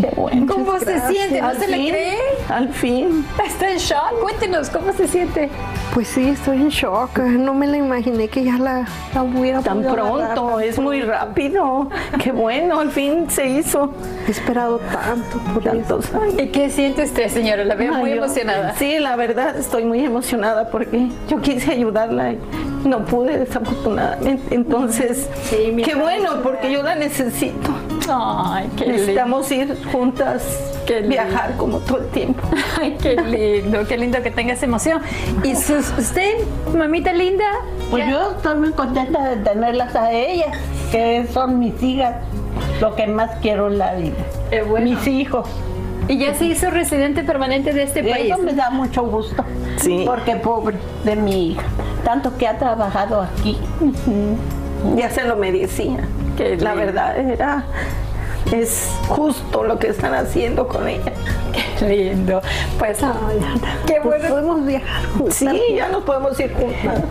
Qué 0.00 0.10
bueno. 0.16 0.46
¿Cómo 0.52 0.78
se 0.78 1.00
siente? 1.08 1.40
¿No 1.40 1.48
Al 1.48 1.58
se 1.58 1.68
le 1.68 1.76
fin, 1.76 1.88
cree? 1.90 2.18
Al 2.48 2.68
fin. 2.70 3.26
¿Está 3.46 3.70
en 3.70 3.78
shock? 3.78 4.20
Cuéntenos, 4.22 4.70
¿cómo 4.70 4.92
se 4.92 5.06
siente? 5.06 5.48
Pues 5.94 6.08
sí, 6.08 6.28
estoy 6.30 6.56
en 6.56 6.68
shock. 6.68 7.18
No 7.18 7.54
me 7.54 7.66
la 7.66 7.76
imaginé 7.76 8.28
que 8.28 8.42
ya 8.44 8.58
la, 8.58 8.86
la 9.14 9.22
hubiera 9.22 9.60
Tan 9.60 9.82
pronto, 9.82 10.16
agarrar. 10.48 10.64
es 10.64 10.78
muy 10.78 11.02
rápido. 11.02 11.88
Qué 12.22 12.32
bueno, 12.32 12.80
al 12.80 12.90
fin 12.90 13.30
se 13.30 13.46
hizo. 13.46 13.92
He 14.26 14.30
esperado 14.30 14.78
tanto 14.78 15.38
por 15.54 15.62
Tantos 15.62 16.06
eso. 16.06 16.20
años. 16.20 16.34
¿Y 16.38 16.48
qué 16.48 16.70
siente 16.70 17.04
usted, 17.04 17.28
señora? 17.28 17.64
La 17.64 17.74
veo 17.74 17.92
Ay, 17.94 18.00
muy 18.00 18.10
yo- 18.10 18.16
emocionada. 18.16 18.74
Sí, 18.78 18.98
la 18.98 19.16
verdad 19.16 19.56
estoy 19.56 19.84
muy 19.84 20.04
emocionada 20.04 20.70
porque 20.70 21.08
yo 21.28 21.40
quise 21.40 21.72
ayudarla 21.72 22.32
y 22.32 22.38
no 22.84 23.04
pude 23.04 23.38
desafortunadamente. 23.38 24.54
Entonces, 24.54 25.28
qué 25.50 25.94
bueno 25.94 26.42
porque 26.42 26.72
yo 26.72 26.82
la 26.82 26.94
necesito. 26.94 27.70
Ay, 28.08 28.68
qué 28.76 28.84
lindo. 28.84 28.92
Necesitamos 28.98 29.52
ir 29.52 29.78
juntas, 29.92 30.42
Qué 30.86 30.94
lindo. 31.00 31.08
viajar 31.10 31.56
como 31.56 31.78
todo 31.78 31.98
el 31.98 32.08
tiempo. 32.08 32.42
Ay, 32.80 32.96
qué 33.00 33.16
lindo, 33.16 33.86
qué 33.86 33.96
lindo 33.98 34.22
que 34.22 34.30
tenga 34.30 34.54
esa 34.54 34.64
emoción. 34.66 35.00
¿Y 35.44 35.54
sus- 35.54 35.92
usted, 35.98 36.34
mamita 36.76 37.12
linda? 37.12 37.44
Pues 37.90 38.08
yo 38.08 38.32
estoy 38.32 38.56
muy 38.56 38.72
contenta 38.72 39.28
de 39.30 39.36
tenerlas 39.36 39.94
a 39.94 40.12
ellas, 40.12 40.56
que 40.90 41.26
son 41.32 41.58
mis 41.58 41.80
hijas, 41.82 42.16
lo 42.80 42.94
que 42.96 43.06
más 43.06 43.30
quiero 43.40 43.68
en 43.68 43.78
la 43.78 43.94
vida. 43.94 44.14
Bueno. 44.68 44.84
Mis 44.90 45.06
hijos. 45.06 45.48
Y 46.08 46.18
ya 46.18 46.34
se 46.34 46.46
hizo 46.46 46.68
residente 46.68 47.22
permanente 47.22 47.72
de 47.72 47.84
este 47.84 48.02
país. 48.02 48.32
Eso 48.32 48.42
me 48.42 48.54
da 48.54 48.70
mucho 48.70 49.04
gusto. 49.04 49.44
Sí. 49.76 50.02
Porque 50.04 50.34
pobre 50.34 50.76
de 51.04 51.14
mi 51.14 51.52
hija, 51.52 51.62
tanto 52.04 52.36
que 52.36 52.48
ha 52.48 52.58
trabajado 52.58 53.22
aquí, 53.22 53.56
ya 54.96 55.10
se 55.10 55.24
lo 55.24 55.36
merecía. 55.36 55.98
Qué 56.36 56.56
La 56.56 56.74
verdad 56.74 57.18
era, 57.18 57.64
es 58.52 58.90
justo 59.08 59.64
lo 59.64 59.78
que 59.78 59.88
están 59.88 60.14
haciendo 60.14 60.66
con 60.68 60.88
ella. 60.88 61.12
Qué 61.78 61.86
lindo. 61.86 62.40
Pues, 62.78 62.98
qué 63.86 64.00
bueno. 64.00 64.28
Podemos 64.28 64.66
viajar 64.66 65.06
juntas. 65.16 65.34
Sí, 65.34 65.60
ya 65.74 65.88
nos 65.88 66.04
podemos 66.04 66.38
ir 66.40 66.52
juntas. 66.54 67.02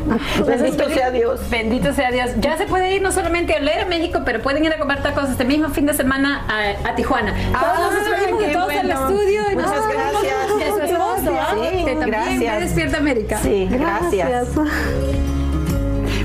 Bendito 0.46 0.90
sea 0.90 1.12
Dios. 1.12 1.40
Bendito 1.50 1.94
sea 1.94 2.12
Dios. 2.12 2.32
Ya 2.40 2.58
se 2.58 2.66
puede 2.66 2.96
ir 2.96 3.02
no 3.02 3.12
solamente 3.12 3.54
a 3.54 3.58
oler 3.58 3.82
a 3.82 3.86
México, 3.86 4.22
pero 4.26 4.42
pueden 4.42 4.64
ir 4.66 4.74
a 4.74 4.78
comer 4.80 5.02
tacos 5.04 5.30
este 5.30 5.46
mismo 5.46 5.70
fin 5.70 5.86
de 5.86 5.94
semana 5.94 6.46
a, 6.48 6.90
a 6.90 6.96
Tijuana. 6.96 7.34
Ah, 7.54 7.74
Todos 7.76 7.92
nos 7.94 8.10
despedimos 8.10 8.42
de 8.42 8.54
todos 8.54 8.70
al 8.70 8.88
bueno. 8.88 9.10
estudio. 9.10 9.42
y 9.52 9.56
Muchas 9.56 9.76
nos 9.76 9.88
gracias. 9.90 10.60
De 10.60 10.68
su 10.70 10.94
esposo, 10.94 11.34
¿ah? 11.40 11.56
Sí, 11.72 11.86
que 11.86 11.96
también 11.96 12.40
gracias. 12.40 12.60
Despierta 12.62 12.98
América. 12.98 13.38
Sí, 13.42 13.68
gracias. 13.70 14.48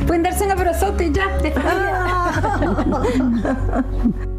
Pueden 0.07 0.22
darse 0.22 0.44
un 0.44 0.52
abrazote 0.52 1.12
ya. 1.12 1.26
de 1.38 1.52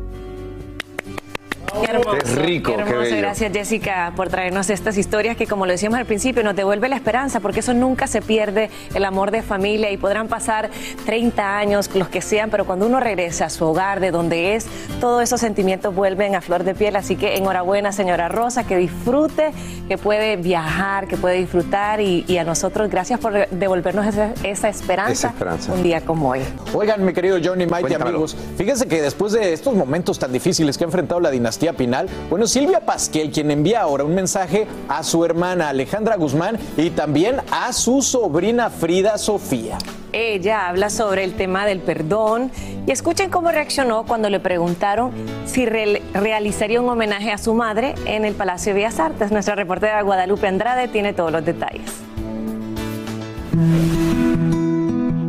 Qué 1.81 1.91
hermoso. 1.91 2.17
Qué 2.17 2.35
rico, 2.41 2.71
qué 2.71 2.75
qué 2.77 2.81
hermoso. 2.81 3.01
bello. 3.01 3.17
Gracias, 3.17 3.51
Jessica, 3.53 4.13
por 4.15 4.29
traernos 4.29 4.69
estas 4.69 4.97
historias 4.97 5.37
que, 5.37 5.47
como 5.47 5.65
lo 5.65 5.71
decíamos 5.71 5.99
al 5.99 6.05
principio, 6.05 6.43
nos 6.43 6.55
devuelve 6.55 6.89
la 6.89 6.95
esperanza, 6.95 7.39
porque 7.39 7.59
eso 7.61 7.73
nunca 7.73 8.07
se 8.07 8.21
pierde, 8.21 8.69
el 8.93 9.05
amor 9.05 9.31
de 9.31 9.41
familia, 9.41 9.91
y 9.91 9.97
podrán 9.97 10.27
pasar 10.27 10.69
30 11.05 11.57
años, 11.57 11.89
los 11.93 12.09
que 12.09 12.21
sean, 12.21 12.49
pero 12.49 12.65
cuando 12.65 12.85
uno 12.85 12.99
regresa 12.99 13.45
a 13.45 13.49
su 13.49 13.65
hogar, 13.65 13.99
de 13.99 14.11
donde 14.11 14.55
es, 14.55 14.65
todos 14.99 15.23
esos 15.23 15.39
sentimientos 15.39 15.93
vuelven 15.93 16.35
a 16.35 16.41
flor 16.41 16.63
de 16.63 16.75
piel. 16.75 16.95
Así 16.95 17.15
que 17.15 17.35
enhorabuena, 17.37 17.91
señora 17.91 18.29
Rosa, 18.29 18.65
que 18.65 18.77
disfrute, 18.77 19.51
que 19.87 19.97
puede 19.97 20.35
viajar, 20.37 21.07
que 21.07 21.17
puede 21.17 21.35
disfrutar, 21.37 22.01
y, 22.01 22.25
y 22.27 22.37
a 22.37 22.43
nosotros, 22.43 22.89
gracias 22.89 23.19
por 23.19 23.47
devolvernos 23.49 24.05
esa, 24.07 24.33
esa 24.43 24.69
esperanza, 24.69 25.11
Esa 25.11 25.27
esperanza. 25.29 25.73
un 25.73 25.83
día 25.83 26.01
como 26.01 26.29
hoy. 26.29 26.41
Oigan, 26.73 27.03
mi 27.05 27.13
querido 27.13 27.37
Johnny, 27.43 27.65
Mike 27.65 27.87
y 27.91 27.93
amigos, 27.93 28.35
fíjense 28.57 28.87
que 28.87 29.01
después 29.01 29.33
de 29.33 29.53
estos 29.53 29.73
momentos 29.75 30.19
tan 30.19 30.31
difíciles 30.31 30.77
que 30.77 30.83
ha 30.83 30.87
enfrentado 30.87 31.19
la 31.21 31.29
dinastía 31.31 31.66
Pinal, 31.73 32.07
bueno, 32.29 32.47
Silvia 32.47 32.81
Pasquel, 32.81 33.31
quien 33.31 33.51
envía 33.51 33.81
ahora 33.81 34.03
un 34.03 34.15
mensaje 34.15 34.67
a 34.87 35.03
su 35.03 35.23
hermana 35.25 35.69
Alejandra 35.69 36.15
Guzmán 36.15 36.57
y 36.77 36.89
también 36.89 37.37
a 37.51 37.73
su 37.73 38.01
sobrina 38.01 38.69
Frida 38.69 39.17
Sofía. 39.17 39.77
Ella 40.13 40.67
habla 40.69 40.89
sobre 40.89 41.23
el 41.23 41.33
tema 41.33 41.65
del 41.65 41.79
perdón 41.79 42.49
y 42.87 42.91
escuchen 42.91 43.29
cómo 43.29 43.51
reaccionó 43.51 44.05
cuando 44.05 44.29
le 44.29 44.39
preguntaron 44.39 45.11
si 45.45 45.65
re- 45.65 46.01
realizaría 46.13 46.81
un 46.81 46.89
homenaje 46.89 47.31
a 47.31 47.37
su 47.37 47.53
madre 47.53 47.93
en 48.05 48.25
el 48.25 48.33
Palacio 48.33 48.73
de 48.73 48.79
Bellas 48.79 48.99
Artes. 48.99 49.31
Nuestra 49.31 49.55
reportera 49.55 50.01
Guadalupe 50.01 50.47
Andrade 50.47 50.87
tiene 50.87 51.13
todos 51.13 51.31
los 51.31 51.45
detalles. 51.45 51.91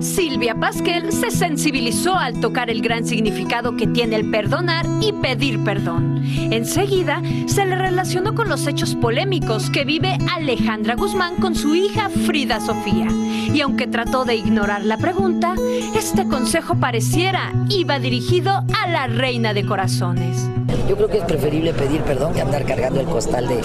Silvia 0.01 0.55
Pasquel 0.55 1.13
se 1.13 1.31
sensibilizó 1.31 2.15
al 2.15 2.41
tocar 2.41 2.71
el 2.71 2.83
gran 2.83 3.05
significado 3.05 3.77
que 3.77 3.87
tiene 3.87 4.17
el 4.17 4.31
perdonar 4.31 4.87
y 5.01 5.13
pedir 5.13 5.63
perdón. 5.65 6.23
Enseguida 6.53 7.21
se 7.47 7.65
le 7.65 7.75
relacionó 7.75 8.35
con 8.35 8.49
los 8.49 8.67
hechos 8.67 8.95
polémicos 8.95 9.71
que 9.71 9.85
vive 9.85 10.17
Alejandra 10.37 10.95
Guzmán 10.95 11.37
con 11.37 11.55
su 11.55 11.75
hija 11.75 12.11
Frida 12.11 12.61
Sofía. 12.61 13.09
Y 13.53 13.61
aunque 13.61 13.87
trató 13.87 14.25
de 14.25 14.37
ignorar 14.37 14.85
la 14.85 14.99
pregunta, 14.99 15.55
este 15.97 16.29
consejo 16.29 16.77
pareciera 16.77 17.53
iba 17.69 17.99
dirigido 17.99 18.53
a 18.53 18.89
la 18.89 19.07
reina 19.09 19.53
de 19.53 19.67
corazones. 19.67 20.49
Yo 20.89 20.97
creo 20.97 21.09
que 21.09 21.19
es 21.19 21.25
preferible 21.25 21.73
pedir 21.75 22.01
perdón 22.03 22.33
que 22.33 22.41
andar 22.41 22.65
cargando 22.65 23.01
el 23.01 23.07
costal 23.07 23.47
de, 23.47 23.61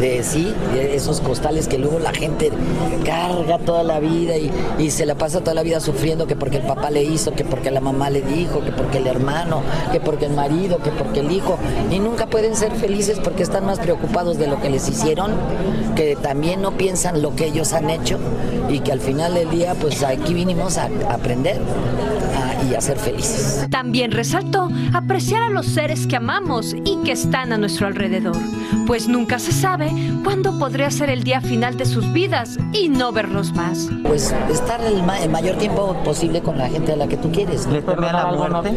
de 0.00 0.22
sí, 0.22 0.52
esos 0.76 1.20
costales 1.20 1.68
que 1.68 1.78
luego 1.78 1.98
la 1.98 2.12
gente 2.12 2.50
carga 3.04 3.58
toda 3.58 3.82
la 3.84 4.00
vida 4.00 4.36
y, 4.36 4.50
y 4.78 4.90
se 4.90 5.06
la 5.06 5.14
pasa 5.14 5.40
toda 5.40 5.54
la 5.54 5.62
vida 5.62 5.73
sufriendo 5.80 6.26
que 6.26 6.36
porque 6.36 6.58
el 6.58 6.66
papá 6.66 6.90
le 6.90 7.02
hizo, 7.02 7.32
que 7.32 7.44
porque 7.44 7.70
la 7.70 7.80
mamá 7.80 8.10
le 8.10 8.22
dijo, 8.22 8.60
que 8.64 8.72
porque 8.72 8.98
el 8.98 9.06
hermano, 9.06 9.62
que 9.92 10.00
porque 10.00 10.26
el 10.26 10.32
marido, 10.32 10.78
que 10.78 10.90
porque 10.90 11.20
el 11.20 11.30
hijo. 11.32 11.58
Y 11.90 11.98
nunca 11.98 12.26
pueden 12.26 12.56
ser 12.56 12.72
felices 12.72 13.18
porque 13.22 13.42
están 13.42 13.66
más 13.66 13.78
preocupados 13.78 14.38
de 14.38 14.46
lo 14.46 14.60
que 14.60 14.70
les 14.70 14.88
hicieron, 14.88 15.32
que 15.94 16.16
también 16.16 16.62
no 16.62 16.72
piensan 16.72 17.22
lo 17.22 17.34
que 17.34 17.46
ellos 17.46 17.72
han 17.72 17.90
hecho 17.90 18.18
y 18.68 18.80
que 18.80 18.92
al 18.92 19.00
final 19.00 19.34
del 19.34 19.50
día 19.50 19.74
pues 19.80 20.02
aquí 20.02 20.34
vinimos 20.34 20.78
a 20.78 20.88
aprender 21.10 21.60
a- 22.36 22.53
y 22.70 22.74
a 22.74 22.80
ser 22.80 22.98
felices. 22.98 23.66
También 23.70 24.10
resaltó 24.12 24.68
apreciar 24.92 25.42
a 25.42 25.50
los 25.50 25.66
seres 25.66 26.06
que 26.06 26.16
amamos 26.16 26.74
y 26.84 26.96
que 27.04 27.12
están 27.12 27.52
a 27.52 27.58
nuestro 27.58 27.86
alrededor. 27.86 28.36
pues 28.86 29.08
nunca 29.08 29.38
se 29.38 29.52
sabe 29.52 29.90
cuándo 30.24 30.58
podría 30.58 30.90
ser 30.90 31.08
el 31.08 31.22
día 31.24 31.40
final 31.40 31.76
de 31.76 31.86
sus 31.86 32.12
vidas 32.12 32.58
y 32.72 32.88
no 32.90 33.12
verlos 33.12 33.52
más. 33.54 33.88
Pues 34.02 34.34
estar 34.50 34.80
el, 34.82 35.02
ma- 35.02 35.20
el 35.22 35.30
mayor 35.30 35.56
tiempo 35.56 35.96
posible 36.04 36.42
con 36.42 36.58
la 36.58 36.68
gente 36.68 36.92
a 36.92 36.96
la 36.96 37.06
que 37.06 37.16
tú 37.16 37.30
quieres. 37.32 37.66
¿Le 37.66 37.80
teme 37.82 38.08
a 38.08 38.12
la 38.12 38.32
muerte? 38.32 38.74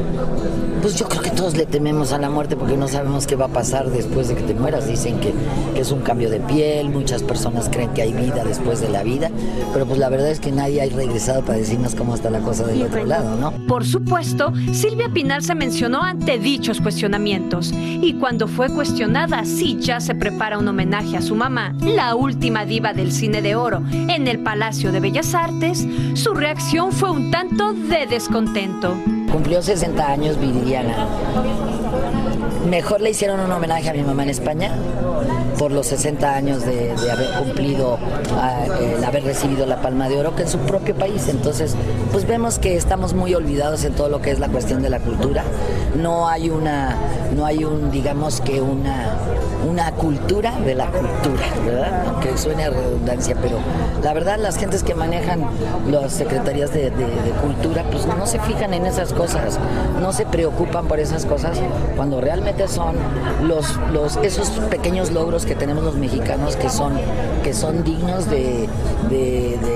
Pues 0.81 0.95
yo 0.95 1.07
creo 1.09 1.21
que 1.21 1.31
todos 1.31 1.57
le 1.57 1.65
tememos 1.65 2.13
a 2.13 2.19
la 2.19 2.29
muerte 2.29 2.55
porque 2.55 2.77
no 2.77 2.87
sabemos 2.87 3.25
qué 3.27 3.35
va 3.35 3.45
a 3.45 3.49
pasar 3.49 3.89
después 3.89 4.27
de 4.29 4.35
que 4.35 4.43
te 4.43 4.53
mueras. 4.53 4.87
Dicen 4.87 5.19
que, 5.19 5.33
que 5.73 5.81
es 5.81 5.91
un 5.91 6.01
cambio 6.01 6.29
de 6.29 6.39
piel, 6.39 6.89
muchas 6.89 7.23
personas 7.23 7.67
creen 7.69 7.89
que 7.93 8.03
hay 8.03 8.13
vida 8.13 8.43
después 8.45 8.79
de 8.79 8.89
la 8.89 9.03
vida, 9.03 9.29
pero 9.73 9.85
pues 9.85 9.99
la 9.99 10.07
verdad 10.09 10.29
es 10.29 10.39
que 10.39 10.51
nadie 10.51 10.81
ha 10.83 10.85
regresado 10.95 11.41
para 11.41 11.57
decirnos 11.57 11.95
cómo 11.95 12.15
está 12.15 12.29
la 12.29 12.39
cosa 12.39 12.65
del 12.65 12.83
otro 12.83 13.03
lado, 13.05 13.35
¿no? 13.35 13.51
Por 13.67 13.76
supuesto, 13.85 14.53
Silvia 14.73 15.09
Pinal 15.09 15.43
se 15.43 15.55
mencionó 15.55 16.03
ante 16.03 16.37
dichos 16.37 16.81
cuestionamientos 16.81 17.71
y 17.73 18.13
cuando 18.13 18.47
fue 18.47 18.69
cuestionada 18.69 19.45
si 19.45 19.77
ya 19.77 19.99
se 19.99 20.15
prepara 20.15 20.57
un 20.57 20.67
homenaje 20.67 21.17
a 21.17 21.21
su 21.21 21.35
mamá, 21.35 21.75
la 21.81 22.15
última 22.15 22.65
diva 22.65 22.93
del 22.93 23.11
cine 23.11 23.41
de 23.41 23.55
oro, 23.55 23.81
en 23.91 24.27
el 24.27 24.39
Palacio 24.39 24.91
de 24.91 24.99
Bellas 24.99 25.35
Artes, 25.35 25.85
su 26.13 26.33
reacción 26.33 26.91
fue 26.91 27.11
un 27.11 27.31
tanto 27.31 27.73
de 27.73 28.07
descontento. 28.07 28.95
Cumplió 29.31 29.61
60 29.61 30.11
años 30.11 30.39
Viridiana. 30.39 31.07
Mejor 32.69 33.01
le 33.01 33.11
hicieron 33.11 33.39
un 33.39 33.51
homenaje 33.51 33.89
a 33.89 33.93
mi 33.93 34.03
mamá 34.03 34.23
en 34.23 34.29
España 34.29 34.71
por 35.57 35.71
los 35.71 35.87
60 35.87 36.35
años 36.35 36.65
de, 36.65 36.91
haber 37.11 37.29
cumplido, 37.39 37.97
ah, 38.35 38.65
el 38.95 39.03
haber 39.03 39.23
recibido 39.23 39.65
la 39.65 39.81
Palma 39.81 40.07
de 40.09 40.19
Oro 40.19 40.35
que 40.35 40.43
en 40.43 40.49
su 40.49 40.59
propio 40.59 40.95
país. 40.95 41.27
Entonces, 41.29 41.75
pues 42.11 42.27
vemos 42.27 42.59
que 42.59 42.75
estamos 42.75 43.13
muy 43.13 43.33
olvidados 43.33 43.83
en 43.83 43.93
todo 43.93 44.09
lo 44.09 44.21
que 44.21 44.31
es 44.31 44.39
la 44.39 44.49
cuestión 44.49 44.81
de 44.81 44.89
la 44.89 44.99
cultura. 44.99 45.43
No 45.95 46.27
hay 46.27 46.49
una, 46.49 46.95
no 47.35 47.45
hay 47.45 47.63
un, 47.63 47.89
digamos 47.91 48.39
que 48.41 48.61
una, 48.61 49.15
una 49.67 49.91
cultura 49.93 50.51
de 50.59 50.75
la 50.75 50.85
cultura, 50.87 51.43
¿verdad? 51.65 52.03
Aunque 52.07 52.37
suene 52.37 52.65
a 52.65 52.69
redundancia, 52.69 53.35
pero 53.41 53.57
la 54.03 54.13
verdad 54.13 54.37
las 54.37 54.57
gentes 54.57 54.83
que 54.83 54.93
manejan 54.93 55.43
las 55.89 56.13
secretarías 56.13 56.71
de, 56.73 56.91
de- 56.91 57.07
de 57.07 57.31
cultura, 57.41 57.83
pues 57.91 58.05
no 58.05 58.27
se 58.27 58.39
fijan 58.39 58.73
en 58.75 58.85
esas 58.85 59.11
cosas, 59.13 59.57
no 59.99 60.13
se 60.13 60.25
preocupan 60.25 60.87
por 60.87 60.99
esas 60.99 61.25
cosas 61.25 61.57
cuando 61.95 62.21
realmente 62.21 62.67
son 62.67 62.95
los, 63.43 63.75
los 63.91 64.17
esos 64.17 64.49
pequeños 64.69 65.11
logros 65.11 65.45
que 65.47 65.55
tenemos 65.55 65.83
los 65.83 65.95
mexicanos 65.95 66.55
que 66.55 66.69
son, 66.69 66.93
que 67.43 67.53
son 67.53 67.83
dignos 67.83 68.29
de, 68.29 68.67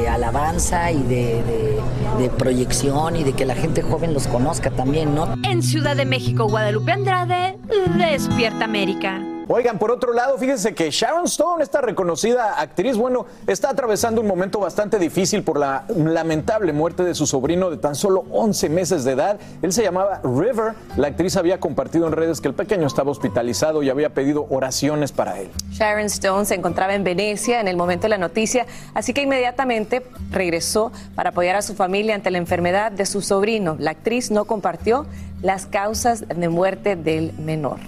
alabanza 0.09 0.91
y 0.91 1.01
de 1.03 2.29
proyección 2.37 3.15
y 3.15 3.23
de 3.23 3.33
que 3.33 3.45
la 3.45 3.55
gente 3.55 3.81
joven 3.81 4.13
los 4.13 4.27
conozca 4.27 4.69
también, 4.69 5.15
¿no? 5.15 5.33
En 5.43 5.63
Ciudad 5.63 5.95
de 5.95 6.05
México, 6.05 6.47
Guadalupe 6.47 6.91
Andrade, 6.91 7.57
Despierta 7.97 8.65
América. 8.65 9.30
Oigan, 9.53 9.79
por 9.79 9.91
otro 9.91 10.13
lado, 10.13 10.37
fíjense 10.37 10.73
que 10.73 10.89
Sharon 10.89 11.25
Stone, 11.25 11.61
esta 11.61 11.81
reconocida 11.81 12.61
actriz, 12.61 12.95
bueno, 12.95 13.25
está 13.47 13.69
atravesando 13.69 14.21
un 14.21 14.27
momento 14.27 14.59
bastante 14.59 14.97
difícil 14.97 15.43
por 15.43 15.59
la 15.59 15.83
lamentable 15.89 16.71
muerte 16.71 17.03
de 17.03 17.13
su 17.13 17.27
sobrino 17.27 17.69
de 17.69 17.75
tan 17.75 17.95
solo 17.95 18.23
11 18.31 18.69
meses 18.69 19.03
de 19.03 19.11
edad. 19.11 19.41
Él 19.61 19.73
se 19.73 19.83
llamaba 19.83 20.21
River. 20.23 20.75
La 20.95 21.07
actriz 21.07 21.35
había 21.35 21.59
compartido 21.59 22.07
en 22.07 22.13
redes 22.13 22.39
que 22.39 22.47
el 22.47 22.53
pequeño 22.53 22.87
estaba 22.87 23.11
hospitalizado 23.11 23.83
y 23.83 23.89
había 23.89 24.11
pedido 24.13 24.47
oraciones 24.49 25.11
para 25.11 25.37
él. 25.41 25.49
Sharon 25.71 26.05
Stone 26.05 26.45
se 26.45 26.55
encontraba 26.55 26.95
en 26.95 27.03
Venecia 27.03 27.59
en 27.59 27.67
el 27.67 27.75
momento 27.75 28.03
de 28.03 28.09
la 28.09 28.17
noticia, 28.17 28.67
así 28.93 29.13
que 29.13 29.21
inmediatamente 29.21 30.07
regresó 30.29 30.93
para 31.13 31.31
apoyar 31.31 31.57
a 31.57 31.61
su 31.61 31.75
familia 31.75 32.15
ante 32.15 32.31
la 32.31 32.37
enfermedad 32.37 32.89
de 32.93 33.05
su 33.05 33.21
sobrino. 33.21 33.75
La 33.79 33.91
actriz 33.91 34.31
no 34.31 34.45
compartió 34.45 35.05
las 35.41 35.65
causas 35.65 36.23
de 36.25 36.47
muerte 36.47 36.95
del 36.95 37.33
menor. 37.33 37.79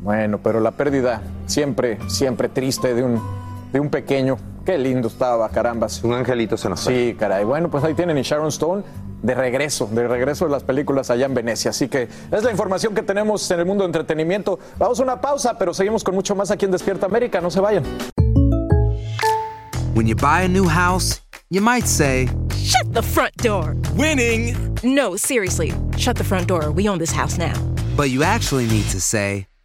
Bueno, 0.00 0.38
pero 0.38 0.60
la 0.60 0.70
pérdida 0.70 1.22
siempre, 1.46 1.98
siempre 2.08 2.48
triste 2.48 2.94
de 2.94 3.02
un, 3.02 3.20
de 3.72 3.80
un 3.80 3.90
pequeño. 3.90 4.36
Qué 4.64 4.78
lindo 4.78 5.08
estaba, 5.08 5.48
carambas. 5.48 6.02
Un 6.04 6.12
angelito 6.14 6.56
se 6.56 6.68
nos 6.68 6.80
Sí, 6.80 7.16
caray. 7.18 7.44
Bueno, 7.44 7.70
pues 7.70 7.82
ahí 7.84 7.94
tienen 7.94 8.18
y 8.18 8.22
Sharon 8.22 8.48
Stone 8.48 8.82
de 9.22 9.34
regreso, 9.34 9.88
de 9.90 10.06
regreso 10.06 10.44
de 10.44 10.52
las 10.52 10.62
películas 10.62 11.10
allá 11.10 11.26
en 11.26 11.34
Venecia. 11.34 11.70
Así 11.70 11.88
que 11.88 12.08
es 12.30 12.42
la 12.44 12.50
información 12.50 12.94
que 12.94 13.02
tenemos 13.02 13.50
en 13.50 13.60
el 13.60 13.66
mundo 13.66 13.82
de 13.84 13.86
entretenimiento. 13.86 14.58
Vamos 14.78 15.00
a 15.00 15.02
una 15.02 15.20
pausa, 15.20 15.56
pero 15.58 15.72
seguimos 15.74 16.04
con 16.04 16.14
mucho 16.14 16.34
más 16.36 16.50
aquí 16.50 16.66
en 16.66 16.70
Despierta 16.70 17.06
América. 17.06 17.40
No 17.40 17.50
se 17.50 17.60
vayan. 17.60 17.82
When 19.94 20.06
you 20.06 20.14
buy 20.14 20.44
a 20.44 20.48
new 20.48 20.68
house, 20.68 21.22
you 21.50 21.60
might 21.60 21.86
say, 21.86 22.28
Shut 22.54 22.92
the 22.92 23.02
front 23.02 23.34
door. 23.42 23.74
Winning. 23.96 24.54
No, 24.84 25.16
seriously. 25.16 25.72
Shut 25.96 26.16
the 26.16 26.24
front 26.24 26.46
door. 26.46 26.70
We 26.70 26.88
own 26.88 26.98
this 26.98 27.10
house 27.10 27.38
now. 27.38 27.54
but 27.96 28.10
you 28.10 28.22
actually 28.22 28.66
need 28.68 28.84
to 28.90 29.00
say, 29.00 29.46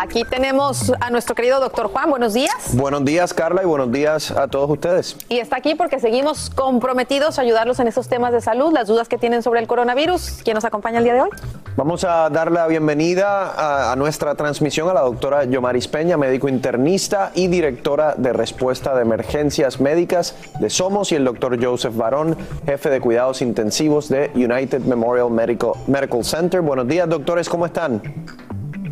Aquí 0.00 0.24
tenemos 0.24 0.92
a 1.00 1.08
nuestro 1.10 1.36
querido 1.36 1.60
doctor 1.60 1.86
Juan. 1.86 2.10
Buenos 2.10 2.34
días. 2.34 2.52
Buenos 2.72 3.04
días, 3.04 3.32
Carla, 3.32 3.62
y 3.62 3.66
buenos 3.66 3.92
días 3.92 4.32
a 4.32 4.48
todos 4.48 4.68
ustedes. 4.68 5.16
Y 5.28 5.38
está 5.38 5.56
aquí 5.56 5.76
porque 5.76 6.00
seguimos 6.00 6.50
comprometidos 6.50 7.38
a 7.38 7.42
ayudarlos 7.42 7.78
en 7.78 7.86
esos 7.86 8.08
temas 8.08 8.32
de 8.32 8.40
salud, 8.40 8.72
las 8.72 8.88
dudas 8.88 9.08
que 9.08 9.18
tienen 9.18 9.44
sobre 9.44 9.60
el 9.60 9.68
coronavirus. 9.68 10.40
¿Quién 10.42 10.56
nos 10.56 10.64
acompaña 10.64 10.98
el 10.98 11.04
día 11.04 11.14
de 11.14 11.20
hoy? 11.20 11.30
Vamos 11.76 12.02
a 12.02 12.28
dar 12.28 12.50
la 12.50 12.66
bienvenida 12.66 13.52
a, 13.52 13.92
a 13.92 13.96
nuestra 13.96 14.34
transmisión 14.34 14.88
a 14.88 14.94
la 14.94 15.02
doctora 15.02 15.44
Yomaris 15.44 15.86
Peña, 15.86 16.16
médico 16.16 16.48
internista 16.48 17.30
y 17.32 17.46
directora 17.46 18.14
de 18.16 18.32
respuesta 18.32 18.96
de 18.96 19.02
emergencias 19.02 19.80
médicas 19.80 20.34
de 20.58 20.70
Somos, 20.70 21.12
y 21.12 21.14
el 21.14 21.24
doctor 21.24 21.62
Joseph 21.62 21.96
Barón, 21.96 22.36
jefe 22.66 22.90
de 22.90 23.00
cuidados 23.00 23.42
intensivos 23.42 24.08
de 24.08 24.32
United 24.34 24.80
Memorial 24.80 25.30
Medical, 25.30 25.72
Medical 25.86 26.24
Center. 26.24 26.62
Buenos 26.62 26.88
días, 26.88 27.08
doctores, 27.08 27.48
¿cómo 27.48 27.64
están? 27.66 28.02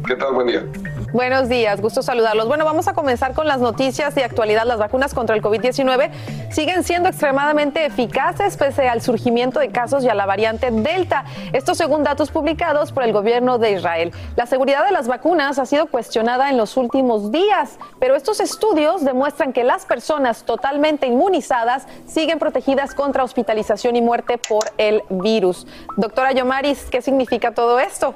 ¿Qué 0.06 0.16
tal? 0.16 0.34
Buen 0.34 0.48
día. 0.48 0.64
Buenos 1.12 1.50
días, 1.50 1.82
gusto 1.82 2.00
saludarlos. 2.00 2.48
Bueno, 2.48 2.64
vamos 2.64 2.88
a 2.88 2.94
comenzar 2.94 3.34
con 3.34 3.46
las 3.46 3.60
noticias 3.60 4.14
de 4.14 4.24
actualidad. 4.24 4.64
Las 4.64 4.78
vacunas 4.78 5.12
contra 5.12 5.36
el 5.36 5.42
COVID-19 5.42 6.10
siguen 6.50 6.84
siendo 6.84 7.10
extremadamente 7.10 7.84
eficaces 7.84 8.56
pese 8.56 8.88
al 8.88 9.02
surgimiento 9.02 9.60
de 9.60 9.68
casos 9.68 10.04
y 10.04 10.08
a 10.08 10.14
la 10.14 10.24
variante 10.24 10.70
Delta. 10.70 11.26
Esto 11.52 11.74
según 11.74 12.02
datos 12.02 12.30
publicados 12.30 12.92
por 12.92 13.02
el 13.02 13.12
gobierno 13.12 13.58
de 13.58 13.72
Israel. 13.72 14.10
La 14.36 14.46
seguridad 14.46 14.86
de 14.86 14.92
las 14.92 15.06
vacunas 15.06 15.58
ha 15.58 15.66
sido 15.66 15.84
cuestionada 15.84 16.48
en 16.48 16.56
los 16.56 16.78
últimos 16.78 17.30
días, 17.30 17.76
pero 18.00 18.16
estos 18.16 18.40
estudios 18.40 19.04
demuestran 19.04 19.52
que 19.52 19.64
las 19.64 19.84
personas 19.84 20.44
totalmente 20.44 21.08
inmunizadas 21.08 21.86
siguen 22.06 22.38
protegidas 22.38 22.94
contra 22.94 23.22
hospitalización 23.22 23.96
y 23.96 24.00
muerte 24.00 24.38
por 24.38 24.64
el 24.78 25.02
virus. 25.10 25.66
Doctora 25.98 26.32
Yomaris, 26.32 26.86
¿qué 26.90 27.02
significa 27.02 27.52
todo 27.52 27.80
esto? 27.80 28.14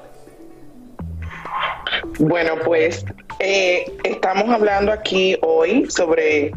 Bueno, 2.19 2.55
pues 2.65 3.05
eh, 3.39 3.93
estamos 4.05 4.49
hablando 4.49 4.91
aquí 4.91 5.37
hoy 5.43 5.87
sobre... 5.91 6.47
eh, 6.47 6.53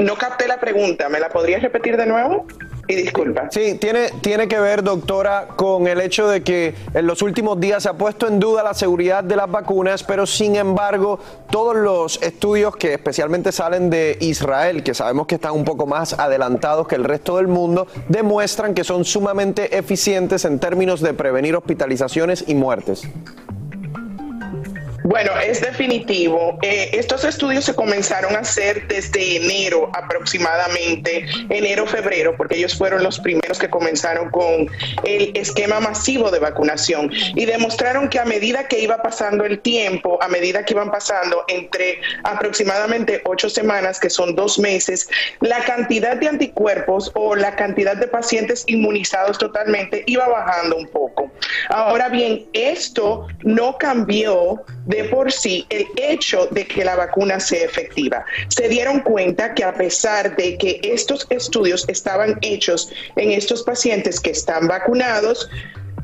no 0.00 0.14
capté 0.16 0.48
la 0.48 0.58
pregunta, 0.58 1.08
¿me 1.08 1.20
la 1.20 1.28
podrías 1.28 1.62
repetir 1.62 1.96
de 1.96 2.06
nuevo? 2.06 2.46
Y 2.88 2.94
disculpa. 2.96 3.48
Sí, 3.50 3.76
tiene, 3.78 4.08
tiene 4.22 4.48
que 4.48 4.58
ver, 4.58 4.82
doctora, 4.82 5.48
con 5.54 5.86
el 5.86 6.00
hecho 6.00 6.28
de 6.28 6.42
que 6.42 6.74
en 6.94 7.06
los 7.06 7.22
últimos 7.22 7.60
días 7.60 7.84
se 7.84 7.88
ha 7.88 7.92
puesto 7.92 8.26
en 8.26 8.40
duda 8.40 8.64
la 8.64 8.74
seguridad 8.74 9.22
de 9.22 9.36
las 9.36 9.50
vacunas, 9.50 10.02
pero 10.02 10.26
sin 10.26 10.56
embargo, 10.56 11.20
todos 11.50 11.76
los 11.76 12.20
estudios 12.22 12.74
que 12.76 12.94
especialmente 12.94 13.52
salen 13.52 13.88
de 13.88 14.16
Israel, 14.20 14.82
que 14.82 14.94
sabemos 14.94 15.26
que 15.26 15.36
están 15.36 15.52
un 15.52 15.64
poco 15.64 15.86
más 15.86 16.18
adelantados 16.18 16.88
que 16.88 16.96
el 16.96 17.04
resto 17.04 17.36
del 17.36 17.46
mundo, 17.46 17.86
demuestran 18.08 18.74
que 18.74 18.82
son 18.82 19.04
sumamente 19.04 19.76
eficientes 19.76 20.44
en 20.44 20.58
términos 20.58 21.00
de 21.00 21.14
prevenir 21.14 21.54
hospitalizaciones 21.54 22.44
y 22.48 22.54
muertes. 22.54 23.06
Bueno, 25.04 25.32
es 25.40 25.60
definitivo. 25.60 26.58
Eh, 26.62 26.90
estos 26.92 27.24
estudios 27.24 27.64
se 27.64 27.74
comenzaron 27.74 28.36
a 28.36 28.40
hacer 28.40 28.86
desde 28.86 29.36
enero 29.36 29.90
aproximadamente, 29.94 31.26
enero-febrero, 31.50 32.36
porque 32.36 32.56
ellos 32.56 32.76
fueron 32.76 33.02
los 33.02 33.18
primeros 33.18 33.58
que 33.58 33.68
comenzaron 33.68 34.30
con 34.30 34.68
el 35.04 35.32
esquema 35.34 35.80
masivo 35.80 36.30
de 36.30 36.38
vacunación 36.38 37.10
y 37.34 37.44
demostraron 37.44 38.08
que 38.08 38.20
a 38.20 38.24
medida 38.24 38.68
que 38.68 38.80
iba 38.80 39.02
pasando 39.02 39.44
el 39.44 39.60
tiempo, 39.60 40.22
a 40.22 40.28
medida 40.28 40.64
que 40.64 40.74
iban 40.74 40.90
pasando 40.90 41.44
entre 41.48 42.00
aproximadamente 42.22 43.22
ocho 43.24 43.50
semanas, 43.50 43.98
que 43.98 44.10
son 44.10 44.36
dos 44.36 44.58
meses, 44.58 45.08
la 45.40 45.58
cantidad 45.64 46.16
de 46.16 46.28
anticuerpos 46.28 47.10
o 47.14 47.34
la 47.34 47.56
cantidad 47.56 47.96
de 47.96 48.06
pacientes 48.06 48.64
inmunizados 48.68 49.38
totalmente 49.38 50.04
iba 50.06 50.28
bajando 50.28 50.76
un 50.76 50.86
poco. 50.86 51.32
Ahora 51.68 52.08
bien, 52.08 52.46
esto 52.52 53.26
no 53.42 53.76
cambió 53.78 54.64
de 54.92 55.04
por 55.04 55.32
sí 55.32 55.66
el 55.70 55.86
hecho 55.96 56.46
de 56.50 56.66
que 56.66 56.84
la 56.84 56.96
vacuna 56.96 57.40
sea 57.40 57.64
efectiva. 57.64 58.24
Se 58.48 58.68
dieron 58.68 59.00
cuenta 59.00 59.54
que 59.54 59.64
a 59.64 59.72
pesar 59.72 60.36
de 60.36 60.58
que 60.58 60.80
estos 60.82 61.26
estudios 61.30 61.88
estaban 61.88 62.38
hechos 62.42 62.90
en 63.16 63.32
estos 63.32 63.62
pacientes 63.62 64.20
que 64.20 64.30
están 64.30 64.68
vacunados, 64.68 65.48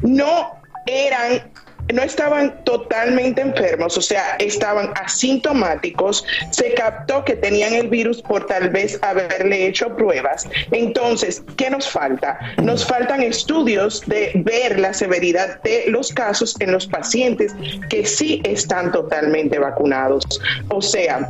no 0.03 0.59
eran 0.86 1.53
no 1.93 2.03
estaban 2.03 2.62
totalmente 2.64 3.41
enfermos, 3.41 3.97
o 3.97 4.03
sea, 4.03 4.36
estaban 4.39 4.91
asintomáticos, 5.03 6.24
se 6.51 6.74
captó 6.74 7.24
que 7.24 7.36
tenían 7.36 7.74
el 7.74 7.89
virus 7.89 8.22
por 8.22 8.47
tal 8.47 8.70
vez 8.70 8.99
haberle 9.03 9.66
hecho 9.66 9.95
pruebas. 9.97 10.49
Entonces, 10.70 11.43
¿qué 11.57 11.70
nos 11.70 11.89
falta? 11.89 12.39
Nos 12.62 12.86
faltan 12.86 13.22
estudios 13.22 14.03
de 14.07 14.32
ver 14.34 14.78
la 14.78 14.93
severidad 14.93 15.62
de 15.62 15.84
los 15.89 16.12
casos 16.12 16.57
en 16.61 16.72
los 16.72 16.86
pacientes 16.86 17.55
que 17.89 18.05
sí 18.07 18.41
están 18.45 18.93
totalmente 18.93 19.59
vacunados. 19.59 20.24
O 20.68 20.82
sea, 20.82 21.28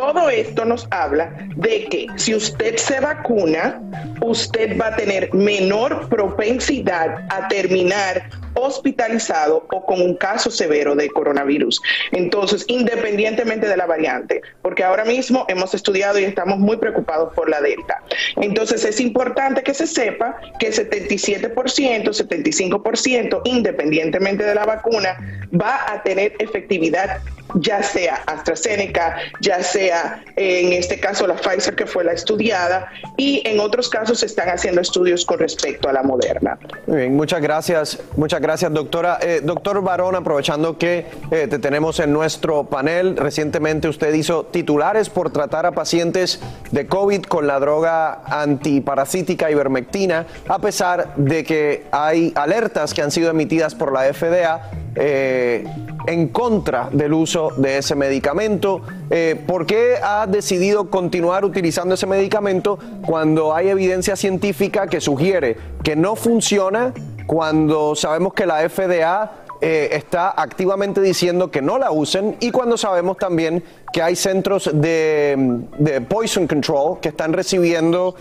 todo 0.00 0.30
esto 0.30 0.64
nos 0.64 0.88
habla 0.90 1.30
de 1.56 1.84
que 1.84 2.06
si 2.16 2.34
usted 2.34 2.76
se 2.76 3.00
vacuna, 3.00 3.82
usted 4.22 4.80
va 4.80 4.86
a 4.88 4.96
tener 4.96 5.32
menor 5.34 6.08
propensidad 6.08 7.26
a 7.28 7.48
terminar 7.48 8.30
hospitalizado 8.54 9.66
o 9.70 9.84
con 9.84 10.00
un 10.00 10.14
caso 10.16 10.50
severo 10.50 10.94
de 10.96 11.10
coronavirus. 11.10 11.82
Entonces, 12.12 12.64
independientemente 12.66 13.68
de 13.68 13.76
la 13.76 13.84
variante, 13.84 14.40
porque 14.62 14.84
ahora 14.84 15.04
mismo 15.04 15.44
hemos 15.48 15.74
estudiado 15.74 16.18
y 16.18 16.24
estamos 16.24 16.58
muy 16.58 16.78
preocupados 16.78 17.34
por 17.34 17.50
la 17.50 17.60
Delta. 17.60 18.02
Entonces, 18.36 18.86
es 18.86 19.00
importante 19.00 19.62
que 19.62 19.74
se 19.74 19.86
sepa 19.86 20.40
que 20.58 20.72
77%, 20.72 21.54
75%, 21.54 23.42
independientemente 23.44 24.44
de 24.44 24.54
la 24.54 24.64
vacuna, 24.64 25.46
va 25.52 25.92
a 25.92 26.02
tener 26.02 26.32
efectividad 26.38 27.20
ya 27.56 27.82
sea 27.82 28.22
AstraZeneca, 28.26 29.16
ya 29.40 29.62
sea 29.62 29.89
en 30.36 30.72
este 30.72 30.98
caso 30.98 31.26
la 31.26 31.34
Pfizer 31.36 31.74
que 31.74 31.86
fue 31.86 32.04
la 32.04 32.12
estudiada 32.12 32.88
y 33.16 33.42
en 33.46 33.60
otros 33.60 33.88
casos 33.88 34.20
se 34.20 34.26
están 34.26 34.48
haciendo 34.48 34.80
estudios 34.80 35.24
con 35.24 35.38
respecto 35.38 35.88
a 35.88 35.92
la 35.92 36.02
Moderna. 36.02 36.58
Muchas 36.86 37.40
gracias, 37.40 37.98
muchas 38.16 38.40
gracias 38.40 38.72
doctora. 38.72 39.18
Eh, 39.20 39.40
doctor 39.42 39.82
Barón, 39.82 40.14
aprovechando 40.14 40.78
que 40.78 41.06
eh, 41.30 41.46
te 41.48 41.58
tenemos 41.58 42.00
en 42.00 42.12
nuestro 42.12 42.64
panel, 42.64 43.16
recientemente 43.16 43.88
usted 43.88 44.12
hizo 44.14 44.44
titulares 44.44 45.08
por 45.08 45.32
tratar 45.32 45.66
a 45.66 45.72
pacientes 45.72 46.40
de 46.70 46.86
COVID 46.86 47.22
con 47.22 47.46
la 47.46 47.60
droga 47.60 48.22
antiparasítica 48.26 49.50
ivermectina, 49.50 50.26
a 50.48 50.58
pesar 50.58 51.14
de 51.16 51.44
que 51.44 51.84
hay 51.90 52.32
alertas 52.34 52.94
que 52.94 53.02
han 53.02 53.10
sido 53.10 53.30
emitidas 53.30 53.74
por 53.74 53.92
la 53.92 54.12
FDA 54.12 54.70
eh, 54.96 55.64
en 56.06 56.28
contra 56.28 56.88
del 56.90 57.12
uso 57.12 57.50
de 57.56 57.78
ese 57.78 57.94
medicamento. 57.94 58.82
Eh, 59.10 59.40
¿Por 59.46 59.66
qué 59.66 59.79
ha 60.02 60.26
decidido 60.26 60.90
continuar 60.90 61.44
utilizando 61.44 61.94
ese 61.94 62.06
medicamento 62.06 62.78
cuando 63.06 63.54
hay 63.54 63.68
evidencia 63.68 64.16
científica 64.16 64.86
que 64.86 65.00
sugiere 65.00 65.56
que 65.82 65.96
no 65.96 66.16
funciona, 66.16 66.92
cuando 67.26 67.94
sabemos 67.94 68.34
que 68.34 68.46
la 68.46 68.68
FDA 68.68 69.32
eh, 69.60 69.90
está 69.92 70.30
activamente 70.30 71.00
diciendo 71.00 71.50
que 71.50 71.62
no 71.62 71.78
la 71.78 71.90
usen 71.90 72.36
y 72.40 72.50
cuando 72.50 72.76
sabemos 72.76 73.16
también 73.16 73.62
que 73.92 74.02
hay 74.02 74.16
centros 74.16 74.70
de, 74.72 76.02
poison 76.08 76.46
control 76.46 77.00
que 77.00 77.10
están 77.10 77.32
recibiendo 77.32 78.14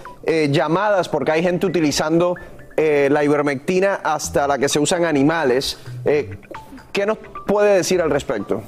llamadas 0.50 1.10
porque 1.10 1.32
hay 1.32 1.44
gente 1.44 1.66
utilizando 1.66 2.36
la 2.78 3.24
ivermectina 3.24 4.00
hasta 4.04 4.48
la 4.48 4.58
que 4.58 4.70
se 4.70 4.80
usan 4.80 5.06
animales. 5.06 5.78
¿Qué 6.92 7.06
nos 7.06 7.18
puede 7.46 7.76
decir 7.76 8.02
al 8.02 8.10
respecto? 8.10 8.62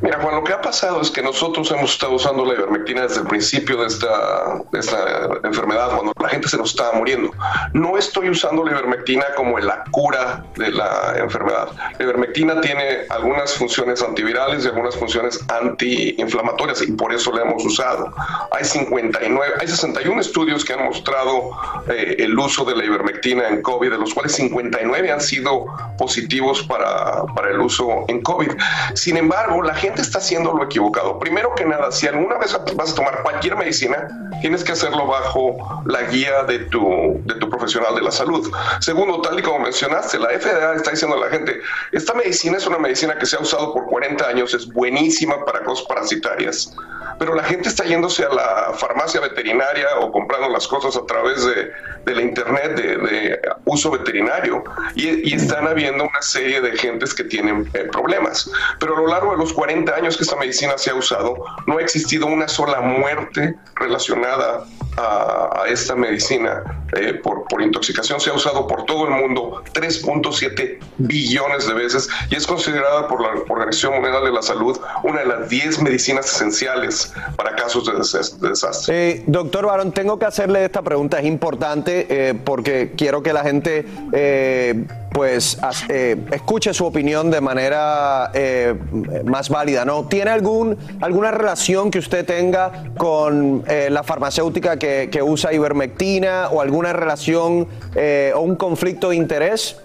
Mira, 0.00 0.20
Juan, 0.20 0.36
lo 0.36 0.44
que 0.44 0.52
ha 0.52 0.60
pasado 0.60 1.00
es 1.00 1.10
que 1.10 1.22
nosotros 1.22 1.70
hemos 1.72 1.92
estado 1.92 2.12
usando 2.12 2.44
la 2.44 2.54
ivermectina 2.54 3.02
desde 3.02 3.22
el 3.22 3.26
principio 3.26 3.78
de 3.78 3.88
esta, 3.88 4.62
esta 4.72 5.28
enfermedad, 5.42 5.90
cuando 5.96 6.12
la 6.20 6.28
gente 6.28 6.48
se 6.48 6.56
nos 6.56 6.70
estaba 6.70 6.92
muriendo. 6.92 7.32
No 7.72 7.98
estoy 7.98 8.30
usando 8.30 8.64
la 8.64 8.70
ivermectina 8.70 9.24
como 9.36 9.58
la 9.58 9.82
cura 9.90 10.44
de 10.56 10.70
la 10.70 11.14
enfermedad. 11.16 11.70
La 11.98 12.04
ivermectina 12.04 12.60
tiene 12.60 13.06
algunas 13.10 13.54
funciones 13.54 14.00
antivirales 14.00 14.64
y 14.64 14.68
algunas 14.68 14.94
funciones 14.94 15.44
antiinflamatorias 15.48 16.82
y 16.82 16.92
por 16.92 17.12
eso 17.12 17.32
la 17.32 17.42
hemos 17.42 17.64
usado. 17.64 18.14
Hay 18.52 18.64
59, 18.64 19.54
hay 19.60 19.66
61 19.66 20.20
estudios 20.20 20.64
que 20.64 20.74
han 20.74 20.84
mostrado 20.84 21.50
eh, 21.88 22.16
el 22.20 22.38
uso 22.38 22.64
de 22.64 22.76
la 22.76 22.84
ivermectina 22.84 23.48
en 23.48 23.62
COVID, 23.62 23.90
de 23.90 23.98
los 23.98 24.14
cuales 24.14 24.32
59 24.36 25.10
han 25.10 25.20
sido 25.20 25.66
positivos 25.98 26.62
para, 26.62 27.24
para 27.34 27.50
el 27.50 27.60
uso 27.60 28.04
en 28.06 28.22
COVID. 28.22 28.52
Sin 28.94 29.16
embargo, 29.16 29.60
la 29.62 29.74
gente 29.74 29.87
está 29.96 30.18
haciendo 30.18 30.52
lo 30.52 30.64
equivocado. 30.64 31.18
Primero 31.18 31.54
que 31.54 31.64
nada, 31.64 31.90
si 31.92 32.06
alguna 32.06 32.38
vez 32.38 32.56
vas 32.74 32.92
a 32.92 32.94
tomar 32.94 33.22
cualquier 33.22 33.56
medicina, 33.56 34.08
tienes 34.40 34.64
que 34.64 34.72
hacerlo 34.72 35.06
bajo 35.06 35.82
la 35.86 36.02
guía 36.02 36.44
de 36.44 36.60
tu, 36.60 37.20
de 37.24 37.34
tu 37.34 37.48
profesional 37.48 37.94
de 37.94 38.02
la 38.02 38.10
salud. 38.10 38.50
Segundo, 38.80 39.20
tal 39.20 39.38
y 39.38 39.42
como 39.42 39.60
mencionaste, 39.60 40.18
la 40.18 40.28
FDA 40.28 40.74
está 40.74 40.90
diciendo 40.90 41.16
a 41.16 41.20
la 41.20 41.30
gente, 41.30 41.60
esta 41.92 42.14
medicina 42.14 42.56
es 42.56 42.66
una 42.66 42.78
medicina 42.78 43.18
que 43.18 43.26
se 43.26 43.36
ha 43.36 43.40
usado 43.40 43.72
por 43.72 43.86
40 43.86 44.26
años, 44.26 44.54
es 44.54 44.66
buenísima 44.66 45.44
para 45.44 45.62
cosas 45.64 45.86
parasitarias 45.86 46.74
pero 47.18 47.34
la 47.34 47.42
gente 47.44 47.68
está 47.68 47.84
yéndose 47.84 48.24
a 48.24 48.28
la 48.28 48.72
farmacia 48.74 49.20
veterinaria 49.20 49.86
o 50.00 50.10
comprando 50.12 50.48
las 50.48 50.66
cosas 50.66 50.96
a 50.96 51.04
través 51.06 51.44
de, 51.44 52.14
la 52.14 52.22
internet 52.22 52.74
de, 52.76 53.40
uso 53.64 53.90
veterinario 53.90 54.64
y, 54.94 55.34
están 55.34 55.68
habiendo 55.68 56.04
una 56.04 56.22
serie 56.22 56.60
de 56.60 56.76
gentes 56.76 57.12
que 57.14 57.24
tienen 57.24 57.68
eh, 57.74 57.88
problemas. 57.92 58.50
Pero 58.80 58.96
a 58.96 59.00
lo 59.00 59.06
largo 59.08 59.32
de 59.32 59.38
los 59.38 59.52
40 59.52 59.94
años 59.94 60.16
que 60.16 60.22
esta 60.22 60.36
medicina 60.36 60.78
se 60.78 60.90
ha 60.90 60.94
usado, 60.94 61.36
no 61.66 61.78
ha 61.78 61.82
existido 61.82 62.26
una 62.26 62.48
sola 62.48 62.80
muerte 62.80 63.54
relacionada 63.76 64.64
a, 64.98 65.64
esta 65.68 65.94
medicina 65.94 66.62
eh, 66.96 67.14
por, 67.14 67.44
por 67.44 67.62
intoxicación. 67.62 68.20
Se 68.20 68.30
ha 68.30 68.34
usado 68.34 68.66
por 68.66 68.84
todo 68.84 69.04
el 69.04 69.10
mundo 69.10 69.62
3.7 69.74 70.78
billones 70.98 71.66
de 71.66 71.74
veces 71.74 72.08
y 72.30 72.36
es 72.36 72.46
considerada 72.46 73.06
por 73.06 73.20
la 73.20 73.28
Organización 73.48 73.94
Mundial 73.94 74.24
de 74.24 74.32
la 74.32 74.42
Salud 74.42 74.78
una 75.02 75.20
de 75.20 75.26
las 75.26 75.48
10 75.48 75.82
medicinas 75.82 76.26
esenciales 76.26 77.12
para 77.36 77.54
casos 77.54 77.84
de, 77.86 78.48
desastre. 78.48 79.10
Eh, 79.10 79.24
doctor 79.26 79.66
Barón, 79.66 79.92
tengo 79.92 80.18
que 80.18 80.26
hacerle 80.26 80.64
esta 80.64 80.82
pregunta, 80.82 81.18
es 81.18 81.26
importante 81.26 82.06
eh, 82.08 82.34
porque 82.34 82.92
quiero 82.96 83.22
que 83.22 83.32
la 83.32 83.42
gente 83.42 83.84
pues 85.18 85.58
escuche 86.30 86.72
su 86.72 86.86
opinión 86.86 87.28
de 87.28 87.40
manera 87.40 88.30
más 89.24 89.48
válida. 89.48 89.84
¿no? 89.84 90.06
¿Tiene 90.06 90.30
algún, 90.30 90.78
alguna 91.00 91.32
relación 91.32 91.90
que 91.90 91.98
usted 91.98 92.24
tenga 92.24 92.84
con 92.96 93.64
la 93.66 94.04
farmacéutica 94.04 94.78
que 94.78 95.20
usa 95.20 95.52
ivermectina 95.52 96.50
o 96.50 96.60
alguna 96.60 96.92
relación 96.92 97.66
eh, 97.94 98.32
o 98.34 98.40
un 98.40 98.54
conflicto 98.54 99.10
de 99.10 99.16
interés? 99.16 99.80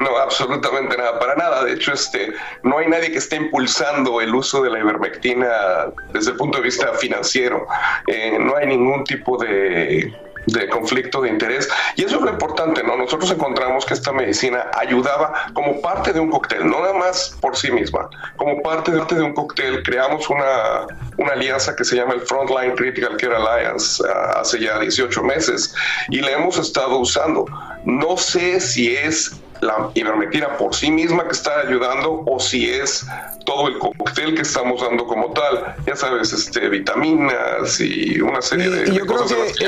No, 0.00 0.16
absolutamente 0.16 0.96
nada, 0.96 1.18
para 1.18 1.34
nada. 1.34 1.64
De 1.64 1.72
hecho, 1.72 1.92
este, 1.92 2.32
no 2.62 2.78
hay 2.78 2.88
nadie 2.88 3.10
que 3.10 3.18
esté 3.18 3.36
impulsando 3.36 4.20
el 4.20 4.32
uso 4.32 4.62
de 4.62 4.70
la 4.70 4.78
ivermectina 4.78 5.92
desde 6.12 6.32
el 6.32 6.36
punto 6.36 6.58
de 6.58 6.64
vista 6.64 6.92
financiero. 6.94 7.66
Eh, 8.06 8.38
no 8.38 8.56
hay 8.56 8.68
ningún 8.68 9.02
tipo 9.04 9.36
de 9.36 10.12
de 10.48 10.68
conflicto 10.68 11.22
de 11.22 11.30
interés. 11.30 11.68
Y 11.96 12.04
eso 12.04 12.16
es 12.16 12.22
lo 12.22 12.30
importante, 12.30 12.82
¿no? 12.82 12.96
Nosotros 12.96 13.30
encontramos 13.30 13.84
que 13.84 13.94
esta 13.94 14.12
medicina 14.12 14.66
ayudaba 14.74 15.46
como 15.52 15.80
parte 15.80 16.12
de 16.12 16.20
un 16.20 16.30
cóctel, 16.30 16.68
no 16.68 16.80
nada 16.80 16.94
más 16.94 17.36
por 17.40 17.56
sí 17.56 17.70
misma, 17.70 18.08
como 18.36 18.62
parte 18.62 18.92
de, 18.92 19.04
de 19.04 19.22
un 19.22 19.34
cóctel 19.34 19.82
creamos 19.82 20.28
una, 20.30 20.86
una 21.16 21.32
alianza 21.32 21.74
que 21.76 21.84
se 21.84 21.96
llama 21.96 22.14
el 22.14 22.20
Frontline 22.22 22.74
Critical 22.74 23.16
Care 23.16 23.36
Alliance 23.36 24.02
ah, 24.08 24.40
hace 24.40 24.60
ya 24.60 24.78
18 24.78 25.22
meses 25.22 25.74
y 26.08 26.20
la 26.20 26.32
hemos 26.32 26.58
estado 26.58 26.98
usando. 26.98 27.46
No 27.84 28.16
sé 28.16 28.60
si 28.60 28.94
es 28.94 29.40
la 29.60 29.90
ivermectina 29.94 30.56
por 30.56 30.74
sí 30.74 30.90
misma 30.90 31.24
que 31.24 31.32
está 31.32 31.60
ayudando 31.60 32.22
o 32.26 32.38
si 32.38 32.70
es 32.70 33.04
todo 33.44 33.68
el 33.68 33.78
cóctel 33.78 34.34
que 34.34 34.42
estamos 34.42 34.80
dando 34.80 35.06
como 35.06 35.32
tal, 35.32 35.74
ya 35.86 35.96
sabes, 35.96 36.32
este, 36.32 36.68
vitaminas 36.68 37.80
y 37.80 38.20
una 38.20 38.42
serie 38.42 38.68
de, 38.68 39.06
cosas 39.06 39.38
que, 39.58 39.66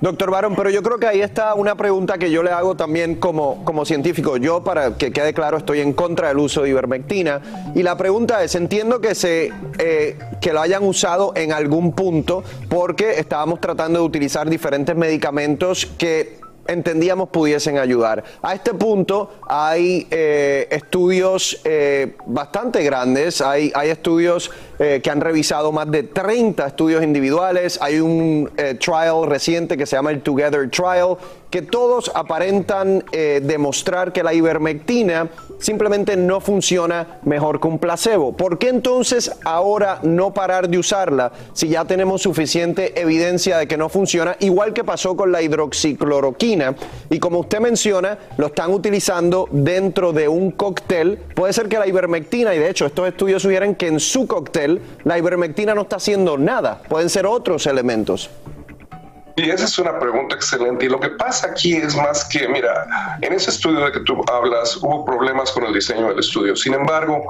Doctor 0.00 0.30
Barón, 0.30 0.54
pero 0.56 0.70
yo 0.70 0.82
creo 0.82 0.98
que 0.98 1.06
ahí 1.06 1.20
está 1.20 1.54
una 1.54 1.74
pregunta 1.74 2.16
que 2.16 2.30
yo 2.30 2.42
le 2.42 2.50
hago 2.50 2.74
también 2.74 3.16
como, 3.16 3.62
como 3.64 3.84
científico. 3.84 4.38
Yo, 4.38 4.64
para 4.64 4.96
que 4.96 5.12
quede 5.12 5.34
claro, 5.34 5.58
estoy 5.58 5.80
en 5.80 5.92
contra 5.92 6.28
del 6.28 6.38
uso 6.38 6.62
de 6.62 6.70
ivermectina. 6.70 7.72
Y 7.74 7.82
la 7.82 7.98
pregunta 7.98 8.42
es, 8.42 8.54
entiendo 8.54 9.02
que, 9.02 9.14
se, 9.14 9.52
eh, 9.78 10.18
que 10.40 10.54
lo 10.54 10.62
hayan 10.62 10.84
usado 10.84 11.32
en 11.36 11.52
algún 11.52 11.92
punto 11.92 12.42
porque 12.70 13.18
estábamos 13.18 13.60
tratando 13.60 13.98
de 13.98 14.06
utilizar 14.06 14.48
diferentes 14.48 14.96
medicamentos 14.96 15.84
que 15.98 16.40
entendíamos 16.66 17.28
pudiesen 17.30 17.78
ayudar. 17.78 18.22
A 18.42 18.54
este 18.54 18.74
punto 18.74 19.30
hay 19.46 20.06
eh, 20.10 20.68
estudios 20.70 21.60
eh, 21.64 22.16
bastante 22.26 22.82
grandes, 22.82 23.40
hay, 23.40 23.72
hay 23.74 23.90
estudios 23.90 24.50
eh, 24.78 25.00
que 25.02 25.10
han 25.10 25.20
revisado 25.20 25.72
más 25.72 25.90
de 25.90 26.04
30 26.04 26.66
estudios 26.66 27.02
individuales, 27.02 27.78
hay 27.82 28.00
un 28.00 28.50
trial 28.78 29.26
reciente 29.26 29.76
que 29.76 29.86
se 29.86 29.96
llama 29.96 30.10
el 30.10 30.22
Together 30.22 30.70
Trial, 30.70 31.16
que 31.50 31.62
todos 31.62 32.10
aparentan 32.14 33.04
demostrar 33.42 34.12
que 34.12 34.22
la 34.22 34.32
ivermectina 34.32 35.28
simplemente 35.60 36.16
no 36.16 36.40
funciona 36.40 37.20
mejor 37.22 37.60
que 37.60 37.68
un 37.68 37.78
placebo. 37.78 38.36
¿Por 38.36 38.58
qué 38.58 38.68
entonces 38.68 39.30
ahora 39.44 40.00
no 40.02 40.34
parar 40.34 40.68
de 40.68 40.78
usarla 40.78 41.32
si 41.52 41.68
ya 41.68 41.84
tenemos 41.84 42.22
suficiente 42.22 43.00
evidencia 43.00 43.58
de 43.58 43.68
que 43.68 43.76
no 43.76 43.88
funciona? 43.88 44.36
Igual 44.40 44.72
que 44.72 44.84
pasó 44.84 45.16
con 45.16 45.30
la 45.30 45.42
hidroxicloroquina. 45.42 46.74
Y 47.08 47.18
como 47.18 47.40
usted 47.40 47.60
menciona, 47.60 48.18
lo 48.36 48.46
están 48.46 48.72
utilizando 48.72 49.48
dentro 49.50 50.12
de 50.12 50.28
un 50.28 50.50
cóctel. 50.50 51.18
Puede 51.34 51.52
ser 51.52 51.68
que 51.68 51.78
la 51.78 51.86
ivermectina, 51.86 52.54
y 52.54 52.58
de 52.58 52.70
hecho 52.70 52.86
estos 52.86 53.08
estudios 53.08 53.42
sugieren 53.42 53.74
que 53.74 53.86
en 53.86 54.00
su 54.00 54.26
cóctel 54.26 54.80
la 55.04 55.18
ivermectina 55.18 55.74
no 55.74 55.82
está 55.82 55.96
haciendo 55.96 56.38
nada. 56.38 56.82
Pueden 56.88 57.10
ser 57.10 57.26
otros 57.26 57.66
elementos. 57.66 58.30
Y 59.40 59.50
esa 59.50 59.64
es 59.64 59.78
una 59.78 59.98
pregunta 59.98 60.36
excelente. 60.36 60.84
Y 60.84 60.88
lo 60.88 61.00
que 61.00 61.08
pasa 61.08 61.48
aquí 61.48 61.74
es 61.74 61.96
más 61.96 62.24
que, 62.26 62.46
mira, 62.46 63.16
en 63.22 63.32
ese 63.32 63.50
estudio 63.50 63.80
de 63.86 63.92
que 63.92 64.00
tú 64.00 64.22
hablas 64.30 64.76
hubo 64.76 65.04
problemas 65.04 65.50
con 65.50 65.64
el 65.64 65.72
diseño 65.72 66.08
del 66.08 66.18
estudio. 66.18 66.54
Sin 66.54 66.74
embargo, 66.74 67.24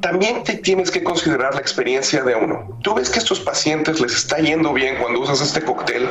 también 0.00 0.44
te 0.44 0.56
tienes 0.56 0.90
que 0.90 1.02
considerar 1.02 1.54
la 1.54 1.60
experiencia 1.60 2.22
de 2.22 2.34
uno. 2.34 2.78
Tú 2.82 2.94
ves 2.94 3.08
que 3.08 3.20
a 3.20 3.22
estos 3.22 3.40
pacientes 3.40 4.00
les 4.00 4.14
está 4.14 4.36
yendo 4.36 4.74
bien 4.74 4.96
cuando 5.00 5.20
usas 5.20 5.40
este 5.40 5.62
cóctel. 5.62 6.06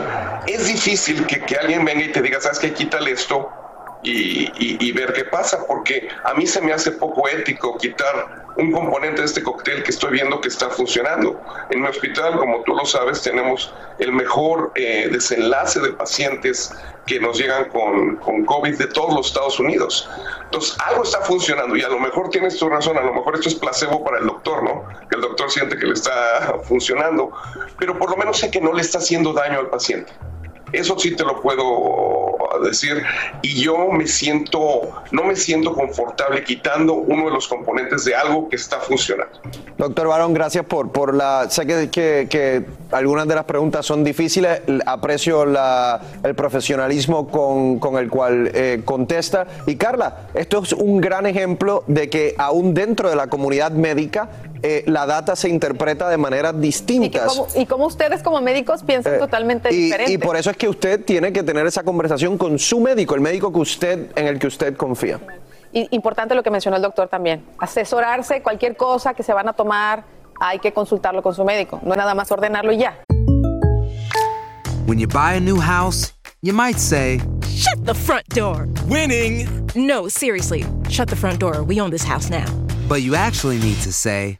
Es 0.47 0.65
difícil 0.67 1.25
que, 1.27 1.41
que 1.41 1.55
alguien 1.57 1.85
venga 1.85 2.03
y 2.03 2.11
te 2.11 2.21
diga, 2.21 2.41
sabes 2.41 2.57
que 2.57 2.73
quítale 2.73 3.11
esto 3.11 3.49
y, 4.03 4.91
ver 4.93 5.13
qué 5.13 5.25
pasa, 5.25 5.65
porque 5.67 6.07
a 6.23 6.33
mí 6.33 6.47
se 6.47 6.61
me 6.61 6.73
hace 6.73 6.91
poco 6.91 7.27
ético 7.27 7.77
quitar 7.77 8.46
un 8.57 8.71
componente 8.71 9.21
de 9.21 9.25
este 9.25 9.43
cóctel 9.43 9.83
que 9.83 9.91
estoy 9.91 10.11
viendo 10.11 10.41
que 10.41 10.47
está 10.47 10.69
funcionando. 10.69 11.39
En 11.69 11.81
mi 11.81 11.87
hospital, 11.87 12.37
como 12.37 12.63
tú 12.63 12.73
lo 12.73 12.85
sabes, 12.85 13.21
tenemos 13.21 13.73
el 13.99 14.11
mejor 14.11 14.71
eh, 14.75 15.09
desenlace 15.11 15.79
de 15.79 15.91
pacientes 15.91 16.73
que 17.05 17.19
nos 17.19 17.37
llegan 17.37 17.69
con, 17.69 18.17
con, 18.17 18.45
COVID 18.45 18.77
de 18.77 18.87
todos 18.87 19.13
los 19.15 19.27
Estados 19.27 19.59
Unidos. 19.59 20.09
Entonces, 20.43 20.75
algo 20.85 21.03
está 21.03 21.21
funcionando 21.21 21.75
y 21.75 21.81
a 21.81 21.89
lo 21.89 21.99
mejor 21.99 22.29
tienes 22.29 22.57
tu 22.57 22.67
razón, 22.67 22.97
a 22.97 23.01
lo 23.01 23.13
mejor 23.13 23.35
esto 23.35 23.49
es 23.49 23.55
placebo 23.55 24.03
para 24.03 24.19
el 24.19 24.25
doctor, 24.25 24.63
¿no? 24.63 24.85
Que 25.09 25.15
el 25.15 25.21
doctor 25.21 25.49
siente 25.49 25.77
que 25.77 25.85
le 25.85 25.93
está 25.93 26.57
funcionando, 26.63 27.31
pero 27.79 27.97
por 27.97 28.09
lo 28.09 28.17
menos 28.17 28.39
sé 28.39 28.51
que 28.51 28.59
no 28.59 28.73
le 28.73 28.81
está 28.81 28.97
haciendo 28.97 29.33
daño 29.33 29.59
al 29.59 29.69
paciente. 29.69 30.11
Eso 30.73 30.99
sí 30.99 31.15
te 31.15 31.23
lo 31.23 31.41
puedo 31.41 32.36
decir. 32.59 33.03
Y 33.41 33.61
yo 33.61 33.91
me 33.91 34.07
siento, 34.07 35.03
no 35.11 35.23
me 35.23 35.35
siento 35.35 35.73
confortable 35.73 36.43
quitando 36.43 36.93
uno 36.93 37.25
de 37.25 37.31
los 37.31 37.47
componentes 37.47 38.05
de 38.05 38.15
algo 38.15 38.49
que 38.49 38.55
está 38.55 38.79
funcionando. 38.79 39.39
Doctor 39.77 40.07
Barón, 40.07 40.33
gracias 40.33 40.65
por, 40.65 40.91
por 40.91 41.13
la... 41.13 41.49
Sé 41.49 41.65
que, 41.65 42.27
que, 42.29 42.65
algunas 42.91 43.27
de 43.27 43.35
las 43.35 43.45
preguntas 43.45 43.85
son 43.85 44.03
difíciles. 44.03 44.61
Aprecio 44.85 45.45
la, 45.45 46.01
el 46.23 46.35
profesionalismo 46.35 47.27
con, 47.27 47.79
con 47.79 47.97
el 47.97 48.09
cual 48.09 48.51
eh, 48.53 48.81
contesta. 48.85 49.45
Y 49.65 49.75
Carla, 49.75 50.29
esto 50.33 50.63
es 50.63 50.73
un 50.73 50.99
gran 51.01 51.25
ejemplo 51.25 51.83
de 51.87 52.09
que 52.09 52.35
aún 52.37 52.73
dentro 52.73 53.09
de 53.09 53.15
la 53.15 53.27
comunidad 53.27 53.71
médica 53.71 54.29
eh, 54.63 54.83
la 54.87 55.05
data 55.05 55.35
se 55.35 55.49
interpreta 55.49 56.09
de 56.09 56.17
maneras 56.17 56.59
distintas. 56.59 57.41
Y, 57.55 57.65
como, 57.65 57.85
ustedes 57.85 58.23
como 58.23 58.41
médicos 58.41 58.83
piensan 58.83 59.15
eh, 59.15 59.17
totalmente 59.17 59.69
diferente. 59.69 60.11
Y 60.11 60.17
por 60.17 60.35
eso 60.35 60.49
es 60.49 60.57
que 60.57 60.67
usted 60.67 61.03
tiene 61.03 61.31
que 61.31 61.43
tener 61.43 61.65
esa 61.65 61.83
conversación 61.83 62.37
con 62.37 62.57
su 62.59 62.79
médico, 62.79 63.15
el 63.15 63.21
médico 63.21 63.51
que 63.51 63.59
usted, 63.59 64.11
en 64.15 64.27
el 64.27 64.39
que 64.39 64.47
usted 64.47 64.75
confía. 64.75 65.19
importante 65.71 66.35
lo 66.35 66.43
que 66.43 66.49
mencionó 66.49 66.77
el 66.77 66.83
doctor 66.83 67.07
también. 67.07 67.45
Asesorarse, 67.57 68.41
cualquier 68.41 68.75
cosa 68.75 69.13
que 69.13 69.23
se 69.23 69.33
van 69.33 69.47
a 69.47 69.53
tomar, 69.53 70.03
hay 70.39 70.59
que 70.59 70.73
consultarlo 70.73 71.21
con 71.21 71.33
su 71.33 71.43
médico. 71.43 71.79
No 71.83 71.93
es 71.93 71.97
nada 71.97 72.15
más 72.15 72.31
ordenarlo 72.31 72.71
y 72.71 72.77
ya. 72.77 72.97
When 74.87 74.99
you 74.99 75.07
buy 75.07 75.35
a 75.35 75.39
new 75.39 75.59
house, 75.59 76.13
you 76.41 76.53
might 76.53 76.77
say, 76.77 77.19
Shut 77.57 77.85
the 77.85 77.93
front 77.93 78.27
door! 78.29 78.67
Winning! 78.87 79.67
No, 79.75 80.07
seriously. 80.07 80.63
Shut 80.89 81.09
the 81.09 81.15
front 81.15 81.39
door. 81.39 81.63
We 81.63 81.81
own 81.81 81.89
this 81.89 82.03
house 82.03 82.29
now. 82.29 82.45
But 82.87 83.01
you 83.01 83.15
actually 83.15 83.59
need 83.59 83.77
to 83.81 83.91
say, 83.91 84.39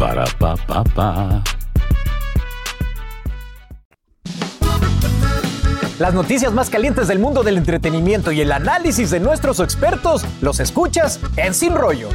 Para, 0.00 0.24
pa, 0.38 0.56
pa, 0.56 0.82
pa. 0.82 1.44
Las 5.98 6.14
noticias 6.14 6.54
más 6.54 6.70
calientes 6.70 7.06
del 7.06 7.18
mundo 7.18 7.42
del 7.42 7.58
entretenimiento 7.58 8.32
y 8.32 8.40
el 8.40 8.50
análisis 8.50 9.10
de 9.10 9.20
nuestros 9.20 9.60
expertos 9.60 10.24
los 10.40 10.58
escuchas 10.58 11.20
en 11.36 11.52
Sin 11.52 11.74
Rollo. 11.74 12.08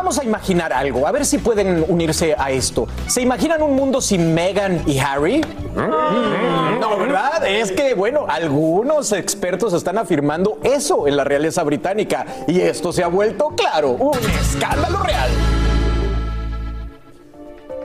Vamos 0.00 0.18
a 0.18 0.24
imaginar 0.24 0.72
algo, 0.72 1.06
a 1.06 1.12
ver 1.12 1.26
si 1.26 1.36
pueden 1.36 1.84
unirse 1.86 2.34
a 2.38 2.50
esto. 2.50 2.88
¿Se 3.06 3.20
imaginan 3.20 3.60
un 3.60 3.76
mundo 3.76 4.00
sin 4.00 4.32
Meghan 4.32 4.82
y 4.86 4.98
Harry? 4.98 5.42
Mm, 5.42 6.80
no, 6.80 6.96
¿verdad? 6.96 7.46
Es 7.46 7.70
que, 7.70 7.92
bueno, 7.92 8.24
algunos 8.26 9.12
expertos 9.12 9.74
están 9.74 9.98
afirmando 9.98 10.58
eso 10.62 11.06
en 11.06 11.18
la 11.18 11.24
realeza 11.24 11.64
británica 11.64 12.24
y 12.48 12.62
esto 12.62 12.94
se 12.94 13.04
ha 13.04 13.08
vuelto, 13.08 13.50
claro, 13.54 13.90
un 13.90 14.18
escándalo 14.40 15.02
real. 15.02 15.59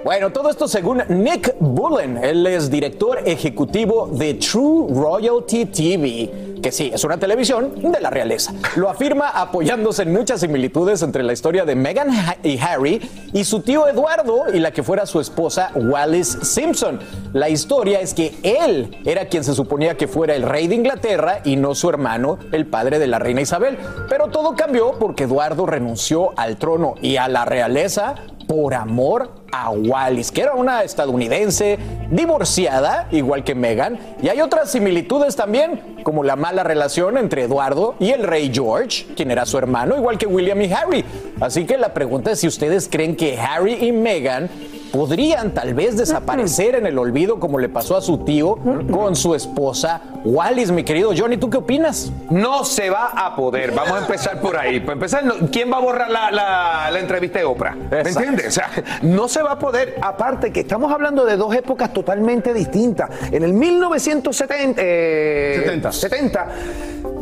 Bueno, 0.06 0.32
todo 0.32 0.51
esto 0.51 0.68
según 0.68 1.01
Nick 1.10 1.56
Bullen. 1.60 2.24
Él 2.24 2.45
es 2.45 2.70
director 2.70 3.24
ejecutivo 3.26 4.08
de 4.14 4.36
True 4.36 4.86
Royalty 4.93 5.66
TV, 5.66 6.60
que 6.62 6.72
sí, 6.72 6.91
es 6.93 7.03
una 7.03 7.18
televisión 7.18 7.91
de 7.91 7.99
la 7.99 8.12
realeza. 8.12 8.53
Lo 8.76 8.88
afirma 8.88 9.30
apoyándose 9.30 10.03
en 10.03 10.14
muchas 10.14 10.41
similitudes 10.41 11.01
entre 11.01 11.24
la 11.24 11.34
historia 11.34 11.66
de 11.66 11.74
Meghan 11.74 12.10
y 12.43 12.60
Harry 12.60 13.01
y 13.34 13.45
su 13.45 13.62
tío 13.62 13.88
Eduardo 13.88 14.43
y 14.53 14.60
la 14.60 14.70
que 14.70 14.84
fuera 14.84 15.08
su 15.08 15.20
esposa 15.20 15.72
Wallis 15.74 16.38
Simpson. 16.43 16.99
La 17.34 17.49
historia 17.49 17.99
es 17.99 18.14
que 18.14 18.36
él 18.43 18.95
era 19.06 19.26
quien 19.26 19.43
se 19.43 19.56
suponía 19.56 19.97
que 19.97 20.08
fuera 20.08 20.36
el 20.36 20.43
rey 20.43 20.68
de 20.68 20.76
Inglaterra 20.76 21.39
y 21.43 21.56
no 21.56 21.74
su 21.74 21.89
hermano, 21.89 22.38
el 22.51 22.68
padre 22.68 22.99
de 22.99 23.08
la 23.08 23.18
reina 23.18 23.41
Isabel. 23.41 23.80
Pero 24.08 24.28
todo 24.28 24.56
cambió 24.56 24.99
porque 24.99 25.24
Eduardo 25.24 25.66
renunció 25.66 26.38
al 26.38 26.58
trono 26.58 26.93
y 27.01 27.18
a 27.18 27.28
la 27.28 27.45
realeza 27.45 28.14
por 28.48 28.74
amor 28.74 29.32
a 29.52 29.72
Wallis, 29.72 30.32
que 30.32 30.41
era 30.41 30.54
una 30.54 30.84
estadounidense 30.84 31.78
divorciada, 32.12 33.08
igual 33.12 33.43
que 33.43 33.56
Meghan, 33.56 33.98
y 34.22 34.30
hay 34.30 34.41
otras 34.41 34.72
similitudes 34.72 35.36
también, 35.36 35.96
como 36.04 36.24
la 36.24 36.36
mala 36.36 36.64
relación 36.64 37.18
entre 37.18 37.43
Eduardo 37.43 37.96
y 38.00 38.12
el 38.12 38.24
rey 38.24 38.52
George, 38.54 39.06
quien 39.16 39.32
era 39.32 39.46
su 39.46 39.58
hermano, 39.58 39.96
igual 39.96 40.18
que 40.18 40.28
William 40.28 40.62
y 40.62 40.72
Harry. 40.74 41.06
Así 41.39 41.66
que 41.66 41.78
la 41.78 41.93
pregunta 41.93 42.32
es 42.32 42.39
si 42.39 42.48
ustedes 42.48 42.88
creen 42.91 43.16
que 43.16 43.39
Harry 43.39 43.74
y 43.86 43.91
Meghan 43.91 44.50
podrían 44.92 45.54
tal 45.54 45.74
vez 45.74 45.98
desaparecer 45.98 46.76
en 46.76 46.86
el 46.86 46.98
olvido 46.98 47.40
como 47.40 47.60
le 47.60 47.70
pasó 47.70 47.98
a 47.98 48.02
su 48.02 48.20
tío 48.20 48.58
con 48.92 49.16
su 49.16 49.36
esposa 49.36 50.02
Wallis. 50.24 50.72
Mi 50.72 50.84
querido 50.84 51.12
Johnny, 51.16 51.38
¿tú 51.38 51.50
qué 51.50 51.58
opinas? 51.58 52.12
No 52.30 52.66
se 52.66 52.90
va 52.90 53.12
a 53.16 53.36
poder. 53.36 53.72
Vamos 53.72 53.94
a 53.94 54.00
empezar 54.00 54.42
por 54.42 54.58
ahí. 54.58 54.80
Para 54.80 54.94
empezar, 54.94 55.24
¿quién 55.52 55.72
va 55.72 55.78
a 55.78 55.82
borrar 55.82 56.10
la, 56.10 57.00
entrevista 57.00 57.40
de 57.40 57.46
Oprah? 57.46 57.76
¿Me 57.76 58.02
entiendes? 58.02 58.48
O 58.48 58.52
sea, 58.52 58.70
no 59.04 59.28
se 59.28 59.42
va 59.42 59.54
a 59.54 59.60
poder. 59.60 59.96
Aparte 60.02 60.52
que 60.52 60.62
estamos 60.62 60.92
hablando 60.92 61.26
de 61.26 61.38
dos 61.38 61.54
épocas 61.56 61.94
totalmente 61.94 62.54
distintas. 62.54 63.10
En 63.32 63.44
el 63.44 63.54
1970... 63.54 64.82
70. 64.82 65.92
70 65.92 66.48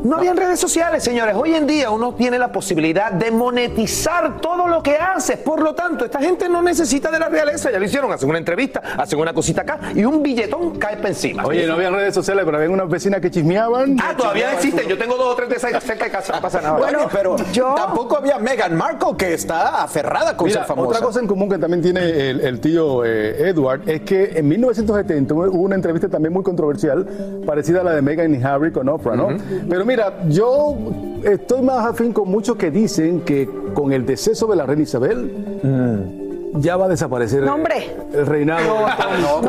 No 0.03 0.17
habían 0.17 0.37
redes 0.37 0.59
sociales, 0.59 1.03
señores. 1.03 1.35
Hoy 1.35 1.55
en 1.55 1.67
día 1.67 1.89
uno 1.89 2.13
tiene 2.13 2.39
la 2.39 2.51
posibilidad 2.51 3.11
de 3.11 3.31
monetizar 3.31 4.39
todo 4.39 4.67
lo 4.67 4.81
que 4.81 4.95
hace. 4.95 5.37
Por 5.37 5.61
lo 5.61 5.75
tanto, 5.75 6.05
esta 6.05 6.19
gente 6.19 6.47
no 6.47 6.61
necesita 6.61 7.11
de 7.11 7.19
la 7.19 7.29
Ya 7.57 7.79
lo 7.79 7.85
hicieron, 7.85 8.11
hacen 8.11 8.29
una 8.29 8.37
entrevista, 8.37 8.81
hacen 8.97 9.19
una 9.19 9.33
cosita 9.33 9.61
acá 9.61 9.79
y 9.95 10.03
un 10.03 10.21
billetón 10.23 10.77
cae 10.77 10.97
para 10.97 11.09
encima. 11.09 11.45
Oye, 11.45 11.65
no 11.67 11.73
habían 11.73 11.93
redes 11.93 12.13
sociales, 12.13 12.43
pero 12.45 12.57
había 12.57 12.69
unas 12.69 12.89
vecinas 12.89 13.21
que 13.21 13.29
chismeaban. 13.31 13.97
Ah, 14.01 14.13
todavía 14.17 14.53
existen. 14.53 14.87
Yo 14.87 14.97
tengo 14.97 15.15
dos 15.15 15.33
o 15.33 15.35
tres 15.35 15.49
de 15.49 15.55
esas 15.55 15.83
cerca 15.83 16.05
de 16.05 16.11
casa, 16.11 16.33
no 16.33 16.41
pasa 16.41 16.61
nada. 16.61 16.77
Bueno, 16.77 16.99
pero 17.11 17.35
tampoco 17.75 18.17
había 18.17 18.39
Meghan 18.39 18.75
Markle 18.75 19.15
que 19.17 19.33
está 19.33 19.83
aferrada 19.83 20.35
con 20.35 20.47
Mira, 20.47 20.59
ser 20.59 20.67
famosa. 20.67 20.89
otra 20.89 21.01
cosa 21.01 21.19
en 21.19 21.27
común 21.27 21.49
que 21.49 21.57
también 21.57 21.81
tiene 21.81 22.29
el, 22.29 22.41
el 22.41 22.59
tío 22.59 23.03
eh, 23.05 23.49
Edward 23.49 23.81
es 23.87 24.01
que 24.01 24.31
en 24.35 24.47
1970 24.47 25.33
hubo 25.33 25.61
una 25.61 25.75
entrevista 25.75 26.09
también 26.09 26.33
muy 26.33 26.43
controversial, 26.43 27.05
parecida 27.45 27.81
a 27.81 27.83
la 27.83 27.91
de 27.95 28.01
Meghan 28.01 28.33
y 28.33 28.43
Harry 28.43 28.71
con 28.71 28.87
Oprah, 28.89 29.15
¿no? 29.15 29.29
Pero 29.69 29.85
mira, 29.85 30.13
yo 30.29 30.75
estoy 31.23 31.61
más 31.61 31.85
afín 31.85 32.13
con 32.13 32.29
muchos 32.29 32.55
que 32.57 32.71
dicen 32.71 33.21
que 33.21 33.49
con 33.73 33.91
el 33.93 34.05
deceso 34.05 34.47
de 34.47 34.55
la 34.55 34.65
reina 34.65 34.83
Isabel 34.83 36.19
ya 36.55 36.77
va 36.77 36.85
a 36.85 36.89
desaparecer 36.89 37.43
No, 37.43 37.55
hombre. 37.55 37.95
el 38.13 38.25
reinado. 38.25 38.85
No. 39.21 39.41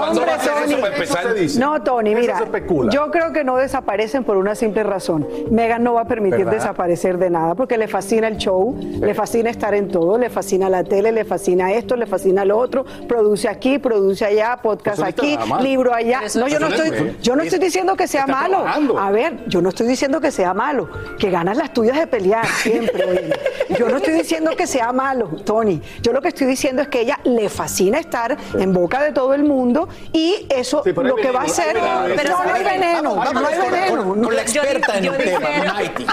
No, 1.59 1.83
Tony, 1.83 2.13
Eso 2.13 2.21
mira, 2.21 2.39
se 2.39 2.91
yo 2.91 3.11
creo 3.11 3.33
que 3.33 3.45
no 3.45 3.57
desaparecen 3.57 4.25
por 4.25 4.37
una 4.37 4.55
simple 4.55 4.83
razón. 4.83 5.27
Megan 5.51 5.83
no 5.83 5.95
va 5.95 6.03
a 6.03 6.05
permitir 6.07 6.39
¿Verdad? 6.45 6.53
desaparecer 6.53 7.19
de 7.19 7.31
nada 7.31 7.55
porque 7.55 7.77
le 7.79 7.89
fascina 7.89 8.29
el 8.29 8.37
show, 8.37 8.77
le 8.81 9.15
fascina 9.15 9.51
estar 9.51 9.75
en 9.75 9.89
todo, 9.89 10.19
le 10.19 10.31
fascina 10.31 10.69
la 10.69 10.85
tele, 10.85 11.13
le 11.13 11.25
fascina 11.25 11.73
esto, 11.73 11.97
le 11.97 12.07
fascina 12.07 12.45
lo 12.45 12.59
otro, 12.59 12.85
produce 13.09 13.49
aquí, 13.49 13.79
produce 13.79 14.25
allá, 14.25 14.59
podcast 14.63 14.99
Pues 15.01 15.09
aquí, 15.11 15.37
libro 15.63 15.95
allá. 15.95 16.21
Eso 16.25 16.41
No, 16.41 16.49
yo 16.49 16.59
no 16.59 16.69
no 16.69 16.75
es 16.75 16.81
estoy, 16.81 17.17
yo 17.23 17.37
no 17.37 17.43
estoy 17.43 17.59
diciendo 17.59 17.97
que 17.97 18.07
sea 18.09 18.27
malo. 18.27 18.57
trabajando. 18.59 18.99
A 18.99 19.11
ver, 19.11 19.45
yo 19.47 19.61
no 19.63 19.69
estoy 19.71 19.87
diciendo 19.87 20.21
que 20.21 20.31
sea 20.31 20.55
malo, 20.55 20.89
que 21.19 21.31
ganas 21.31 21.57
las 21.57 21.73
tuyas 21.73 21.99
de 21.99 22.07
pelear 22.07 22.47
siempre. 22.47 23.05
oye. 23.05 23.33
Yo 23.79 23.89
no 23.89 23.97
estoy 23.97 24.15
diciendo 24.15 24.53
que 24.57 24.67
sea 24.67 24.93
malo, 24.93 25.27
Tony. 25.45 25.81
Yo 26.03 26.13
lo 26.13 26.21
que 26.23 26.29
estoy 26.29 26.47
diciendo 26.47 26.83
es 26.83 26.89
que 26.89 26.94
ella 27.01 27.19
le 27.25 27.49
fascina 27.49 27.99
estar 27.99 28.37
en 28.59 28.73
boca 28.73 29.03
de 29.03 29.13
todo 29.13 29.35
el 29.35 29.45
mundo 29.45 29.89
y 30.13 30.47
eso 30.49 30.83
pero 30.85 31.03
lo 31.03 31.17
que 31.17 31.31
va 31.31 31.43
a 31.43 31.45
hacer. 31.45 31.75
veneno. 31.75 32.05
no, 32.37 32.45
no 32.45 32.55
hay 32.55 32.65
veneno, 32.65 33.15
Vamos, 33.17 33.35
no 33.43 33.47
hay 33.49 33.59
veneno. 33.71 34.05
con- 34.09 34.23
con 34.25 34.37
la 34.37 34.45
Yo- 34.45 34.63
experta 34.63 34.99
en 34.99 35.05
yo 35.05 35.13
el 35.15 35.25
tema. 35.25 35.49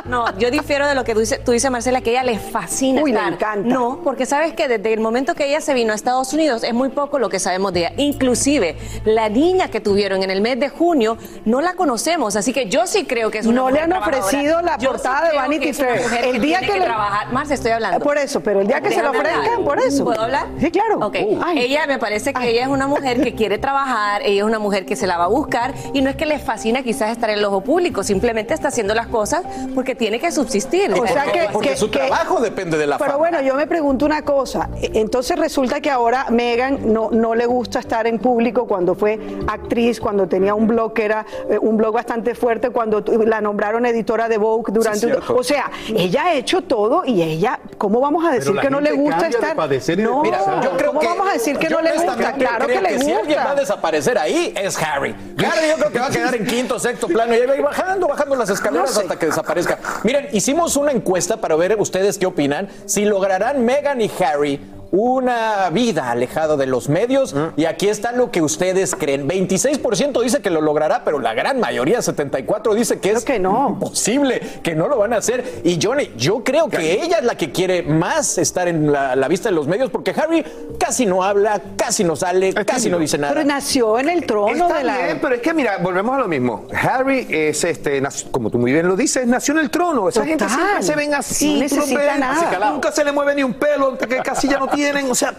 No, 0.05 0.37
yo 0.37 0.51
difiero 0.51 0.87
de 0.87 0.95
lo 0.95 1.03
que 1.03 1.13
tú 1.13 1.19
dices, 1.19 1.43
tú 1.43 1.51
dices, 1.51 1.69
Marcela, 1.71 2.01
que 2.01 2.11
ella 2.11 2.23
le 2.23 2.37
fascina 2.39 3.01
Uy, 3.01 3.11
le 3.11 3.17
estar. 3.17 3.33
encanta. 3.33 3.67
No, 3.73 4.01
porque 4.03 4.25
sabes 4.25 4.53
que 4.53 4.67
desde 4.67 4.93
el 4.93 4.99
momento 4.99 5.35
que 5.35 5.45
ella 5.47 5.61
se 5.61 5.73
vino 5.73 5.91
a 5.91 5.95
Estados 5.95 6.33
Unidos 6.33 6.63
es 6.63 6.73
muy 6.73 6.89
poco 6.89 7.19
lo 7.19 7.29
que 7.29 7.39
sabemos 7.39 7.73
de 7.73 7.81
ella. 7.81 7.93
Inclusive, 7.97 8.77
la 9.05 9.29
niña 9.29 9.69
que 9.69 9.81
tuvieron 9.81 10.23
en 10.23 10.29
el 10.31 10.41
mes 10.41 10.59
de 10.59 10.69
junio 10.69 11.17
no 11.45 11.61
la 11.61 11.73
conocemos, 11.73 12.35
así 12.35 12.53
que 12.53 12.67
yo 12.67 12.87
sí 12.87 13.05
creo 13.05 13.31
que 13.31 13.39
es 13.39 13.45
una 13.45 13.61
No 13.61 13.69
le 13.69 13.79
han 13.79 13.93
ofrecido 13.93 14.61
la 14.61 14.77
Yo 14.77 14.81
sí 14.81 14.87
portada 14.87 15.29
de 15.29 15.35
Vanity 15.37 15.65
que 15.67 15.73
Fair. 15.73 16.01
El 16.23 16.41
día 16.41 16.59
tiene 16.59 16.73
que 16.73 16.79
le- 16.79 16.85
trabajar, 16.85 17.31
Marce, 17.31 17.53
estoy 17.53 17.71
hablando. 17.71 17.99
Por 17.99 18.17
eso, 18.17 18.39
pero 18.41 18.61
el 18.61 18.67
día 18.67 18.81
que 18.81 18.91
se 18.91 19.01
lo 19.01 19.11
ofrezcan, 19.11 19.63
por 19.63 19.79
eso. 19.79 20.03
¿Puedo 20.03 20.21
hablar? 20.21 20.47
Sí, 20.59 20.70
claro. 20.71 20.99
Ok. 21.05 21.15
Ay. 21.43 21.59
Ella 21.59 21.85
me 21.87 21.97
parece 21.99 22.33
que 22.33 22.49
ella 22.49 22.63
es 22.63 22.67
una 22.67 22.87
mujer 22.87 23.21
que 23.21 23.33
quiere 23.35 23.57
trabajar, 23.57 24.21
ella 24.23 24.41
es 24.41 24.47
una 24.47 24.59
mujer 24.59 24.85
que 24.85 24.95
se 24.95 25.07
la 25.07 25.17
va 25.17 25.25
a 25.25 25.27
buscar 25.27 25.73
y 25.93 26.01
no 26.01 26.09
es 26.09 26.15
que 26.15 26.25
le 26.25 26.39
fascina 26.39 26.83
quizás 26.83 27.11
estar 27.11 27.29
en 27.29 27.39
el 27.39 27.45
ojo 27.45 27.61
público, 27.61 28.03
simplemente 28.03 28.53
está 28.53 28.69
haciendo 28.69 28.93
las 28.93 29.07
cosas 29.07 29.43
porque 29.75 29.95
tiene 29.95 30.19
que 30.19 30.31
subsistir. 30.31 30.91
O 30.93 31.05
sea 31.07 31.25
que- 31.31 31.49
Porque 31.51 31.69
que- 31.69 31.75
su 31.77 31.89
que- 31.91 31.99
trabajo 31.99 32.39
depende 32.39 32.77
de 32.77 32.87
la 32.87 32.97
Pero 32.97 33.11
fama. 33.11 33.17
bueno, 33.19 33.41
yo 33.41 33.55
me 33.55 33.67
pregunto 33.67 34.05
una 34.05 34.21
cosa. 34.23 34.69
E- 34.81 34.91
Entonces 34.95 35.37
resulta 35.37 35.81
que 35.81 35.89
ahora 35.89 36.27
Megan 36.29 36.93
no, 36.93 37.09
no 37.11 37.35
le 37.35 37.45
gusta 37.45 37.79
estar 37.79 38.07
en 38.07 38.19
público 38.19 38.67
cuando 38.67 38.95
fue 38.95 39.19
actriz, 39.47 39.99
cuando 39.99 40.27
tenía 40.27 40.53
un 40.53 40.67
blog 40.67 40.93
que 40.93 41.05
era 41.05 41.25
eh, 41.49 41.57
un 41.59 41.77
blog 41.77 41.93
bastante 41.93 42.35
fuerte, 42.35 42.69
cuando 42.69 43.03
la 43.25 43.41
nombraron 43.41 43.85
editora 43.85 44.29
de 44.29 44.37
Vogue 44.37 44.71
durante 44.73 44.99
Sí, 44.99 45.05
un- 45.07 45.11
cierto. 45.13 45.35
O 45.35 45.43
sea, 45.43 45.71
ella 45.95 46.25
ha 46.25 46.33
hecho 46.33 46.61
todo 46.61 47.03
y 47.05 47.21
ella, 47.21 47.59
¿cómo 47.77 47.99
vamos 47.99 48.23
a 48.25 48.31
decir 48.31 48.55
que 48.59 48.69
no 48.69 48.79
le 48.79 48.91
gusta 48.93 49.23
de 49.23 49.29
estar? 49.29 49.55
padecer 49.55 49.99
y 49.99 50.03
de 50.03 50.07
no. 50.07 50.21
Yo 50.63 50.77
creo 50.77 50.87
¿cómo 50.89 50.99
que, 50.99 51.07
vamos 51.07 51.29
a 51.29 51.33
decir 51.33 51.57
que 51.57 51.69
no 51.69 51.81
le 51.81 51.93
gusta? 51.93 52.33
Claro 52.33 52.67
que 52.67 52.81
le 52.81 52.99
Si 52.99 53.11
alguien 53.11 53.37
va 53.37 53.43
a 53.43 53.45
gusta. 53.47 53.61
desaparecer 53.61 54.17
ahí 54.17 54.53
es 54.55 54.77
Harry. 54.81 55.15
Harry 55.37 55.69
yo 55.69 55.75
creo 55.77 55.91
que 55.91 55.99
va 55.99 56.07
a 56.07 56.11
quedar 56.11 56.35
en 56.35 56.45
quinto, 56.45 56.79
sexto 56.79 57.07
plano 57.07 57.33
y 57.33 57.37
ahí 57.37 57.45
va 57.45 57.53
a 57.53 57.57
ir 57.57 57.63
bajando, 57.63 58.07
bajando 58.07 58.35
las 58.35 58.49
escaleras 58.49 58.89
No 58.89 58.95
sé. 58.95 59.01
hasta 59.01 59.17
que 59.19 59.25
desaparezca. 59.27 59.79
Miren, 60.03 60.29
hicimos 60.31 60.75
una 60.75 60.91
encuesta 60.91 61.37
para 61.37 61.55
ver 61.55 61.79
ustedes 61.79 62.17
qué 62.17 62.25
opinan. 62.25 62.69
Si 62.85 63.05
lograrán 63.05 63.63
Meghan 63.65 64.01
y 64.01 64.11
Harry 64.23 64.59
una 64.91 65.69
vida 65.69 66.11
alejada 66.11 66.57
de 66.57 66.65
los 66.65 66.89
medios. 66.89 67.35
Y 67.55 67.65
aquí 67.65 67.87
está 67.87 68.11
lo 68.11 68.31
que 68.31 68.41
ustedes 68.41 68.95
creen. 68.95 69.27
26% 69.27 70.21
dice 70.21 70.41
que 70.41 70.49
lo 70.49 70.61
logrará, 70.61 71.03
pero 71.03 71.19
la 71.19 71.33
gran 71.33 71.59
mayoría, 71.59 72.01
74, 72.01 72.73
dice 72.73 72.99
que 72.99 73.11
es 73.11 73.25
imposible, 73.29 74.41
que 74.63 74.75
no 74.75 74.87
lo 74.87 74.97
van 74.97 75.13
a 75.13 75.17
hacer. 75.17 75.61
Y 75.63 75.79
Johnny, 75.81 76.11
yo 76.17 76.43
creo 76.43 76.69
que 76.69 77.01
ella 77.03 77.17
es 77.19 77.23
la 77.23 77.35
que 77.35 77.51
quiere 77.51 77.83
más 77.83 78.37
estar 78.37 78.67
en 78.67 78.91
la, 78.91 79.15
la 79.15 79.27
vista 79.27 79.49
de 79.49 79.55
los 79.55 79.67
medios, 79.67 79.89
porque 79.89 80.11
Harry 80.11 80.43
casi 80.79 81.05
no 81.05 81.23
habla, 81.23 81.61
casi 81.77 82.03
no 82.03 82.15
sale, 82.15 82.53
casi 82.53 82.89
no 82.89 82.99
dice 82.99 83.17
nada. 83.17 83.33
Pero 83.33 83.45
nació 83.45 83.99
en 83.99 84.09
el 84.09 84.25
trono 84.25 84.51
Está 84.67 84.77
de 84.79 84.83
la... 84.83 84.97
bien, 84.97 85.19
pero 85.21 85.35
es 85.35 85.41
que 85.41 85.53
mira, 85.53 85.77
volvemos 85.77 86.15
a 86.15 86.19
lo 86.19 86.27
mismo. 86.27 86.65
Harry 86.73 87.27
es 87.29 87.63
este, 87.63 88.01
como 88.31 88.49
tú 88.49 88.57
muy 88.57 88.71
bien 88.71 88.87
lo 88.87 88.95
dices, 88.95 89.25
nació 89.27 89.53
en 89.53 89.59
el 89.61 89.69
trono. 89.69 90.09
Esa 90.09 90.25
gente 90.25 90.43
Total. 90.45 90.57
siempre 90.59 90.83
se 90.83 90.95
ven 90.95 91.13
así, 91.13 91.53
No 91.55 91.59
necesita 91.61 92.17
nada. 92.17 92.71
nunca 92.71 92.91
se 92.91 93.03
le 93.03 93.11
mueve 93.11 93.35
ni 93.35 93.43
un 93.43 93.53
pelo, 93.53 93.97
que 93.97 94.17
casi 94.17 94.47
ya 94.47 94.59
no 94.59 94.67
tienen. 94.81 95.09
O 95.11 95.15
sea, 95.15 95.33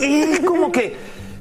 es 0.00 0.40
como 0.40 0.70
que 0.72 0.96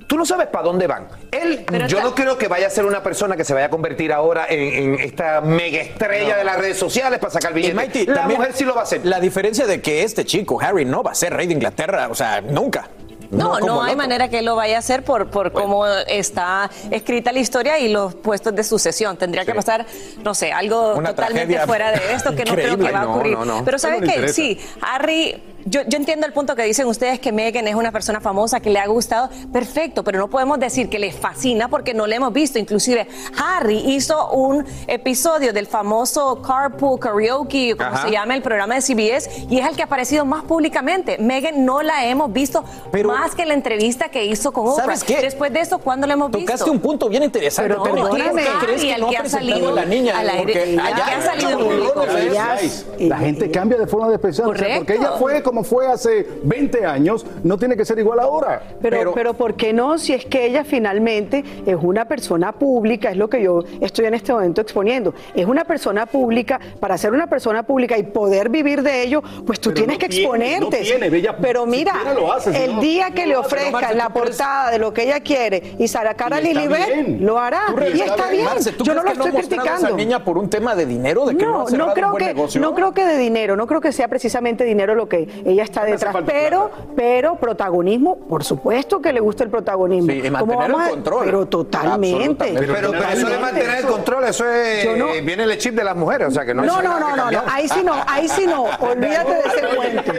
tú 0.08 0.18
no 0.18 0.26
sabes 0.26 0.48
para 0.48 0.64
dónde 0.66 0.88
van. 0.88 1.08
Él, 1.32 1.66
yo 1.88 2.02
no 2.02 2.16
creo 2.16 2.38
que 2.38 2.48
vaya 2.48 2.68
a 2.68 2.70
ser 2.70 2.86
una 2.86 3.04
persona 3.04 3.36
que 3.36 3.44
se 3.44 3.54
vaya 3.54 3.66
a 3.66 3.70
convertir 3.70 4.14
ahora 4.14 4.46
en, 4.50 4.94
en 4.94 5.00
esta 5.00 5.42
mega 5.42 5.80
estrella 5.82 6.34
No. 6.34 6.38
de 6.38 6.44
las 6.46 6.58
redes 6.60 6.78
sociales 6.78 7.20
para 7.20 7.32
sacar 7.32 7.54
billetes. 7.54 7.76
Mighty, 7.76 8.06
la 8.06 8.16
también 8.16 8.40
mujer 8.40 8.54
sí 8.56 8.64
lo 8.64 8.74
va 8.74 8.82
a 8.82 8.84
hacer. 8.84 9.06
La 9.06 9.20
diferencia 9.20 9.66
de 9.66 9.82
que 9.82 10.04
este 10.04 10.24
chico, 10.26 10.60
Harry, 10.62 10.86
no 10.86 11.04
va 11.04 11.12
a 11.12 11.16
ser 11.16 11.34
rey 11.34 11.48
de 11.48 11.54
Inglaterra, 11.54 12.08
o 12.10 12.16
sea, 12.16 12.42
nunca. 12.42 12.88
No, 13.30 13.60
no, 13.60 13.84
hay 13.84 13.94
manera 13.98 14.30
que 14.30 14.40
él 14.40 14.46
lo 14.46 14.56
vaya 14.56 14.78
a 14.78 14.80
hacer 14.80 15.04
por, 15.04 15.30
por 15.30 15.52
cómo 15.52 15.86
está 15.86 16.72
escrita 16.92 17.34
la 17.34 17.40
historia 17.40 17.78
y 17.78 17.90
los 17.92 18.16
puestos 18.16 18.56
de 18.56 18.64
sucesión. 18.64 19.18
Tendría 19.18 19.44
que 19.44 19.54
pasar, 19.54 19.86
no 20.24 20.34
sé, 20.34 20.54
algo 20.54 20.94
Una 20.96 21.10
totalmente 21.10 21.60
fuera 21.66 21.92
de 21.92 22.14
esto 22.14 22.34
que 22.34 22.46
no 22.46 22.54
creo 22.54 22.78
que 22.78 22.90
va 22.90 23.02
a 23.02 23.10
ocurrir. 23.10 23.34
no, 23.34 23.44
no. 23.44 23.66
Pero 23.66 23.78
¿sabes 23.80 24.02
interesa. 24.02 24.34
Sí, 24.34 24.58
Harry, 24.80 25.44
yo, 25.70 25.82
yo 25.88 25.98
entiendo 25.98 26.26
el 26.26 26.34
punto 26.34 26.56
que 26.56 26.64
dicen 26.64 26.88
ustedes 26.88 27.20
que 27.20 27.32
Meghan 27.32 27.68
es 27.68 27.76
una 27.76 27.92
persona 27.92 28.20
famosa 28.22 28.60
que 28.60 28.70
le 28.70 28.80
ha 28.80 28.88
gustado. 28.88 29.30
Perfecto, 29.52 30.04
pero 30.04 30.20
no 30.20 30.30
podemos 30.30 30.60
decir 30.60 30.90
que 30.90 31.00
le 31.00 31.12
fascina 31.12 31.68
porque 31.70 31.94
no 31.94 32.08
le 32.08 32.16
hemos 32.16 32.34
visto. 32.34 32.60
Inclusive 32.60 33.08
Harry 33.44 33.78
hizo 33.94 34.32
un 34.32 34.66
episodio 34.88 35.54
del 35.54 35.68
famoso 35.68 36.42
Carpool 36.42 37.00
Karaoke, 37.00 37.76
como 37.76 37.90
Ajá. 37.90 38.06
se 38.08 38.12
llama 38.12 38.36
el 38.36 38.42
programa 38.42 38.76
de 38.76 38.82
CBS, 38.82 39.30
y 39.50 39.60
es 39.60 39.68
el 39.68 39.76
que 39.76 39.82
ha 39.82 39.86
aparecido 39.86 40.26
más 40.26 40.44
públicamente. 40.44 41.18
Meghan 41.20 41.66
no 41.66 41.82
la 41.82 42.06
hemos 42.06 42.32
visto 42.32 42.64
más 43.06 43.36
que 43.36 43.46
la 43.46 43.54
entrevista 43.54 44.10
que 44.10 44.26
hizo 44.26 44.52
con 44.52 44.68
Oprah. 44.68 44.84
¿Sabes 44.86 45.04
qué? 45.04 45.22
Después 45.22 45.52
de 45.54 45.62
eso, 45.62 45.80
¿cuándo 45.80 46.08
la 46.08 46.14
hemos 46.14 46.32
visto? 46.32 46.46
Tocaste 46.52 46.70
un 46.70 46.80
punto 46.80 47.10
bien 47.10 47.24
interesante. 47.24 47.70
Pero 47.70 47.84
¿Por 47.84 47.94
qué- 47.96 48.02
perdóname. 48.02 48.44
¿Por 48.44 48.60
qué 48.60 48.66
crees 48.66 48.84
Y 48.84 48.88
que 48.88 48.94
al 48.94 49.02
no 49.02 49.10
que 49.10 49.16
ha 49.18 49.20
ha 49.20 49.24
presentado 49.24 49.52
salido 49.54 49.76
la 49.76 49.86
niña? 49.86 50.18
al 50.20 50.30
aire- 50.30 50.54
Porque 50.54 50.64
al 50.64 50.80
allá 50.80 51.06
que 51.06 51.12
ha 51.16 51.22
salido 51.22 51.60
público. 51.60 52.04
Ellas- 52.18 52.86
La 53.00 53.18
gente 53.18 53.52
cambia 53.52 53.78
de 53.78 53.88
forma 53.88 54.10
de 54.10 54.20
pensar. 54.20 54.48
o 54.48 54.56
sea, 54.56 54.78
porque 54.78 54.96
ella 54.96 55.12
fue 55.20 55.42
como 55.44 55.57
fue 55.64 55.88
hace 55.88 56.26
20 56.44 56.86
años, 56.86 57.26
no 57.44 57.58
tiene 57.58 57.76
que 57.76 57.86
ser 57.86 58.00
igual 58.00 58.20
ahora. 58.20 58.62
Pero, 58.82 59.14
pero, 59.14 59.34
¿por 59.34 59.56
qué 59.56 59.74
no? 59.74 59.98
Si 59.98 60.14
es 60.14 60.26
que 60.26 60.46
ella 60.46 60.64
finalmente 60.64 61.44
es 61.66 61.76
una 61.82 62.06
persona 62.08 62.52
pública, 62.52 63.12
es 63.12 63.18
lo 63.18 63.30
que 63.30 63.42
yo 63.42 63.64
estoy 63.82 64.06
en 64.06 64.14
este 64.14 64.34
momento 64.34 64.62
exponiendo. 64.62 65.14
Es 65.36 65.46
una 65.46 65.64
persona 65.66 66.06
pública, 66.06 66.60
para 66.80 66.98
ser 66.98 67.12
una 67.14 67.28
persona 67.28 67.64
pública 67.64 67.98
y 67.98 68.04
poder 68.04 68.50
vivir 68.50 68.82
de 68.84 69.04
ello, 69.04 69.22
pues 69.46 69.60
tú 69.60 69.70
Pero 69.70 69.86
tienes 69.86 69.96
no 69.96 70.00
que 70.00 70.10
tiene, 70.10 70.24
exponerte. 70.56 70.60
no 70.60 70.70
tiene, 71.00 71.18
ella 71.18 71.38
pero 71.42 71.66
mira, 71.66 71.94
siquiera 71.94 72.14
lo 72.20 72.32
hace, 72.34 72.54
si 72.54 72.64
el 72.64 72.76
no, 72.76 72.82
día 72.82 73.12
que 73.12 73.22
no 73.24 73.28
le 73.28 73.38
ofrezcan 73.38 73.72
Marce, 73.72 73.96
la 73.96 74.08
¿tú 74.08 74.14
crees- 74.14 74.28
portada 74.38 74.72
de 74.72 74.80
lo 74.80 74.94
que 74.94 75.04
ella 75.04 75.20
quiere 75.20 75.76
y 75.78 75.88
sacar 75.88 76.34
a 76.34 76.40
bien. 76.40 77.26
lo 77.26 77.38
hará. 77.40 77.62
¿Tú 77.68 77.76
Y 77.96 78.02
está 78.02 78.30
bien. 78.30 78.46
Marce, 78.46 78.72
¿tú 78.74 78.84
yo 78.84 78.94
no 78.94 79.04
lo 79.04 79.12
estoy 79.12 79.32
criticando. 79.32 79.88
esa 79.88 79.96
niña 79.96 80.24
por 80.24 80.38
un 80.38 80.50
tema 80.50 80.76
de 80.76 80.86
dinero, 80.86 81.26
de 81.26 81.36
que 81.38 81.46
no, 81.46 81.66
No, 81.70 81.94
creo 81.94 82.14
que 82.16 82.26
negocio? 82.26 82.62
no 82.62 82.74
creo 82.74 82.94
que 82.94 83.06
de 83.06 83.18
dinero, 83.18 83.56
no 83.56 83.68
creo 83.68 83.82
que 83.82 83.92
sea 83.92 84.08
precisamente 84.08 84.64
dinero 84.64 84.96
lo 84.96 85.08
que 85.10 85.28
ella 85.48 85.64
está 85.64 85.84
detrás, 85.86 86.16
pero 86.26 86.70
pero 86.96 87.36
protagonismo, 87.36 88.18
por 88.18 88.44
supuesto 88.44 89.02
que 89.02 89.14
le 89.14 89.20
gusta 89.20 89.44
el 89.44 89.50
protagonismo. 89.50 90.12
Sí, 90.12 90.20
y 90.20 90.22
¿Cómo 90.30 90.32
mantener 90.46 90.72
vamos 90.72 90.82
el 90.82 90.88
a- 90.88 90.90
control. 90.92 91.26
Pero 91.26 91.46
totalmente. 91.48 92.44
Absolutamente. 92.44 92.74
Pero, 92.74 92.92
pero 92.92 93.04
eso 93.10 93.28
de 93.30 93.38
mantener 93.38 93.78
el 93.80 93.86
control, 93.86 94.24
eso 94.26 94.50
es. 94.50 94.98
No- 94.98 95.08
eh, 95.10 95.22
viene 95.22 95.44
el 95.44 95.58
chip 95.58 95.74
de 95.76 95.84
las 95.84 95.96
mujeres, 95.96 96.28
o 96.28 96.32
sea 96.32 96.46
que 96.46 96.54
no 96.54 96.64
No, 96.64 96.82
no, 96.82 97.00
no, 97.00 97.16
no, 97.16 97.32
no, 97.32 97.44
ahí 97.50 97.68
sí 97.68 97.82
no, 97.84 97.94
ahí 98.08 98.28
sí 98.28 98.46
no, 98.46 98.64
olvídate 98.80 99.32
de 99.34 99.40
ese 99.40 99.76
cuento. 99.76 100.12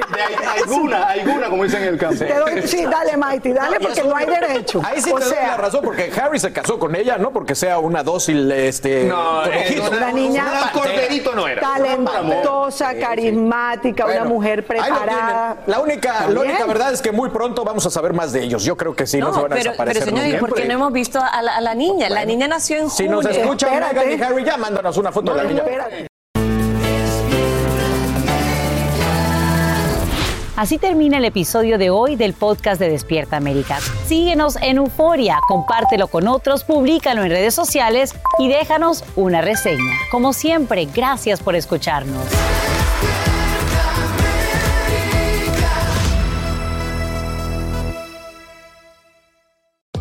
Alguna, 0.63 1.05
alguna, 1.09 1.49
como 1.51 1.65
dicen 1.65 1.83
en 1.83 1.89
el 1.89 1.99
campo. 1.99 2.19
Te 2.25 2.35
doy- 2.35 2.63
sí, 2.67 2.85
dale, 2.85 3.17
Mighty, 3.17 3.53
dale, 3.53 3.79
porque 3.81 4.01
eso- 4.01 4.09
no 4.09 4.17
hay 4.17 4.27
derecho. 4.27 4.81
Ahí 4.85 5.01
sí 5.01 5.11
o 5.13 5.17
te 5.19 5.25
doy 5.25 5.33
sea, 5.35 5.49
la 5.49 5.57
razón, 5.59 5.81
porque 5.85 6.11
Harry 6.21 6.39
se 6.39 6.53
casó 6.53 6.79
con 6.79 6.95
ella, 6.97 7.19
no 7.19 7.31
porque 7.33 7.55
sea 7.55 7.79
una 7.79 8.03
dócil 8.03 8.51
este, 8.53 9.05
No, 9.05 9.43
conejito. 9.45 9.83
eh, 9.87 9.97
una 9.97 10.13
niña 10.13 10.45
Un 10.73 10.81
corderito 10.81 11.35
no 11.35 11.47
era. 11.49 11.61
talentosa, 11.61 12.95
carismática, 12.99 14.05
una 14.05 14.15
Bueno, 14.15 14.29
mujer 14.31 14.65
preparada. 14.67 15.18
La 15.67 15.81
única, 15.81 16.29
la 16.29 16.41
única 16.41 16.67
verdad 16.67 16.93
es 16.93 17.03
que 17.03 17.13
muy 17.13 17.31
pronto 17.31 17.65
vamos 17.65 17.85
a 17.87 17.91
saber 17.91 18.13
más 18.13 18.33
de 18.33 18.43
ellos. 18.43 18.65
Yo 18.65 18.77
creo 18.77 18.95
que 18.95 19.07
sí, 19.07 19.19
no, 19.19 19.33
se 19.33 19.41
van 19.41 19.53
a 19.53 19.57
pero, 19.57 19.71
desaparecer. 19.71 20.05
Pero 20.05 20.17
señor, 20.17 20.41
¿por 20.41 20.55
qué 20.55 20.67
no 20.67 20.75
hemos 20.75 20.93
visto 20.93 21.21
a 21.21 21.43
la, 21.43 21.75
niña? 21.75 22.09
La 22.09 22.25
niña 22.25 22.49
nació 22.49 22.79
en 22.79 22.91
si. 22.91 23.05
Si 23.05 23.09
nos 23.09 23.25
escuchan 23.25 23.79
Meghan 23.79 24.11
y 24.13 24.23
Harry, 24.23 24.45
ya 24.45 24.57
mándanos 24.57 24.97
una 24.97 25.13
foto 25.13 25.35
de 25.35 25.43
la 25.43 25.49
niña. 25.49 25.61
Espérate. 25.61 26.09
Así 30.59 30.77
termina 30.77 31.19
el 31.19 31.25
episodio 31.25 31.79
de 31.79 31.91
hoy 31.91 32.17
del 32.17 32.33
podcast 32.33 32.81
de 32.81 32.91
Despierta 32.91 33.37
América. 33.37 33.79
Síguenos 34.09 34.57
en 34.61 34.79
Euforia, 34.79 35.39
compártelo 35.47 36.09
con 36.09 36.27
otros, 36.27 36.65
públicalo 36.65 37.23
en 37.23 37.31
redes 37.31 37.55
sociales 37.55 38.17
y 38.41 38.49
déjanos 38.49 39.05
una 39.15 39.41
reseña. 39.41 39.95
Como 40.11 40.33
siempre, 40.33 40.89
gracias 40.93 41.41
por 41.41 41.55
escucharnos. 41.55 42.25